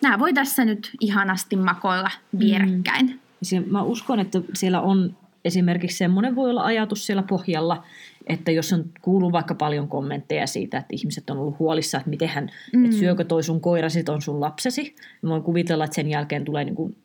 nämä 0.02 0.18
voi 0.18 0.32
tässä 0.32 0.64
nyt 0.64 0.90
ihanasti 1.00 1.56
makoilla 1.56 2.10
vierekkäin. 2.38 3.06
Mm. 3.06 3.18
Se, 3.44 3.60
mä 3.60 3.82
uskon, 3.82 4.20
että 4.20 4.40
siellä 4.54 4.80
on 4.80 5.16
esimerkiksi 5.44 5.96
semmoinen 5.98 6.36
voi 6.36 6.50
olla 6.50 6.64
ajatus 6.64 7.06
siellä 7.06 7.22
pohjalla, 7.22 7.84
että 8.26 8.50
jos 8.50 8.72
on 8.72 8.84
kuullut 9.02 9.32
vaikka 9.32 9.54
paljon 9.54 9.88
kommentteja 9.88 10.46
siitä, 10.46 10.78
että 10.78 10.96
ihmiset 10.96 11.30
on 11.30 11.38
ollut 11.38 11.58
huolissaan, 11.58 12.00
että 12.00 12.10
miten 12.10 12.28
hän, 12.28 12.50
mm. 12.72 12.84
että 12.84 12.96
syökö 12.96 13.24
toi 13.24 13.42
sun 13.42 13.60
koira 13.60 13.88
sit 13.88 14.08
on 14.08 14.22
sun 14.22 14.40
lapsesi. 14.40 14.82
Niin 14.82 15.30
voin 15.30 15.42
kuvitella, 15.42 15.84
että 15.84 15.94
sen 15.94 16.08
jälkeen 16.10 16.44
tulee 16.44 16.64
niin 16.64 16.74
kuin 16.74 16.96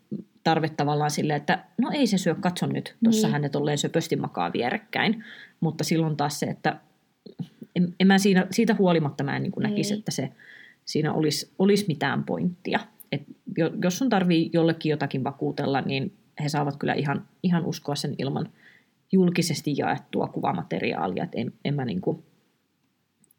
tarve 0.44 0.70
tavallaan 0.70 1.12
sille, 1.12 1.36
että 1.36 1.64
no 1.78 1.92
ei 1.92 2.08
se 2.08 2.18
syö, 2.18 2.36
katso 2.36 2.68
nyt, 2.68 2.96
tuossa 3.04 3.28
Niin. 3.28 3.34
hänet 3.34 3.56
olleen 3.56 3.78
söpösti 3.78 4.16
makaa 4.16 4.54
vierekkäin. 4.54 5.24
Mutta 5.60 5.84
silloin 5.84 6.18
taas 6.18 6.40
se, 6.40 6.46
että 6.46 6.80
en, 7.76 7.94
en 8.00 8.08
mä 8.08 8.18
siinä, 8.18 8.48
siitä 8.52 8.76
huolimatta 8.76 9.24
mä 9.24 9.36
en 9.36 9.44
niin 9.44 9.52
kuin 9.52 9.64
näkisi, 9.64 9.94
että 9.94 10.12
se, 10.12 10.30
siinä 10.86 11.14
olisi, 11.14 11.52
olisi 11.60 11.86
mitään 11.88 12.24
pointtia. 12.24 12.80
Et 13.12 13.22
jo- 13.58 13.72
jos 13.84 13.98
sun 13.98 14.10
tarvii 14.10 14.50
jollekin 14.54 14.90
jotakin 14.90 15.24
vakuutella, 15.24 15.82
niin 15.82 16.14
he 16.44 16.50
saavat 16.50 16.78
kyllä 16.78 16.94
ihan, 16.94 17.28
ihan 17.44 17.66
uskoa 17.66 17.96
sen 17.96 18.16
ilman 18.18 18.50
julkisesti 19.12 19.74
jaettua 19.78 20.28
kuvamateriaalia. 20.28 21.24
Et 21.24 21.32
en, 21.36 21.54
en 21.66 21.74
mä 21.74 21.86
niinku, 21.86 22.24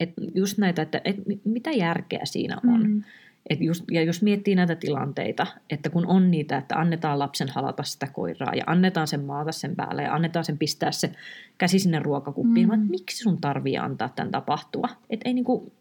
et 0.00 0.12
just 0.34 0.58
näitä, 0.58 0.82
että 0.82 1.00
et 1.04 1.26
mi- 1.26 1.40
mitä 1.44 1.70
järkeä 1.70 2.20
siinä 2.24 2.56
on. 2.66 2.82
Mm. 2.88 3.02
Et 3.50 3.60
just, 3.60 3.84
ja 3.90 4.02
jos 4.02 4.22
miettii 4.22 4.54
näitä 4.54 4.74
tilanteita, 4.74 5.46
että 5.70 5.90
kun 5.90 6.06
on 6.06 6.30
niitä, 6.30 6.58
että 6.58 6.76
annetaan 6.76 7.18
lapsen 7.18 7.48
halata 7.48 7.82
sitä 7.82 8.06
koiraa 8.12 8.54
ja 8.54 8.64
annetaan 8.66 9.06
sen 9.06 9.24
maata 9.24 9.52
sen 9.52 9.76
päälle 9.76 10.02
ja 10.02 10.14
annetaan 10.14 10.44
sen 10.44 10.58
pistää 10.58 10.92
se 10.92 11.12
käsi 11.58 11.78
sinne 11.78 11.98
ruokakuppiin, 11.98 12.68
Mm. 12.68 12.74
että 12.74 12.86
miksi 12.90 13.16
sun 13.22 13.40
tarvii 13.40 13.76
antaa 13.78 14.08
tämän 14.08 14.30
tapahtua? 14.30 14.88
Et 15.10 15.20
ei 15.24 15.34
niinku, 15.34 15.72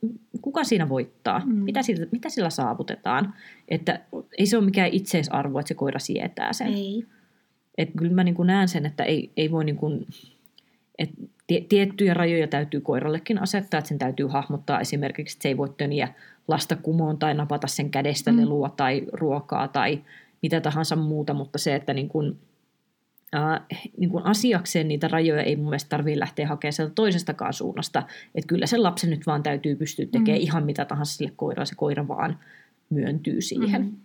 kuka 0.41 0.63
siinä 0.63 0.89
voittaa? 0.89 1.41
Mm. 1.45 1.53
Mitä, 1.55 1.81
sillä, 1.83 2.05
mitä 2.11 2.29
sillä 2.29 2.49
saavutetaan? 2.49 3.33
Että 3.67 3.99
ei 4.37 4.45
se 4.45 4.57
ole 4.57 4.65
mikään 4.65 4.89
itseisarvo, 4.91 5.59
että 5.59 5.67
se 5.67 5.73
koira 5.73 5.99
sietää 5.99 6.53
sen. 6.53 6.67
Ei. 6.73 7.05
Et 7.77 7.89
kyllä 7.97 8.13
mä 8.13 8.23
niinku 8.23 8.43
näen 8.43 8.67
sen, 8.67 8.85
että 8.85 9.03
ei, 9.03 9.31
ei 9.37 9.51
voi 9.51 9.65
niinku, 9.65 10.05
et 10.97 11.09
tie- 11.17 11.27
tiettyjä 11.69 12.13
rajoja 12.13 12.47
täytyy 12.47 12.81
koirallekin 12.81 13.41
asettaa, 13.41 13.77
että 13.77 13.87
sen 13.87 13.97
täytyy 13.97 14.27
hahmottaa 14.27 14.79
esimerkiksi, 14.79 15.35
että 15.35 15.43
se 15.43 15.49
ei 15.49 15.57
voi 15.57 15.69
töniä 15.77 16.13
lasta 16.47 16.75
kumoon 16.75 17.17
tai 17.17 17.33
napata 17.33 17.67
sen 17.67 17.89
kädestä 17.89 18.31
Mm. 18.31 18.37
lelua 18.37 18.69
tai 18.69 19.01
ruokaa 19.13 19.67
tai 19.67 20.01
mitä 20.41 20.61
tahansa 20.61 20.95
muuta, 20.95 21.33
mutta 21.33 21.57
se, 21.57 21.75
että 21.75 21.93
niin 21.93 22.09
kun, 22.09 22.37
ää, 23.33 23.65
niin 23.97 24.09
kuin 24.09 24.25
asiakseen 24.25 24.87
niitä 24.87 25.07
rajoja 25.07 25.43
ei 25.43 25.55
mun 25.55 25.65
mielestä 25.65 25.89
tarvitse 25.89 26.19
lähteä 26.19 26.47
hakemaan 26.47 26.73
sieltä 26.73 26.93
toisestakaan 26.95 27.53
suunnasta. 27.53 28.03
Että 28.35 28.47
kyllä 28.47 28.65
sen 28.65 28.83
lapsen 28.83 29.09
nyt 29.09 29.27
vaan 29.27 29.43
täytyy 29.43 29.75
pystyä 29.75 30.05
tekemään 30.05 30.39
mm. 30.39 30.43
ihan 30.43 30.65
mitä 30.65 30.85
tahansa 30.85 31.17
sille 31.17 31.31
koiralle, 31.35 31.65
se 31.65 31.75
koira 31.75 32.07
vaan 32.07 32.39
myöntyy 32.89 33.41
siihen. 33.41 33.81
Mm. 33.81 33.97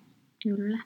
Kyllä. 0.43 0.79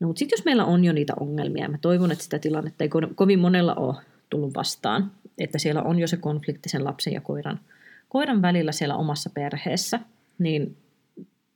No 0.00 0.06
mutta 0.06 0.18
sitten 0.18 0.36
jos 0.36 0.44
meillä 0.44 0.64
on 0.64 0.84
jo 0.84 0.92
niitä 0.92 1.12
ongelmia, 1.20 1.68
mä 1.68 1.78
toivon, 1.78 2.12
että 2.12 2.24
sitä 2.24 2.38
tilannetta 2.38 2.84
ei 2.84 2.90
ko- 2.90 3.14
kovin 3.14 3.38
monella 3.38 3.74
ole 3.74 3.96
tullut 4.30 4.54
vastaan, 4.54 5.12
että 5.38 5.58
siellä 5.58 5.82
on 5.82 5.98
jo 5.98 6.06
se 6.06 6.16
konflikti 6.16 6.68
sen 6.68 6.84
lapsen 6.84 7.12
ja 7.12 7.20
koiran, 7.20 7.60
koiran 8.08 8.42
välillä 8.42 8.72
siellä 8.72 8.96
omassa 8.96 9.30
perheessä, 9.30 10.00
niin 10.38 10.76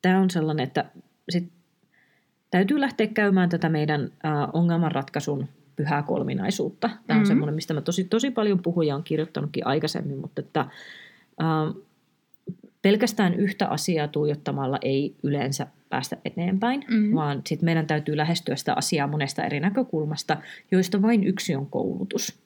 tämä 0.02 0.20
on 0.20 0.30
sellainen, 0.30 0.64
että 0.64 0.84
sit 1.28 1.52
täytyy 2.50 2.80
lähteä 2.80 3.06
käymään 3.06 3.48
tätä 3.48 3.68
meidän 3.68 4.02
äh, 4.02 4.32
ongelmanratkaisun 4.52 5.48
pyhää 5.76 6.02
kolminaisuutta. 6.02 6.88
Tämä 6.88 6.98
on 7.00 7.08
mm-hmm. 7.08 7.26
semmoinen, 7.26 7.54
mistä 7.54 7.74
mä 7.74 7.80
tosi, 7.80 8.04
tosi 8.04 8.30
paljon 8.30 8.62
puhun 8.62 8.86
ja 8.86 8.96
on 8.96 9.04
kirjoittanutkin 9.04 9.66
aikaisemmin, 9.66 10.18
mutta 10.18 10.40
että 10.40 10.60
äh, 10.60 11.82
pelkästään 12.82 13.34
yhtä 13.34 13.66
asiaa 13.66 14.08
tuijottamalla 14.08 14.78
ei 14.82 15.14
yleensä 15.22 15.66
päästä 15.88 16.16
eteenpäin, 16.24 16.84
mm-hmm. 16.88 17.14
vaan 17.14 17.42
sit 17.46 17.62
meidän 17.62 17.86
täytyy 17.86 18.16
lähestyä 18.16 18.56
sitä 18.56 18.74
asiaa 18.74 19.06
monesta 19.06 19.44
eri 19.44 19.60
näkökulmasta, 19.60 20.36
joista 20.70 21.02
vain 21.02 21.24
yksi 21.24 21.54
on 21.54 21.66
koulutus. 21.66 22.42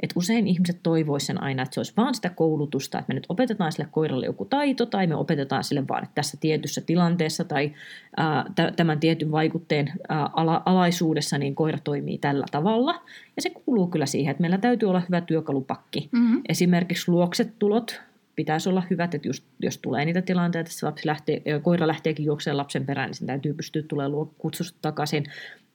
Et 0.00 0.12
usein 0.16 0.46
ihmiset 0.46 0.78
toivoisivat 0.82 1.26
sen 1.26 1.42
aina, 1.42 1.62
että 1.62 1.74
se 1.74 1.80
olisi 1.80 1.92
vaan 1.96 2.14
sitä 2.14 2.30
koulutusta, 2.30 2.98
että 2.98 3.08
me 3.08 3.14
nyt 3.14 3.26
opetetaan 3.28 3.72
sille 3.72 3.88
koiralle 3.90 4.26
joku 4.26 4.44
taito, 4.44 4.86
tai 4.86 5.06
me 5.06 5.14
opetetaan 5.14 5.64
sille 5.64 5.88
vaan, 5.88 6.02
että 6.02 6.14
tässä 6.14 6.36
tietyssä 6.40 6.80
tilanteessa 6.80 7.44
tai 7.44 7.72
ää, 8.16 8.44
tämän 8.76 9.00
tietyn 9.00 9.30
vaikutteen 9.30 9.92
ää, 10.08 10.30
ala- 10.32 10.62
alaisuudessa 10.66 11.38
niin 11.38 11.54
koira 11.54 11.78
toimii 11.84 12.18
tällä 12.18 12.46
tavalla. 12.50 13.02
Ja 13.36 13.42
se 13.42 13.50
kuuluu 13.50 13.86
kyllä 13.86 14.06
siihen, 14.06 14.30
että 14.30 14.40
meillä 14.40 14.58
täytyy 14.58 14.88
olla 14.88 15.02
hyvä 15.08 15.20
työkalupakki. 15.20 16.08
Mm-hmm. 16.12 16.42
Esimerkiksi 16.48 17.10
luoksetulot 17.10 18.00
pitäisi 18.38 18.68
olla 18.68 18.82
hyvät, 18.90 19.14
että 19.14 19.28
just, 19.28 19.44
jos 19.60 19.78
tulee 19.78 20.04
niitä 20.04 20.22
tilanteita, 20.22 20.70
että 20.70 20.86
lapsi 20.86 21.06
lähtee, 21.06 21.42
koira 21.62 21.86
lähteekin 21.86 22.26
juokseen 22.26 22.56
lapsen 22.56 22.86
perään, 22.86 23.08
niin 23.08 23.14
sen 23.14 23.26
täytyy 23.26 23.54
pystyä 23.54 23.82
tulemaan 23.82 24.30
kutsusta 24.38 24.78
takaisin 24.82 25.24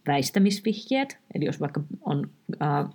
väistämisvihjeet. 0.07 1.17
Eli 1.35 1.45
jos 1.45 1.59
vaikka 1.59 1.83
on 2.01 2.29
ää, 2.59 2.89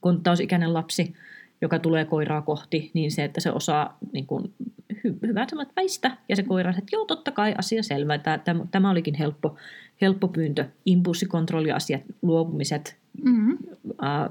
konttausikäinen 0.00 0.74
lapsi, 0.74 1.14
joka 1.60 1.78
tulee 1.78 2.04
koiraa 2.04 2.42
kohti, 2.42 2.90
niin 2.94 3.10
se, 3.10 3.24
että 3.24 3.40
se 3.40 3.50
osaa 3.50 3.98
niin 4.12 4.26
kuin, 4.26 4.54
hy- 4.92 5.26
hyvät 5.26 5.50
samat 5.50 5.68
väistä, 5.76 6.16
ja 6.28 6.36
se 6.36 6.42
koira, 6.42 6.70
että 6.70 6.92
joo, 6.92 7.04
totta 7.04 7.30
kai, 7.30 7.54
asia 7.58 7.82
selvä. 7.82 8.18
Tämä, 8.18 8.66
tämä 8.70 8.90
olikin 8.90 9.14
helppo, 9.14 9.56
helppo 10.00 10.28
pyyntö. 10.28 10.64
Impulssikontrolliasiat, 10.84 12.02
luopumiset, 12.22 12.96
mm-hmm. 13.24 13.58
ää, 14.00 14.28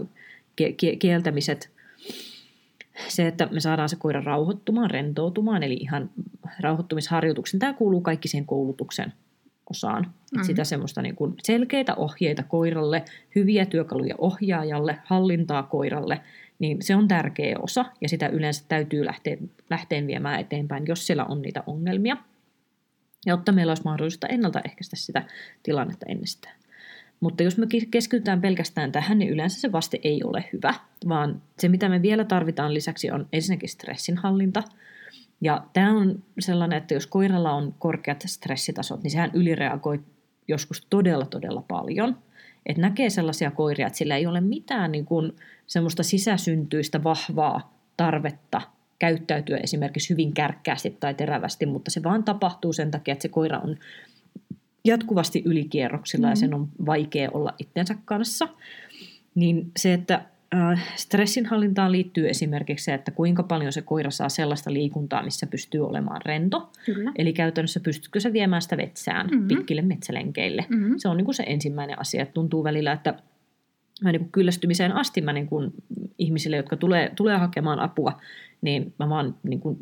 ke- 0.61 0.97
kieltämiset, 0.99 1.69
se, 3.07 3.27
että 3.27 3.47
me 3.51 3.59
saadaan 3.59 3.89
se 3.89 3.95
koira 3.95 4.21
rauhoittumaan, 4.21 4.91
rentoutumaan, 4.91 5.63
eli 5.63 5.73
ihan 5.73 6.09
rauhoittumisharjoituksen. 6.59 7.59
Tämä 7.59 7.73
kuuluu 7.73 8.01
kaikki 8.01 8.27
siihen 8.27 8.45
koulutuksen 8.45 9.13
osaan. 9.69 10.03
Mm-hmm. 10.03 10.43
Sitä 10.43 10.63
semmoista 10.63 11.01
niin 11.01 11.15
kuin 11.15 11.35
selkeitä 11.43 11.95
ohjeita 11.95 12.43
koiralle, 12.43 13.05
hyviä 13.35 13.65
työkaluja 13.65 14.15
ohjaajalle, 14.17 14.97
hallintaa 15.05 15.63
koiralle, 15.63 16.21
niin 16.59 16.81
se 16.81 16.95
on 16.95 17.07
tärkeä 17.07 17.55
osa 17.59 17.85
ja 18.01 18.09
sitä 18.09 18.27
yleensä 18.27 18.65
täytyy 18.67 19.05
lähteä, 19.05 19.37
lähteä 19.69 20.07
viemään 20.07 20.39
eteenpäin, 20.39 20.83
jos 20.87 21.07
siellä 21.07 21.25
on 21.25 21.41
niitä 21.41 21.63
ongelmia, 21.67 22.17
jotta 23.25 23.51
meillä 23.51 23.71
olisi 23.71 23.83
mahdollisuutta 23.83 24.27
ennaltaehkäistä 24.27 24.95
sitä 24.95 25.23
tilannetta 25.63 26.05
ennestään. 26.09 26.55
Mutta 27.19 27.43
jos 27.43 27.57
me 27.57 27.67
keskitytään 27.91 28.41
pelkästään 28.41 28.91
tähän, 28.91 29.19
niin 29.19 29.31
yleensä 29.31 29.61
se 29.61 29.71
vaste 29.71 29.99
ei 30.03 30.23
ole 30.23 30.49
hyvä, 30.53 30.73
vaan 31.07 31.41
se 31.59 31.69
mitä 31.69 31.89
me 31.89 32.01
vielä 32.01 32.23
tarvitaan 32.23 32.73
lisäksi 32.73 33.11
on 33.11 33.27
ensinnäkin 33.33 33.69
stressinhallinta. 33.69 34.63
Ja 35.41 35.65
tämä 35.73 35.97
on 35.97 36.23
sellainen, 36.39 36.77
että 36.77 36.93
jos 36.93 37.07
koiralla 37.07 37.51
on 37.51 37.75
korkeat 37.79 38.23
stressitasot, 38.25 39.03
niin 39.03 39.11
sehän 39.11 39.31
ylireagoi 39.33 39.99
joskus 40.47 40.87
todella 40.89 41.25
todella 41.25 41.63
paljon. 41.67 42.17
Että 42.65 42.81
näkee 42.81 43.09
sellaisia 43.09 43.51
koiria, 43.51 43.87
että 43.87 43.97
sillä 43.97 44.17
ei 44.17 44.27
ole 44.27 44.41
mitään 44.41 44.91
niin 44.91 45.05
kuin 45.05 45.31
semmoista 45.67 46.03
sisäsyntyistä 46.03 47.03
vahvaa 47.03 47.79
tarvetta 47.97 48.61
käyttäytyä 48.99 49.57
esimerkiksi 49.57 50.09
hyvin 50.09 50.33
kärkkäästi 50.33 50.97
tai 50.99 51.13
terävästi, 51.13 51.65
mutta 51.65 51.91
se 51.91 52.03
vaan 52.03 52.23
tapahtuu 52.23 52.73
sen 52.73 52.91
takia, 52.91 53.11
että 53.11 53.21
se 53.21 53.29
koira 53.29 53.59
on 53.59 53.77
jatkuvasti 54.85 55.41
ylikierroksilla 55.45 56.27
mm. 56.27 56.31
ja 56.31 56.35
sen 56.35 56.53
on 56.53 56.67
vaikea 56.85 57.29
olla 57.33 57.53
itsensä 57.59 57.95
kanssa. 58.05 58.47
Niin 59.35 59.71
se, 59.77 59.93
että 59.93 60.25
stressinhallintaan 60.95 61.91
liittyy 61.91 62.29
esimerkiksi 62.29 62.85
se, 62.85 62.93
että 62.93 63.11
kuinka 63.11 63.43
paljon 63.43 63.73
se 63.73 63.81
koira 63.81 64.11
saa 64.11 64.29
sellaista 64.29 64.73
liikuntaa, 64.73 65.23
missä 65.23 65.47
pystyy 65.47 65.87
olemaan 65.87 66.21
rento. 66.25 66.71
Kyllä. 66.85 67.11
Eli 67.17 67.33
käytännössä 67.33 67.79
pystytkö 67.79 68.19
se 68.19 68.33
viemään 68.33 68.61
sitä 68.61 68.77
vetsään 68.77 69.27
mm-hmm. 69.27 69.47
pitkille 69.47 69.81
metsälenkeille. 69.81 70.65
Mm-hmm. 70.69 70.93
Se 70.97 71.09
on 71.09 71.17
niin 71.17 71.25
kuin 71.25 71.35
se 71.35 71.43
ensimmäinen 71.47 71.99
asia. 71.99 72.21
Että 72.21 72.33
tuntuu 72.33 72.63
välillä, 72.63 72.91
että 72.91 73.13
mä 74.03 74.11
niin 74.11 74.19
kuin 74.19 74.31
kyllästymiseen 74.31 74.91
asti 74.91 75.21
mä 75.21 75.33
niin 75.33 75.47
kuin 75.47 75.73
ihmisille, 76.17 76.57
jotka 76.57 76.77
tulee, 76.77 77.11
tulee 77.15 77.37
hakemaan 77.37 77.79
apua, 77.79 78.21
niin 78.61 78.93
mä 78.99 79.09
vaan 79.09 79.35
niin 79.43 79.59
kuin 79.59 79.77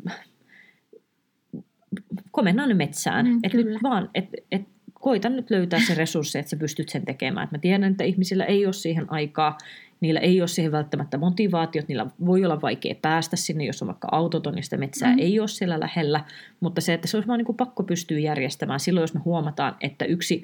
komennan 2.30 2.76
metsään. 2.76 3.26
Mm, 3.26 3.40
että 3.42 3.58
nyt 3.58 3.82
vaan, 3.82 4.10
että 4.14 4.36
et, 4.52 4.62
koita 5.04 5.28
nyt 5.28 5.50
löytää 5.50 5.80
se 5.80 5.94
resurssi, 5.94 6.38
että 6.38 6.50
sä 6.50 6.56
pystyt 6.56 6.88
sen 6.88 7.04
tekemään. 7.04 7.44
Et 7.44 7.52
mä 7.52 7.58
tiedän, 7.58 7.90
että 7.90 8.04
ihmisillä 8.04 8.44
ei 8.44 8.66
ole 8.66 8.72
siihen 8.72 9.12
aikaa, 9.12 9.58
niillä 10.00 10.20
ei 10.20 10.40
ole 10.40 10.48
siihen 10.48 10.72
välttämättä 10.72 11.18
motivaatiot, 11.18 11.88
niillä 11.88 12.06
voi 12.26 12.44
olla 12.44 12.60
vaikea 12.60 12.94
päästä 13.02 13.36
sinne, 13.36 13.64
jos 13.64 13.82
on 13.82 13.88
vaikka 13.88 14.08
autoton 14.12 14.56
ja 14.56 14.62
sitä 14.62 14.76
metsää 14.76 15.12
mm. 15.12 15.18
ei 15.18 15.40
ole 15.40 15.48
siellä 15.48 15.80
lähellä, 15.80 16.24
mutta 16.60 16.80
se, 16.80 16.94
että 16.94 17.08
se 17.08 17.16
olisi 17.16 17.28
vaan 17.28 17.38
niin 17.38 17.46
kuin 17.46 17.56
pakko 17.56 17.82
pystyä 17.82 18.18
järjestämään 18.18 18.80
silloin, 18.80 19.02
jos 19.02 19.14
me 19.14 19.20
huomataan, 19.20 19.76
että 19.80 20.04
yksi 20.04 20.42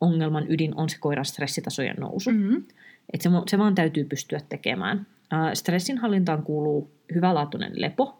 ongelman 0.00 0.46
ydin 0.48 0.74
on 0.76 0.88
se 0.88 0.96
koiran 1.00 1.24
stressitasojen 1.24 1.96
nousu. 2.00 2.30
Mm-hmm. 2.30 2.64
Että 3.12 3.22
se, 3.22 3.30
se 3.48 3.58
vaan 3.58 3.74
täytyy 3.74 4.04
pystyä 4.04 4.40
tekemään. 4.48 5.06
Äh, 5.32 5.52
stressinhallintaan 5.54 6.42
kuuluu 6.42 6.90
hyvälaatuinen 7.14 7.72
lepo, 7.74 8.19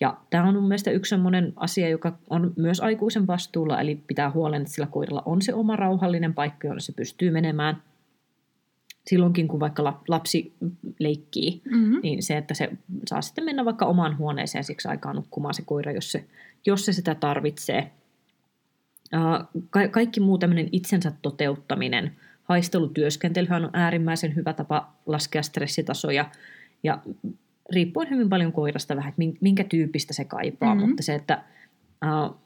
ja 0.00 0.16
tämä 0.30 0.48
on 0.48 0.54
mun 0.54 0.68
mielestä 0.68 0.90
yksi 0.90 1.08
sellainen 1.08 1.52
asia, 1.56 1.88
joka 1.88 2.18
on 2.30 2.52
myös 2.56 2.80
aikuisen 2.80 3.26
vastuulla, 3.26 3.80
eli 3.80 3.94
pitää 4.06 4.30
huolen, 4.30 4.62
että 4.62 4.74
sillä 4.74 4.88
koiralla 4.90 5.22
on 5.26 5.42
se 5.42 5.54
oma 5.54 5.76
rauhallinen 5.76 6.34
paikka, 6.34 6.66
jonne 6.66 6.80
se 6.80 6.92
pystyy 6.92 7.30
menemään. 7.30 7.82
Silloinkin, 9.06 9.48
kun 9.48 9.60
vaikka 9.60 10.02
lapsi 10.08 10.52
leikkii, 10.98 11.62
mm-hmm. 11.64 12.00
niin 12.02 12.22
se, 12.22 12.36
että 12.36 12.54
se 12.54 12.70
saa 13.06 13.22
sitten 13.22 13.44
mennä 13.44 13.64
vaikka 13.64 13.86
omaan 13.86 14.18
huoneeseen 14.18 14.64
siksi 14.64 14.88
aikaa 14.88 15.12
nukkumaan 15.12 15.54
se 15.54 15.62
koira, 15.62 15.92
jos 15.92 16.12
se, 16.12 16.24
jos 16.66 16.84
se 16.84 16.92
sitä 16.92 17.14
tarvitsee. 17.14 17.90
Ka- 19.70 19.88
kaikki 19.88 20.20
muu 20.20 20.38
tämmöinen 20.38 20.68
itsensä 20.72 21.12
toteuttaminen, 21.22 22.16
haistelutyöskentelyhän 22.42 23.64
on 23.64 23.70
äärimmäisen 23.72 24.34
hyvä 24.34 24.52
tapa 24.52 24.92
laskea 25.06 25.42
stressitasoja. 25.42 26.30
Ja 26.82 26.98
riippuen 27.72 28.10
hyvin 28.10 28.28
paljon 28.28 28.52
koirasta 28.52 28.96
vähän, 28.96 29.08
että 29.08 29.38
minkä 29.40 29.64
tyyppistä 29.64 30.14
se 30.14 30.24
kaipaa, 30.24 30.74
mm-hmm. 30.74 30.88
mutta 30.88 31.02
se, 31.02 31.14
että 31.14 31.42
uh, 32.04 32.36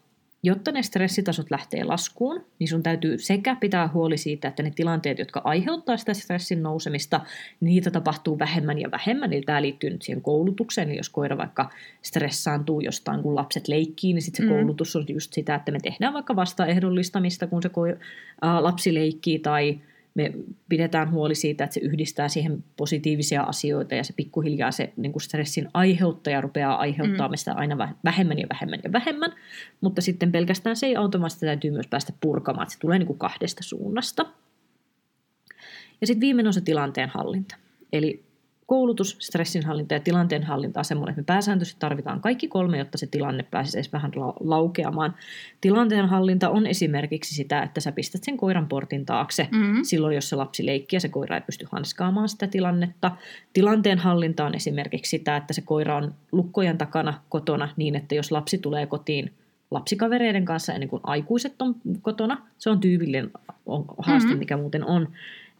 jotta 0.43 0.73
ne 0.73 0.83
stressitasot 0.83 1.51
lähtee 1.51 1.85
laskuun, 1.85 2.45
niin 2.59 2.69
sun 2.69 2.83
täytyy 2.83 3.19
sekä 3.19 3.57
pitää 3.61 3.89
huoli 3.95 4.17
siitä, 4.17 4.49
että 4.49 4.63
ne 4.63 4.71
tilanteet, 4.71 5.19
jotka 5.19 5.41
aiheuttaa 5.45 5.97
sitä 5.97 6.15
stressin 6.15 6.63
nousemista, 6.63 7.21
niitä 7.61 7.91
tapahtuu 7.91 8.39
vähemmän 8.39 8.79
ja 8.79 8.91
vähemmän. 8.91 9.33
Eli 9.33 9.43
tämä 9.43 9.63
liittyy 9.63 9.91
nyt 9.91 10.03
siihen 10.03 10.23
koulutukseen, 10.23 10.89
eli 10.89 10.97
jos 10.97 11.09
koira 11.09 11.39
vaikka 11.39 11.71
stressaantuu 12.03 12.81
jostain, 12.81 13.23
kun 13.23 13.35
lapset 13.35 13.69
leikkii, 13.69 14.13
niin 14.13 14.23
sitten 14.23 14.47
se 14.47 14.53
mm. 14.53 14.57
koulutus 14.57 14.97
on 14.97 15.05
just 15.09 15.33
sitä, 15.33 15.55
että 15.55 15.73
me 15.73 15.79
tehdään 15.81 16.15
vaikka 16.15 16.37
vastaehdollistamista, 16.37 17.47
kun 17.47 17.63
se 17.63 17.69
ko- 17.69 17.97
uh, 17.97 18.63
lapsi 18.63 18.95
leikkii, 18.95 19.39
tai 19.39 19.81
me 20.15 20.33
pidetään 20.69 21.11
huoli 21.11 21.35
siitä, 21.35 21.65
että 21.65 21.75
se 21.75 21.81
yhdistää 21.81 22.29
siihen 22.29 22.65
positiivisia 22.77 23.43
asioita 23.43 23.95
ja 23.95 24.05
se 24.05 24.13
pikkuhiljaa 24.13 24.71
se 24.71 24.93
niin 24.97 25.13
kuin 25.13 25.23
stressin 25.23 25.69
aiheuttaja 25.75 26.41
rupeaa 26.41 26.77
aiheuttaa 26.77 27.29
mm. 27.29 27.37
sitä 27.37 27.53
aina 27.53 27.79
vähemmän 28.05 28.39
ja 28.39 28.47
vähemmän 28.51 28.81
ja 28.85 28.93
vähemmän, 28.93 29.33
mutta 29.81 30.01
sitten 30.01 30.33
pelkästään 30.33 30.77
se 30.77 30.87
ei 30.87 30.97
automaattisesti 30.97 31.47
täytyy 31.47 31.71
myös 31.71 31.87
päästä 31.87 32.13
purkamaan, 32.21 32.63
että 32.63 32.73
se 32.73 32.81
tulee 32.81 32.99
niin 32.99 33.07
kuin 33.07 33.19
kahdesta 33.19 33.63
suunnasta. 33.63 34.27
Ja 36.01 36.07
sitten 36.07 36.21
viimeinen 36.21 36.49
on 36.49 36.55
se 36.55 36.61
tilanteen 36.61 37.09
hallinta. 37.09 37.57
Eli 37.93 38.25
koulutus, 38.67 39.17
stressinhallinta 39.21 39.95
ja 39.95 40.01
tilanteenhallinta 40.01 40.81
on 40.81 40.85
semmoinen, 40.85 41.13
että 41.13 41.21
me 41.21 41.25
pääsääntöisesti 41.25 41.81
tarvitaan 41.81 42.21
kaikki 42.21 42.49
kolme, 42.49 42.79
jotta 42.79 42.99
se 42.99 43.07
tilanne 43.07 43.43
pääsisi 43.43 43.79
edes 43.79 43.93
vähän 43.93 44.13
laukeamaan. 44.41 45.15
Tilanteenhallinta 45.61 46.51
on 46.51 46.67
esimerkiksi 46.67 47.35
sitä, 47.35 47.63
että 47.63 47.81
sä 47.81 47.93
pistät 47.93 48.25
sen 48.25 48.37
koiran 48.37 48.69
portin 48.69 49.07
taakse 49.07 49.49
mm-hmm. 49.51 49.83
silloin, 49.83 50.15
jos 50.15 50.29
se 50.29 50.37
lapsi 50.37 50.67
leikkii 50.67 50.97
ja 50.97 51.01
se 51.01 51.09
koira 51.09 51.37
ei 51.37 51.43
pysty 51.43 51.67
hanskaamaan 51.73 52.29
sitä 52.29 52.47
tilannetta. 52.47 53.11
Tilanteenhallinta 53.53 54.47
on 54.47 54.55
esimerkiksi 54.55 55.11
sitä, 55.11 55.37
että 55.37 55.53
se 55.53 55.61
koira 55.61 55.97
on 55.97 56.15
lukkojen 56.33 56.79
takana 56.79 57.15
kotona 57.29 57.69
niin, 57.77 57.95
että 57.95 58.15
jos 58.15 58.33
lapsi 58.33 58.59
tulee 58.59 58.87
kotiin 58.87 59.33
lapsikavereiden 59.71 60.45
kanssa 60.45 60.73
ennen 60.73 60.89
kuin 60.89 61.01
aikuiset 61.05 61.63
on 61.63 61.75
kotona, 62.03 62.39
se 62.59 62.71
on 62.71 62.81
tyypillinen 62.81 63.31
haaste, 63.99 64.29
mm-hmm. 64.29 64.39
mikä 64.39 64.57
muuten 64.57 64.85
on, 64.85 65.09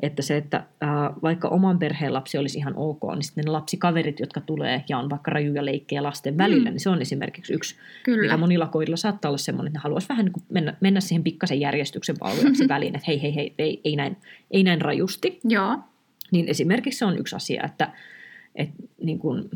Että 0.03 0.23
se, 0.23 0.37
että 0.37 0.65
ää, 0.81 1.15
vaikka 1.23 1.49
oman 1.49 1.79
perheen 1.79 2.15
lapsi 2.15 2.39
olisi 2.39 2.59
ihan 2.59 2.75
ok, 2.77 3.01
niin 3.15 3.23
sitten 3.23 3.45
ne 3.45 3.51
lapsikaverit, 3.51 4.21
jotka 4.21 4.41
tulee 4.41 4.85
ja 4.89 4.99
on 4.99 5.11
vaikka 5.11 5.31
rajuja 5.31 5.65
leikkejä 5.65 6.03
lasten 6.03 6.39
välillä, 6.39 6.71
mm. 6.71 6.73
niin 6.73 6.81
se 6.81 6.91
on 6.91 7.03
esimerkiksi 7.03 7.55
yksi, 7.55 7.77
Kyllä. 8.03 8.23
mikä 8.23 8.37
monilla 8.37 8.67
koirilla 8.67 8.97
saattaa 8.97 9.29
olla 9.29 9.39
semmoinen, 9.39 9.71
että 9.71 9.79
ne 9.79 9.83
haluaisi 9.83 10.09
vähän 10.09 10.25
niin 10.25 10.33
kuin 10.33 10.45
mennä, 10.49 10.75
mennä 10.81 11.01
siihen 11.01 11.25
pikkasen 11.25 11.61
järjestyksen 11.61 12.17
valvojaksi 12.21 12.69
väliin, 12.75 12.95
että 12.95 13.05
hei, 13.07 13.23
hei, 13.23 13.35
hei, 13.35 13.55
ei, 13.59 13.81
ei, 13.85 13.97
näin, 13.97 14.17
ei 14.51 14.63
näin 14.65 14.81
rajusti. 14.81 15.41
Joo. 15.45 15.79
Niin 16.31 16.49
esimerkiksi 16.49 16.99
se 16.99 17.05
on 17.05 17.19
yksi 17.19 17.37
asia, 17.37 17.65
että, 17.65 17.93
että, 18.55 18.83
niin 19.03 19.19
kuin, 19.19 19.51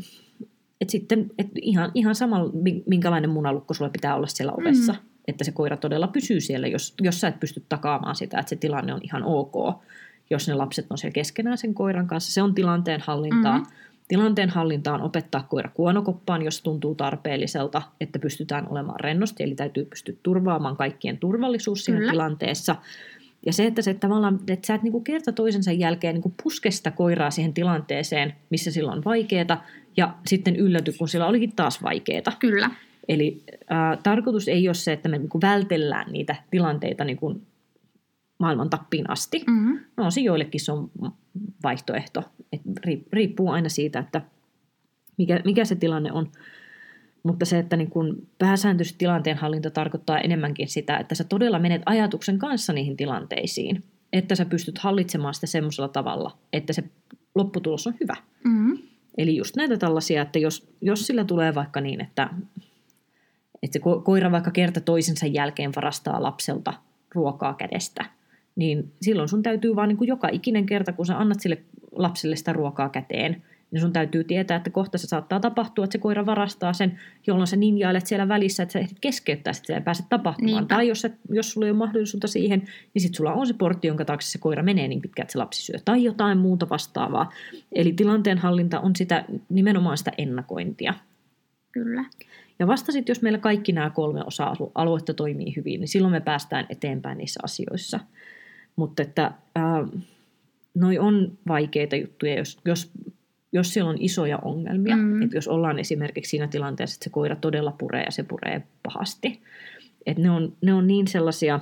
että 0.81 0.91
sitten 0.91 1.31
että 1.37 1.59
ihan, 1.61 1.91
ihan 1.93 2.15
sama, 2.15 2.39
minkälainen 2.85 3.29
munalukko 3.29 3.73
sulla 3.73 3.89
pitää 3.89 4.15
olla 4.15 4.27
siellä 4.27 4.53
ovessa, 4.53 4.93
mm. 4.93 4.99
että 5.27 5.43
se 5.43 5.51
koira 5.51 5.77
todella 5.77 6.07
pysyy 6.07 6.41
siellä, 6.41 6.67
jos, 6.67 6.95
jos 7.01 7.21
sä 7.21 7.27
et 7.27 7.39
pysty 7.39 7.63
takaamaan 7.69 8.15
sitä, 8.15 8.39
että 8.39 8.49
se 8.49 8.55
tilanne 8.55 8.93
on 8.93 9.01
ihan 9.03 9.23
ok, 9.23 9.81
jos 10.29 10.47
ne 10.47 10.53
lapset 10.53 10.85
on 10.89 10.97
siellä 10.97 11.13
keskenään 11.13 11.57
sen 11.57 11.73
koiran 11.73 12.07
kanssa. 12.07 12.33
Se 12.33 12.41
on 12.41 12.55
tilanteen 12.55 13.01
hallintaa. 13.01 13.57
Mm-hmm. 13.57 13.73
Tilanteen 14.07 14.49
hallinta 14.49 14.93
on 14.93 15.01
opettaa 15.01 15.43
koira 15.49 15.69
kuonokoppaan, 15.73 16.41
jos 16.41 16.61
tuntuu 16.61 16.95
tarpeelliselta, 16.95 17.81
että 18.01 18.19
pystytään 18.19 18.67
olemaan 18.69 18.99
rennosti, 18.99 19.43
eli 19.43 19.55
täytyy 19.55 19.85
pystyä 19.85 20.15
turvaamaan 20.23 20.77
kaikkien 20.77 21.17
turvallisuus 21.17 21.85
siinä 21.85 21.99
Kyllä. 21.99 22.11
tilanteessa. 22.11 22.75
Ja 23.45 23.53
se, 23.53 23.65
että, 23.65 23.81
se, 23.81 23.93
tavallaan, 23.93 24.39
että 24.47 24.67
sä 24.67 24.75
et 24.75 24.83
niin 24.83 25.03
kerta 25.03 25.31
toisensa 25.31 25.71
jälkeen 25.71 26.15
niin 26.15 26.33
puske 26.43 26.71
sitä 26.71 26.91
koiraa 26.91 27.31
siihen 27.31 27.53
tilanteeseen, 27.53 28.33
missä 28.49 28.71
sillä 28.71 28.91
on 28.91 29.03
vaikeaa, 29.05 29.63
ja 29.97 30.13
sitten 30.25 30.55
ylläty, 30.55 30.93
kun 30.97 31.07
sillä 31.07 31.27
olikin 31.27 31.55
taas 31.55 31.83
vaikeaa. 31.83 32.33
Kyllä. 32.39 32.69
Eli 33.07 33.43
äh, 33.71 33.99
tarkoitus 34.03 34.47
ei 34.47 34.67
ole 34.67 34.73
se, 34.73 34.93
että 34.93 35.09
me 35.09 35.17
niin 35.17 35.29
kuin 35.29 35.41
vältellään 35.41 36.11
niitä 36.11 36.35
tilanteita 36.51 37.03
niin 37.03 37.17
kuin 37.17 37.41
maailman 38.37 38.69
tappiin 38.69 39.09
asti. 39.09 39.43
Mm-hmm. 39.47 39.79
No 39.97 40.11
se 40.11 40.21
joillekin 40.21 40.61
se 40.61 40.71
on 40.71 40.91
vaihtoehto. 41.63 42.23
Et 42.51 42.61
riippuu 43.13 43.49
aina 43.49 43.69
siitä, 43.69 43.99
että 43.99 44.21
mikä, 45.17 45.41
mikä 45.45 45.65
se 45.65 45.75
tilanne 45.75 46.11
on. 46.11 46.31
Mutta 47.23 47.45
se, 47.45 47.59
että 47.59 47.77
niin 47.77 47.89
kun 47.89 48.27
pääsääntöisesti 48.37 48.97
tilanteenhallinta 48.97 49.69
tarkoittaa 49.69 50.19
enemmänkin 50.19 50.67
sitä, 50.67 50.97
että 50.97 51.15
sä 51.15 51.23
todella 51.23 51.59
menet 51.59 51.81
ajatuksen 51.85 52.39
kanssa 52.39 52.73
niihin 52.73 52.97
tilanteisiin. 52.97 53.83
Että 54.13 54.35
sä 54.35 54.45
pystyt 54.45 54.77
hallitsemaan 54.77 55.33
sitä 55.33 55.47
semmoisella 55.47 55.87
tavalla, 55.87 56.37
että 56.53 56.73
se 56.73 56.83
lopputulos 57.35 57.87
on 57.87 57.93
hyvä. 58.01 58.15
Mm-hmm. 58.43 58.77
Eli 59.17 59.35
just 59.35 59.55
näitä 59.55 59.77
tällaisia, 59.77 60.21
että 60.21 60.39
jos, 60.39 60.69
jos 60.81 61.07
sillä 61.07 61.23
tulee 61.23 61.55
vaikka 61.55 61.81
niin, 61.81 62.01
että, 62.01 62.29
että 63.63 63.73
se 63.73 63.79
koira 64.03 64.31
vaikka 64.31 64.51
kerta 64.51 64.81
toisensa 64.81 65.25
jälkeen 65.25 65.71
varastaa 65.75 66.23
lapselta 66.23 66.73
ruokaa 67.15 67.53
kädestä, 67.53 68.05
niin 68.57 68.91
silloin 69.01 69.29
sun 69.29 69.43
täytyy 69.43 69.75
vaan 69.75 69.89
niin 69.89 69.97
kuin 69.97 70.07
joka 70.07 70.29
ikinen 70.31 70.65
kerta, 70.65 70.93
kun 70.93 71.05
sä 71.05 71.19
annat 71.19 71.39
sille 71.39 71.57
lapselle 71.91 72.35
sitä 72.35 72.53
ruokaa 72.53 72.89
käteen, 72.89 73.43
niin 73.71 73.81
sun 73.81 73.93
täytyy 73.93 74.23
tietää, 74.23 74.57
että 74.57 74.69
kohta 74.69 74.97
se 74.97 75.07
saattaa 75.07 75.39
tapahtua, 75.39 75.85
että 75.85 75.91
se 75.91 75.97
koira 75.97 76.25
varastaa 76.25 76.73
sen, 76.73 76.99
jolloin 77.27 77.47
sä 77.47 77.55
ninjailet 77.55 78.07
siellä 78.07 78.27
välissä, 78.27 78.63
että 78.63 78.73
sä 78.73 78.79
ehdit 78.79 78.99
keskeyttää, 79.01 79.51
että 79.51 79.67
se 79.67 79.73
ei 79.73 79.81
pääse 79.81 80.03
tapahtumaan. 80.09 80.55
Niinpä. 80.55 80.75
Tai 80.75 80.87
jos, 80.87 81.07
jos 81.29 81.51
sulla 81.51 81.67
ei 81.67 81.71
ole 81.71 81.77
mahdollisuutta 81.77 82.27
siihen, 82.27 82.59
niin 82.93 83.01
sitten 83.01 83.17
sulla 83.17 83.33
on 83.33 83.47
se 83.47 83.53
portti, 83.53 83.87
jonka 83.87 84.05
taakse 84.05 84.31
se 84.31 84.37
koira 84.37 84.63
menee 84.63 84.87
niin 84.87 85.01
pitkään, 85.01 85.23
että 85.23 85.31
se 85.31 85.37
lapsi 85.37 85.61
syö. 85.61 85.75
Tai 85.85 86.03
jotain 86.03 86.37
muuta 86.37 86.69
vastaavaa. 86.69 87.31
Eli 87.71 87.93
tilanteen 87.93 88.37
hallinta 88.37 88.79
on 88.79 88.95
sitä, 88.95 89.25
nimenomaan 89.49 89.97
sitä 89.97 90.11
ennakointia. 90.17 90.93
Kyllä. 91.71 92.05
Ja 92.59 92.67
vasta 92.67 92.91
sitten, 92.91 93.11
jos 93.11 93.21
meillä 93.21 93.39
kaikki 93.39 93.71
nämä 93.71 93.89
kolme 93.89 94.23
osa-aluetta 94.25 95.13
toimii 95.13 95.55
hyvin, 95.55 95.79
niin 95.79 95.87
silloin 95.87 96.11
me 96.11 96.21
päästään 96.21 96.65
eteenpäin 96.69 97.17
niissä 97.17 97.39
asioissa. 97.43 97.99
Mutta 98.77 99.01
että 99.01 99.25
äh, 99.57 100.03
noi 100.75 100.99
on 100.99 101.37
vaikeita 101.47 101.95
juttuja, 101.95 102.37
jos, 102.37 102.57
jos, 102.65 102.91
jos 103.51 103.73
siellä 103.73 103.89
on 103.89 103.97
isoja 103.99 104.37
ongelmia. 104.37 104.95
Mm. 104.95 105.21
Että 105.21 105.37
jos 105.37 105.47
ollaan 105.47 105.79
esimerkiksi 105.79 106.29
siinä 106.29 106.47
tilanteessa, 106.47 106.95
että 106.95 107.03
se 107.03 107.09
koira 107.09 107.35
todella 107.35 107.71
puree 107.71 108.03
ja 108.03 108.11
se 108.11 108.23
puree 108.23 108.63
pahasti. 108.83 109.41
Että 110.05 110.23
ne 110.23 110.31
on, 110.31 110.53
ne 110.61 110.73
on 110.73 110.87
niin 110.87 111.07
sellaisia, 111.07 111.59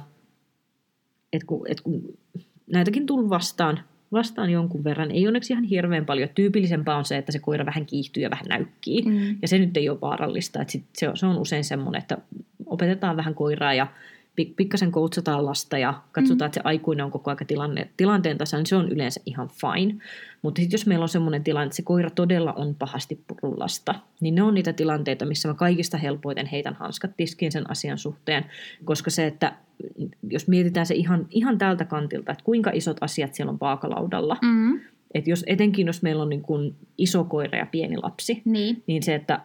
että 1.33 1.45
kun, 1.47 1.67
että 1.67 1.83
kun 1.83 2.17
näitäkin 2.71 3.05
tullut 3.05 3.29
vastaan, 3.29 3.79
vastaan 4.11 4.49
jonkun 4.49 4.83
verran. 4.83 5.11
Ei 5.11 5.27
onneksi 5.27 5.53
ihan 5.53 5.63
hirveän 5.63 6.05
paljon. 6.05 6.29
Tyypillisempää 6.35 6.97
on 6.97 7.05
se, 7.05 7.17
että 7.17 7.31
se 7.31 7.39
koira 7.39 7.65
vähän 7.65 7.85
kiihtyy 7.85 8.23
ja 8.23 8.29
vähän 8.29 8.45
näykkii. 8.49 9.01
Mm. 9.01 9.37
Ja 9.41 9.47
se 9.47 9.57
nyt 9.57 9.77
ei 9.77 9.89
ole 9.89 10.01
vaarallista. 10.01 10.61
Että 10.61 10.71
sit 10.71 10.85
se, 10.93 11.09
on, 11.09 11.17
se 11.17 11.25
on 11.25 11.37
usein 11.37 11.63
semmoinen, 11.63 12.01
että 12.01 12.17
opetetaan 12.65 13.17
vähän 13.17 13.35
koiraa 13.35 13.73
ja 13.73 13.87
pikkasen 14.35 14.91
koutsataan 14.91 15.45
lasta 15.45 15.77
ja 15.77 15.93
katsotaan, 16.11 16.45
mm. 16.45 16.49
että 16.49 16.59
se 16.59 16.61
aikuinen 16.63 17.05
on 17.05 17.11
koko 17.11 17.31
ajan 17.31 17.47
tilanne, 17.47 17.89
tilanteen 17.97 18.37
tasa, 18.37 18.57
niin 18.57 18.65
se 18.65 18.75
on 18.75 18.91
yleensä 18.91 19.21
ihan 19.25 19.49
fine. 19.49 19.95
Mutta 20.41 20.61
sitten 20.61 20.77
jos 20.77 20.85
meillä 20.85 21.03
on 21.03 21.09
sellainen 21.09 21.43
tilanne, 21.43 21.65
että 21.65 21.75
se 21.75 21.81
koira 21.81 22.09
todella 22.09 22.53
on 22.53 22.75
pahasti 22.75 23.19
purullasta, 23.27 23.95
niin 24.21 24.35
ne 24.35 24.43
on 24.43 24.53
niitä 24.53 24.73
tilanteita, 24.73 25.25
missä 25.25 25.47
mä 25.47 25.53
kaikista 25.53 25.97
helpoiten 25.97 26.45
heitän 26.45 26.73
hanskat 26.73 27.11
tiskiin 27.17 27.51
sen 27.51 27.71
asian 27.71 27.97
suhteen, 27.97 28.45
koska 28.83 29.09
se, 29.09 29.27
että 29.27 29.55
jos 30.29 30.47
mietitään 30.47 30.85
se 30.85 30.95
ihan, 30.95 31.27
ihan 31.29 31.57
tältä 31.57 31.85
kantilta, 31.85 32.31
että 32.31 32.43
kuinka 32.43 32.71
isot 32.73 32.97
asiat 33.01 33.33
siellä 33.33 33.51
on 33.51 33.59
vaakalaudalla, 33.61 34.37
mm. 34.41 34.79
että 35.13 35.29
jos, 35.29 35.43
etenkin 35.47 35.87
jos 35.87 36.01
meillä 36.01 36.23
on 36.23 36.29
niin 36.29 36.41
kuin 36.41 36.75
iso 36.97 37.23
koira 37.23 37.57
ja 37.57 37.65
pieni 37.65 37.97
lapsi, 37.97 38.41
niin, 38.45 38.83
niin 38.87 39.03
se, 39.03 39.15
että 39.15 39.39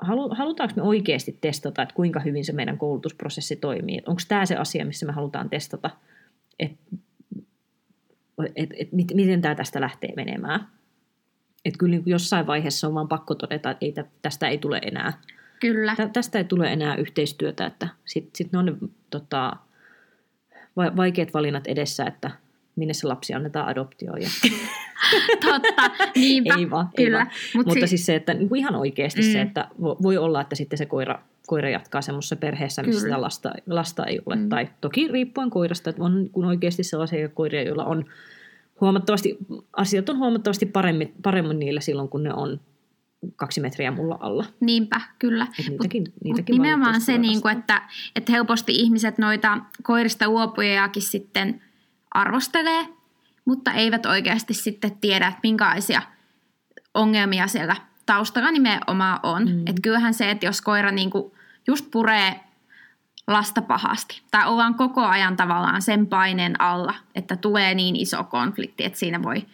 halu, 0.00 0.34
halutaanko 0.34 0.74
me 0.76 0.82
oikeasti 0.82 1.38
testata, 1.40 1.82
että 1.82 1.94
kuinka 1.94 2.20
hyvin 2.20 2.44
se 2.44 2.52
meidän 2.52 2.78
koulutusprosessi 2.78 3.56
toimii? 3.56 4.02
Onko 4.06 4.22
tämä 4.28 4.46
se 4.46 4.56
asia, 4.56 4.84
missä 4.84 5.06
me 5.06 5.12
halutaan 5.12 5.50
testata, 5.50 5.90
että 6.58 6.76
et, 8.46 8.52
et, 8.56 8.70
et, 8.78 8.92
miten 8.92 9.42
tämä 9.42 9.54
tästä 9.54 9.80
lähtee 9.80 10.12
menemään? 10.16 10.66
Että 11.64 11.78
kyllä 11.78 11.90
niin 11.90 12.02
jossain 12.06 12.46
vaiheessa 12.46 12.86
on 12.86 12.94
vaan 12.94 13.08
pakko 13.08 13.34
todeta, 13.34 13.70
että 13.70 13.86
ei, 13.86 13.94
tästä 14.22 14.48
ei 14.48 14.58
tule 14.58 14.78
enää. 14.78 15.12
Kyllä. 15.60 15.96
Tästä 16.12 16.38
ei 16.38 16.44
tule 16.44 16.72
enää 16.72 16.96
yhteistyötä, 16.96 17.66
että 17.66 17.88
sitten 18.04 18.30
sit 18.34 18.52
ne 18.52 18.58
on 18.58 18.66
ne 18.66 18.72
tota, 19.10 19.56
vaikeat 20.76 21.34
valinnat 21.34 21.66
edessä, 21.66 22.04
että 22.04 22.30
minne 22.76 22.94
se 22.94 23.06
lapsi 23.06 23.34
annetaan 23.34 23.68
adoptioon. 23.68 24.22
Ja... 24.22 24.28
Totta, 25.46 25.90
niinpä. 26.14 26.54
ei 26.58 26.70
vaan, 26.70 26.88
kyllä. 26.96 27.18
Ei 27.18 27.24
vaan. 27.24 27.30
Mut 27.54 27.66
Mutta 27.66 27.80
si- 27.80 27.88
siis 27.88 28.06
se, 28.06 28.14
että 28.14 28.34
niin 28.34 28.48
kuin 28.48 28.58
ihan 28.58 28.76
oikeasti 28.76 29.20
mm. 29.20 29.32
se, 29.32 29.40
että 29.40 29.68
voi 29.80 30.16
olla, 30.16 30.40
että 30.40 30.56
sitten 30.56 30.78
se 30.78 30.86
koira, 30.86 31.18
koira 31.46 31.68
jatkaa 31.68 32.02
semmoisessa 32.02 32.36
perheessä, 32.36 32.82
missä 32.82 33.00
sitä 33.00 33.20
lasta, 33.20 33.52
lasta 33.66 34.06
ei 34.06 34.20
ole. 34.26 34.36
Mm. 34.36 34.48
Tai 34.48 34.68
toki 34.80 35.08
riippuen 35.08 35.50
koirasta, 35.50 35.90
että 35.90 36.02
on 36.02 36.28
kun 36.32 36.44
oikeasti 36.44 36.82
sellaisia 36.82 37.28
koiria, 37.28 37.62
joilla 37.62 37.84
on 37.84 38.04
huomattavasti, 38.80 39.38
asiat 39.76 40.08
on 40.08 40.18
huomattavasti 40.18 40.66
paremmin, 40.66 41.14
paremmin 41.22 41.58
niillä 41.58 41.80
silloin, 41.80 42.08
kun 42.08 42.22
ne 42.22 42.34
on 42.34 42.60
kaksi 43.36 43.60
metriä 43.60 43.90
mulla 43.90 44.18
alla. 44.20 44.44
Niinpä, 44.60 45.00
kyllä. 45.18 45.46
niitäkin, 45.68 46.02
Mut, 46.02 46.22
niitäkin 46.24 46.54
mut 46.54 46.62
nimenomaan 46.62 47.00
se, 47.00 47.18
niin 47.18 47.42
kuin, 47.42 47.58
että, 47.58 47.82
että 48.16 48.32
helposti 48.32 48.72
ihmiset 48.72 49.18
noita 49.18 49.58
koirista 49.82 50.28
uopujakin 50.28 51.02
sitten 51.02 51.62
arvostelee, 52.10 52.86
mutta 53.50 53.72
eivät 53.72 54.06
oikeasti 54.06 54.54
sitten 54.54 54.96
tiedä, 55.00 55.28
että 55.28 55.40
minkälaisia 55.42 56.02
ongelmia 56.94 57.46
siellä 57.46 57.76
taustalla 58.06 58.50
nimenomaan 58.50 59.20
on. 59.22 59.42
Mm. 59.42 59.60
Että 59.60 59.82
kyllähän 59.82 60.14
se, 60.14 60.30
että 60.30 60.46
jos 60.46 60.60
koira 60.60 60.90
niinku 60.90 61.34
just 61.66 61.90
puree 61.90 62.40
lasta 63.26 63.62
pahasti, 63.62 64.22
tai 64.30 64.46
ollaan 64.46 64.74
koko 64.74 65.04
ajan 65.04 65.36
tavallaan 65.36 65.82
sen 65.82 66.06
paineen 66.06 66.60
alla, 66.60 66.94
että 67.14 67.36
tulee 67.36 67.74
niin 67.74 67.96
iso 67.96 68.24
konflikti, 68.24 68.84
että 68.84 68.98
siinä 68.98 69.22
voi 69.22 69.46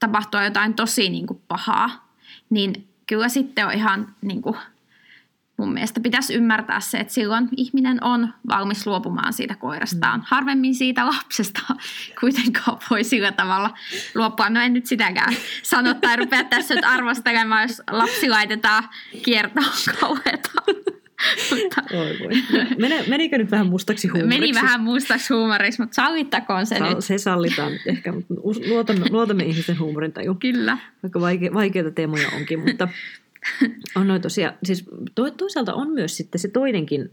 tapahtua 0.00 0.44
jotain 0.44 0.74
tosi 0.74 1.08
niinku 1.08 1.42
pahaa, 1.48 2.08
niin 2.50 2.88
kyllä 3.06 3.28
sitten 3.28 3.66
on 3.66 3.72
ihan 3.72 4.14
niinku 4.22 4.56
mun 5.56 5.72
mielestä 5.72 6.00
pitäisi 6.00 6.34
ymmärtää 6.34 6.80
se, 6.80 6.98
että 6.98 7.12
silloin 7.12 7.48
ihminen 7.56 8.04
on 8.04 8.34
valmis 8.48 8.86
luopumaan 8.86 9.32
siitä 9.32 9.54
koirastaan. 9.54 10.20
Mm. 10.20 10.24
Harvemmin 10.26 10.74
siitä 10.74 11.06
lapsesta 11.06 11.60
kuitenkaan 12.20 12.78
voi 12.90 13.04
sillä 13.04 13.32
tavalla 13.32 13.74
luopua. 14.14 14.50
No 14.50 14.60
en 14.60 14.72
nyt 14.72 14.86
sitäkään 14.86 15.34
sano 15.62 15.94
tai 15.94 16.16
rupea 16.16 16.44
tässä 16.44 16.74
nyt 16.74 16.84
arvostelemaan, 16.84 17.62
jos 17.62 17.82
lapsi 17.90 18.28
laitetaan 18.28 18.84
kiertoon 19.22 19.66
kauheata. 20.00 20.50
mutta... 21.50 21.82
Oi 21.96 22.16
voi. 22.20 22.32
Mene, 22.78 23.04
menikö 23.08 23.38
nyt 23.38 23.50
vähän 23.50 23.66
mustaksi 23.66 24.08
huumoriksi? 24.08 24.40
Meni 24.40 24.54
vähän 24.54 24.80
mustaksi 24.80 25.34
huumoriksi, 25.34 25.82
mutta 25.82 25.94
sallittakoon 25.94 26.66
se 26.66 26.78
Sa- 26.78 26.88
nyt. 26.88 27.04
Se 27.04 27.18
sallitaan 27.18 27.72
ehkä, 27.86 28.12
mutta 28.12 28.34
luotamme, 28.68 29.06
luotamme 29.10 29.44
ihmisten 29.44 29.78
huumorintaju. 29.78 30.34
Kyllä. 30.34 30.78
Vaikka 31.02 31.20
vaike, 31.20 31.54
vaikeita 31.54 31.90
teemoja 31.90 32.28
onkin, 32.36 32.60
mutta 32.60 32.88
on 33.96 34.08
noin 34.08 34.22
tosiaan, 34.22 34.54
siis 34.64 34.84
to, 35.14 35.30
toisaalta 35.30 35.74
on 35.74 35.90
myös 35.90 36.16
sitten 36.16 36.38
se 36.38 36.48
toinenkin 36.48 37.10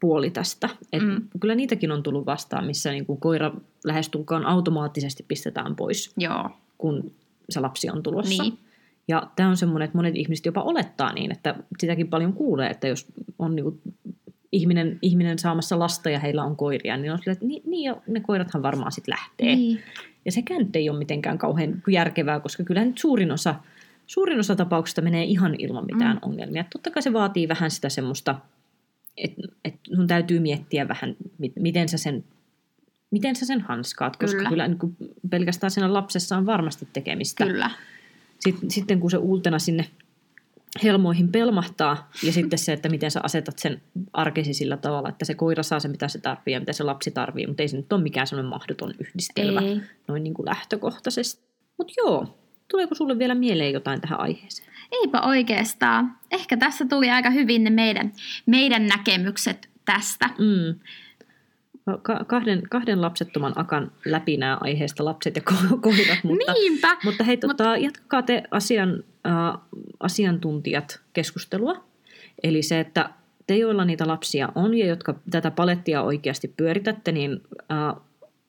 puoli 0.00 0.30
tästä. 0.30 0.68
Että 0.92 1.08
mm. 1.08 1.28
Kyllä 1.40 1.54
niitäkin 1.54 1.92
on 1.92 2.02
tullut 2.02 2.26
vastaan, 2.26 2.66
missä 2.66 2.90
niin 2.90 3.06
kuin 3.06 3.20
koira 3.20 3.52
lähestulkaan 3.84 4.46
automaattisesti 4.46 5.24
pistetään 5.28 5.76
pois, 5.76 6.12
Joo. 6.16 6.50
kun 6.78 7.12
se 7.50 7.60
lapsi 7.60 7.90
on 7.90 8.02
tulossa. 8.02 8.42
Niin. 8.42 8.58
Ja 9.08 9.30
tämä 9.36 9.48
on 9.48 9.56
semmoinen, 9.56 9.84
että 9.84 9.98
monet 9.98 10.16
ihmiset 10.16 10.46
jopa 10.46 10.62
olettaa 10.62 11.12
niin, 11.12 11.32
että 11.32 11.54
sitäkin 11.78 12.08
paljon 12.08 12.32
kuulee, 12.32 12.70
että 12.70 12.88
jos 12.88 13.06
on 13.38 13.56
niin 13.56 13.64
kuin 13.64 13.80
ihminen, 14.52 14.98
ihminen 15.02 15.38
saamassa 15.38 15.78
lasta 15.78 16.10
ja 16.10 16.18
heillä 16.18 16.44
on 16.44 16.56
koiria, 16.56 16.96
niin 16.96 17.12
on 17.12 17.18
sille, 17.18 17.32
että 17.32 17.44
niin, 17.44 17.62
niin 17.66 17.84
ja 17.84 17.96
ne 18.06 18.20
koirathan 18.20 18.62
varmaan 18.62 18.92
sitten 18.92 19.12
lähtee. 19.12 19.56
Niin. 19.56 19.80
Ja 20.24 20.32
sekään 20.32 20.60
nyt 20.60 20.76
ei 20.76 20.90
ole 20.90 20.98
mitenkään 20.98 21.38
kauhean 21.38 21.82
järkevää, 21.88 22.40
koska 22.40 22.64
kyllä 22.64 22.84
nyt 22.84 22.98
suurin 22.98 23.32
osa, 23.32 23.54
suurin 24.06 24.40
osa 24.40 24.56
tapauksista 24.56 25.02
menee 25.02 25.24
ihan 25.24 25.54
ilman 25.58 25.84
mitään 25.92 26.16
mm. 26.16 26.20
ongelmia. 26.22 26.64
Totta 26.72 26.90
kai 26.90 27.02
se 27.02 27.12
vaatii 27.12 27.48
vähän 27.48 27.70
sitä 27.70 27.88
semmoista, 27.88 28.34
että 29.16 29.42
et 29.64 29.74
sun 29.94 30.06
täytyy 30.06 30.40
miettiä 30.40 30.88
vähän, 30.88 31.16
miten 31.56 31.88
sä 31.88 31.98
sen 31.98 32.24
miten 33.10 33.36
sä 33.36 33.46
sen 33.46 33.60
hanskaat, 33.60 34.16
koska 34.16 34.36
kyllä, 34.36 34.48
kyllä 34.48 34.68
niin 34.68 34.78
kuin 34.78 34.96
pelkästään 35.30 35.70
siinä 35.70 35.92
lapsessa 35.92 36.36
on 36.36 36.46
varmasti 36.46 36.88
tekemistä. 36.92 37.46
Kyllä. 37.46 37.70
Sitten, 38.40 38.70
sitten 38.70 39.00
kun 39.00 39.10
se 39.10 39.16
uutena 39.16 39.58
sinne 39.58 39.90
helmoihin 40.82 41.32
pelmahtaa, 41.32 42.10
ja 42.22 42.32
sitten 42.32 42.58
se, 42.58 42.72
että 42.72 42.88
miten 42.88 43.10
sä 43.10 43.20
asetat 43.22 43.58
sen 43.58 43.82
arkesi 44.12 44.54
sillä 44.54 44.76
tavalla, 44.76 45.08
että 45.08 45.24
se 45.24 45.34
koira 45.34 45.62
saa 45.62 45.80
se, 45.80 45.88
mitä 45.88 46.08
se 46.08 46.18
tarvitsee 46.18 46.52
ja 46.52 46.60
mitä 46.60 46.72
se 46.72 46.84
lapsi 46.84 47.10
tarvitsee, 47.10 47.46
mutta 47.46 47.62
ei 47.62 47.68
se 47.68 47.76
nyt 47.76 47.92
ole 47.92 48.02
mikään 48.02 48.26
sellainen 48.26 48.50
mahdoton 48.50 48.94
yhdistelmä 48.98 49.60
ei. 49.60 49.80
noin 50.08 50.24
niin 50.24 50.34
kuin 50.34 50.46
lähtökohtaisesti. 50.46 51.44
Mutta 51.78 51.92
joo, 51.96 52.38
tuleeko 52.70 52.94
sulle 52.94 53.18
vielä 53.18 53.34
mieleen 53.34 53.72
jotain 53.72 54.00
tähän 54.00 54.20
aiheeseen? 54.20 54.68
Eipä 54.92 55.20
oikeastaan. 55.20 56.16
Ehkä 56.30 56.56
tässä 56.56 56.86
tuli 56.88 57.10
aika 57.10 57.30
hyvin 57.30 57.64
ne 57.64 57.70
meidän, 57.70 58.12
meidän 58.46 58.86
näkemykset 58.86 59.68
tästä. 59.84 60.30
Mm 60.38 60.74
kahden, 62.26 62.62
kahden 62.70 63.02
lapsettoman 63.02 63.52
akan 63.56 63.92
läpi 64.04 64.36
nämä 64.36 64.58
aiheesta 64.60 65.04
lapset 65.04 65.36
ja 65.36 65.42
ko- 65.50 65.80
koirat. 65.80 66.24
Mutta, 66.24 66.52
Niinpä. 66.52 66.96
Mutta 67.04 67.24
hei, 67.24 67.36
tota, 67.36 67.70
Mut... 67.70 67.82
jatkakaa 67.82 68.22
te 68.22 68.42
asian, 68.50 69.04
äh, 69.26 69.60
asiantuntijat 70.00 71.00
keskustelua. 71.12 71.84
Eli 72.42 72.62
se, 72.62 72.80
että 72.80 73.10
te, 73.46 73.56
joilla 73.56 73.84
niitä 73.84 74.08
lapsia 74.08 74.48
on 74.54 74.74
ja 74.74 74.86
jotka 74.86 75.14
tätä 75.30 75.50
palettia 75.50 76.02
oikeasti 76.02 76.54
pyöritätte, 76.56 77.12
niin 77.12 77.40
äh, 77.72 78.02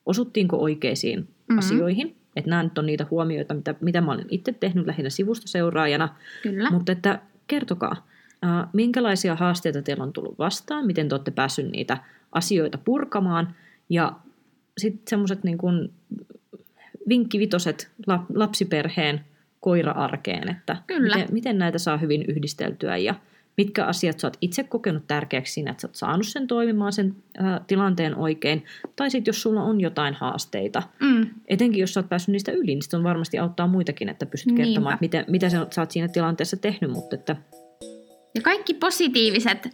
osuttiinko 0.06 0.56
oikeisiin 0.56 1.18
mm-hmm. 1.18 1.58
asioihin? 1.58 2.16
Että 2.36 2.50
nämä 2.50 2.62
nyt 2.62 2.78
on 2.78 2.86
niitä 2.86 3.06
huomioita, 3.10 3.54
mitä, 3.54 3.74
mitä 3.80 4.00
mä 4.00 4.12
olen 4.12 4.26
itse 4.30 4.52
tehnyt 4.52 4.86
lähinnä 4.86 5.10
sivusta 5.10 5.48
seuraajana. 5.48 6.08
Kyllä. 6.42 6.70
Mutta 6.70 6.92
että 6.92 7.18
kertokaa, 7.46 8.06
äh, 8.44 8.68
minkälaisia 8.72 9.34
haasteita 9.34 9.82
teillä 9.82 10.04
on 10.04 10.12
tullut 10.12 10.38
vastaan, 10.38 10.86
miten 10.86 11.08
te 11.08 11.14
olette 11.14 11.30
päässeet 11.30 11.70
niitä 11.70 11.98
asioita 12.32 12.78
purkamaan. 12.78 13.54
Ja 13.88 14.12
sitten 14.78 15.02
semmoiset 15.08 15.44
niin 15.44 15.58
kuin 15.58 15.92
vinkkivitoset 17.08 17.90
lapsiperheen 18.34 19.24
koira-arkeen, 19.60 20.48
että 20.48 20.76
Kyllä. 20.86 21.16
Miten, 21.16 21.34
miten 21.34 21.58
näitä 21.58 21.78
saa 21.78 21.96
hyvin 21.96 22.24
yhdisteltyä 22.28 22.96
ja 22.96 23.14
mitkä 23.56 23.84
asiat 23.84 24.20
sä 24.20 24.26
oot 24.26 24.36
itse 24.40 24.62
kokenut 24.62 25.06
tärkeäksi 25.06 25.52
siinä, 25.52 25.70
että 25.70 25.80
sä 25.80 25.88
oot 25.88 25.94
saanut 25.94 26.26
sen 26.26 26.46
toimimaan 26.46 26.92
sen 26.92 27.16
ä, 27.38 27.60
tilanteen 27.66 28.16
oikein, 28.16 28.64
tai 28.96 29.10
sitten 29.10 29.28
jos 29.28 29.42
sulla 29.42 29.62
on 29.62 29.80
jotain 29.80 30.14
haasteita, 30.14 30.82
mm. 31.00 31.26
etenkin 31.48 31.80
jos 31.80 31.94
sä 31.94 32.00
oot 32.00 32.08
päässyt 32.08 32.32
niistä 32.32 32.52
yli, 32.52 32.66
niin 32.66 32.82
sitten 32.82 32.98
on 32.98 33.04
varmasti 33.04 33.38
auttaa 33.38 33.66
muitakin, 33.66 34.08
että 34.08 34.26
pystyt 34.26 34.46
Niinpä. 34.46 34.64
kertomaan, 34.64 34.94
että 34.94 35.04
mitä, 35.04 35.24
mitä 35.28 35.48
sä, 35.48 35.66
sä 35.70 35.82
oot 35.82 35.90
siinä 35.90 36.08
tilanteessa 36.08 36.56
tehnyt, 36.56 36.90
mutta 36.90 37.16
että... 37.16 37.36
Ja 38.34 38.42
kaikki 38.42 38.74
positiiviset 38.74 39.68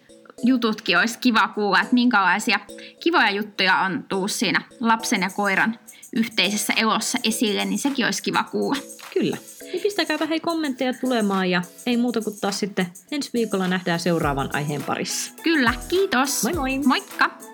jututkin 0.44 0.98
olisi 0.98 1.18
kiva 1.18 1.48
kuulla, 1.48 1.80
että 1.80 1.94
minkälaisia 1.94 2.60
kivoja 3.00 3.30
juttuja 3.30 3.78
on 3.78 4.04
tuu 4.08 4.28
siinä 4.28 4.62
lapsen 4.80 5.20
ja 5.20 5.30
koiran 5.30 5.78
yhteisessä 6.16 6.72
elossa 6.72 7.18
esille, 7.24 7.64
niin 7.64 7.78
sekin 7.78 8.04
olisi 8.04 8.22
kiva 8.22 8.44
kuulla. 8.44 8.80
Kyllä. 9.14 9.36
Niin 9.72 9.82
pistäkääpä 9.82 10.26
hei 10.26 10.40
kommentteja 10.40 10.94
tulemaan 10.94 11.50
ja 11.50 11.62
ei 11.86 11.96
muuta 11.96 12.20
kuin 12.20 12.40
taas 12.40 12.58
sitten 12.58 12.86
ensi 13.10 13.30
viikolla 13.32 13.68
nähdään 13.68 14.00
seuraavan 14.00 14.50
aiheen 14.52 14.82
parissa. 14.82 15.32
Kyllä, 15.42 15.74
kiitos. 15.88 16.42
Moi 16.42 16.52
moi. 16.52 16.78
Moikka. 16.78 17.51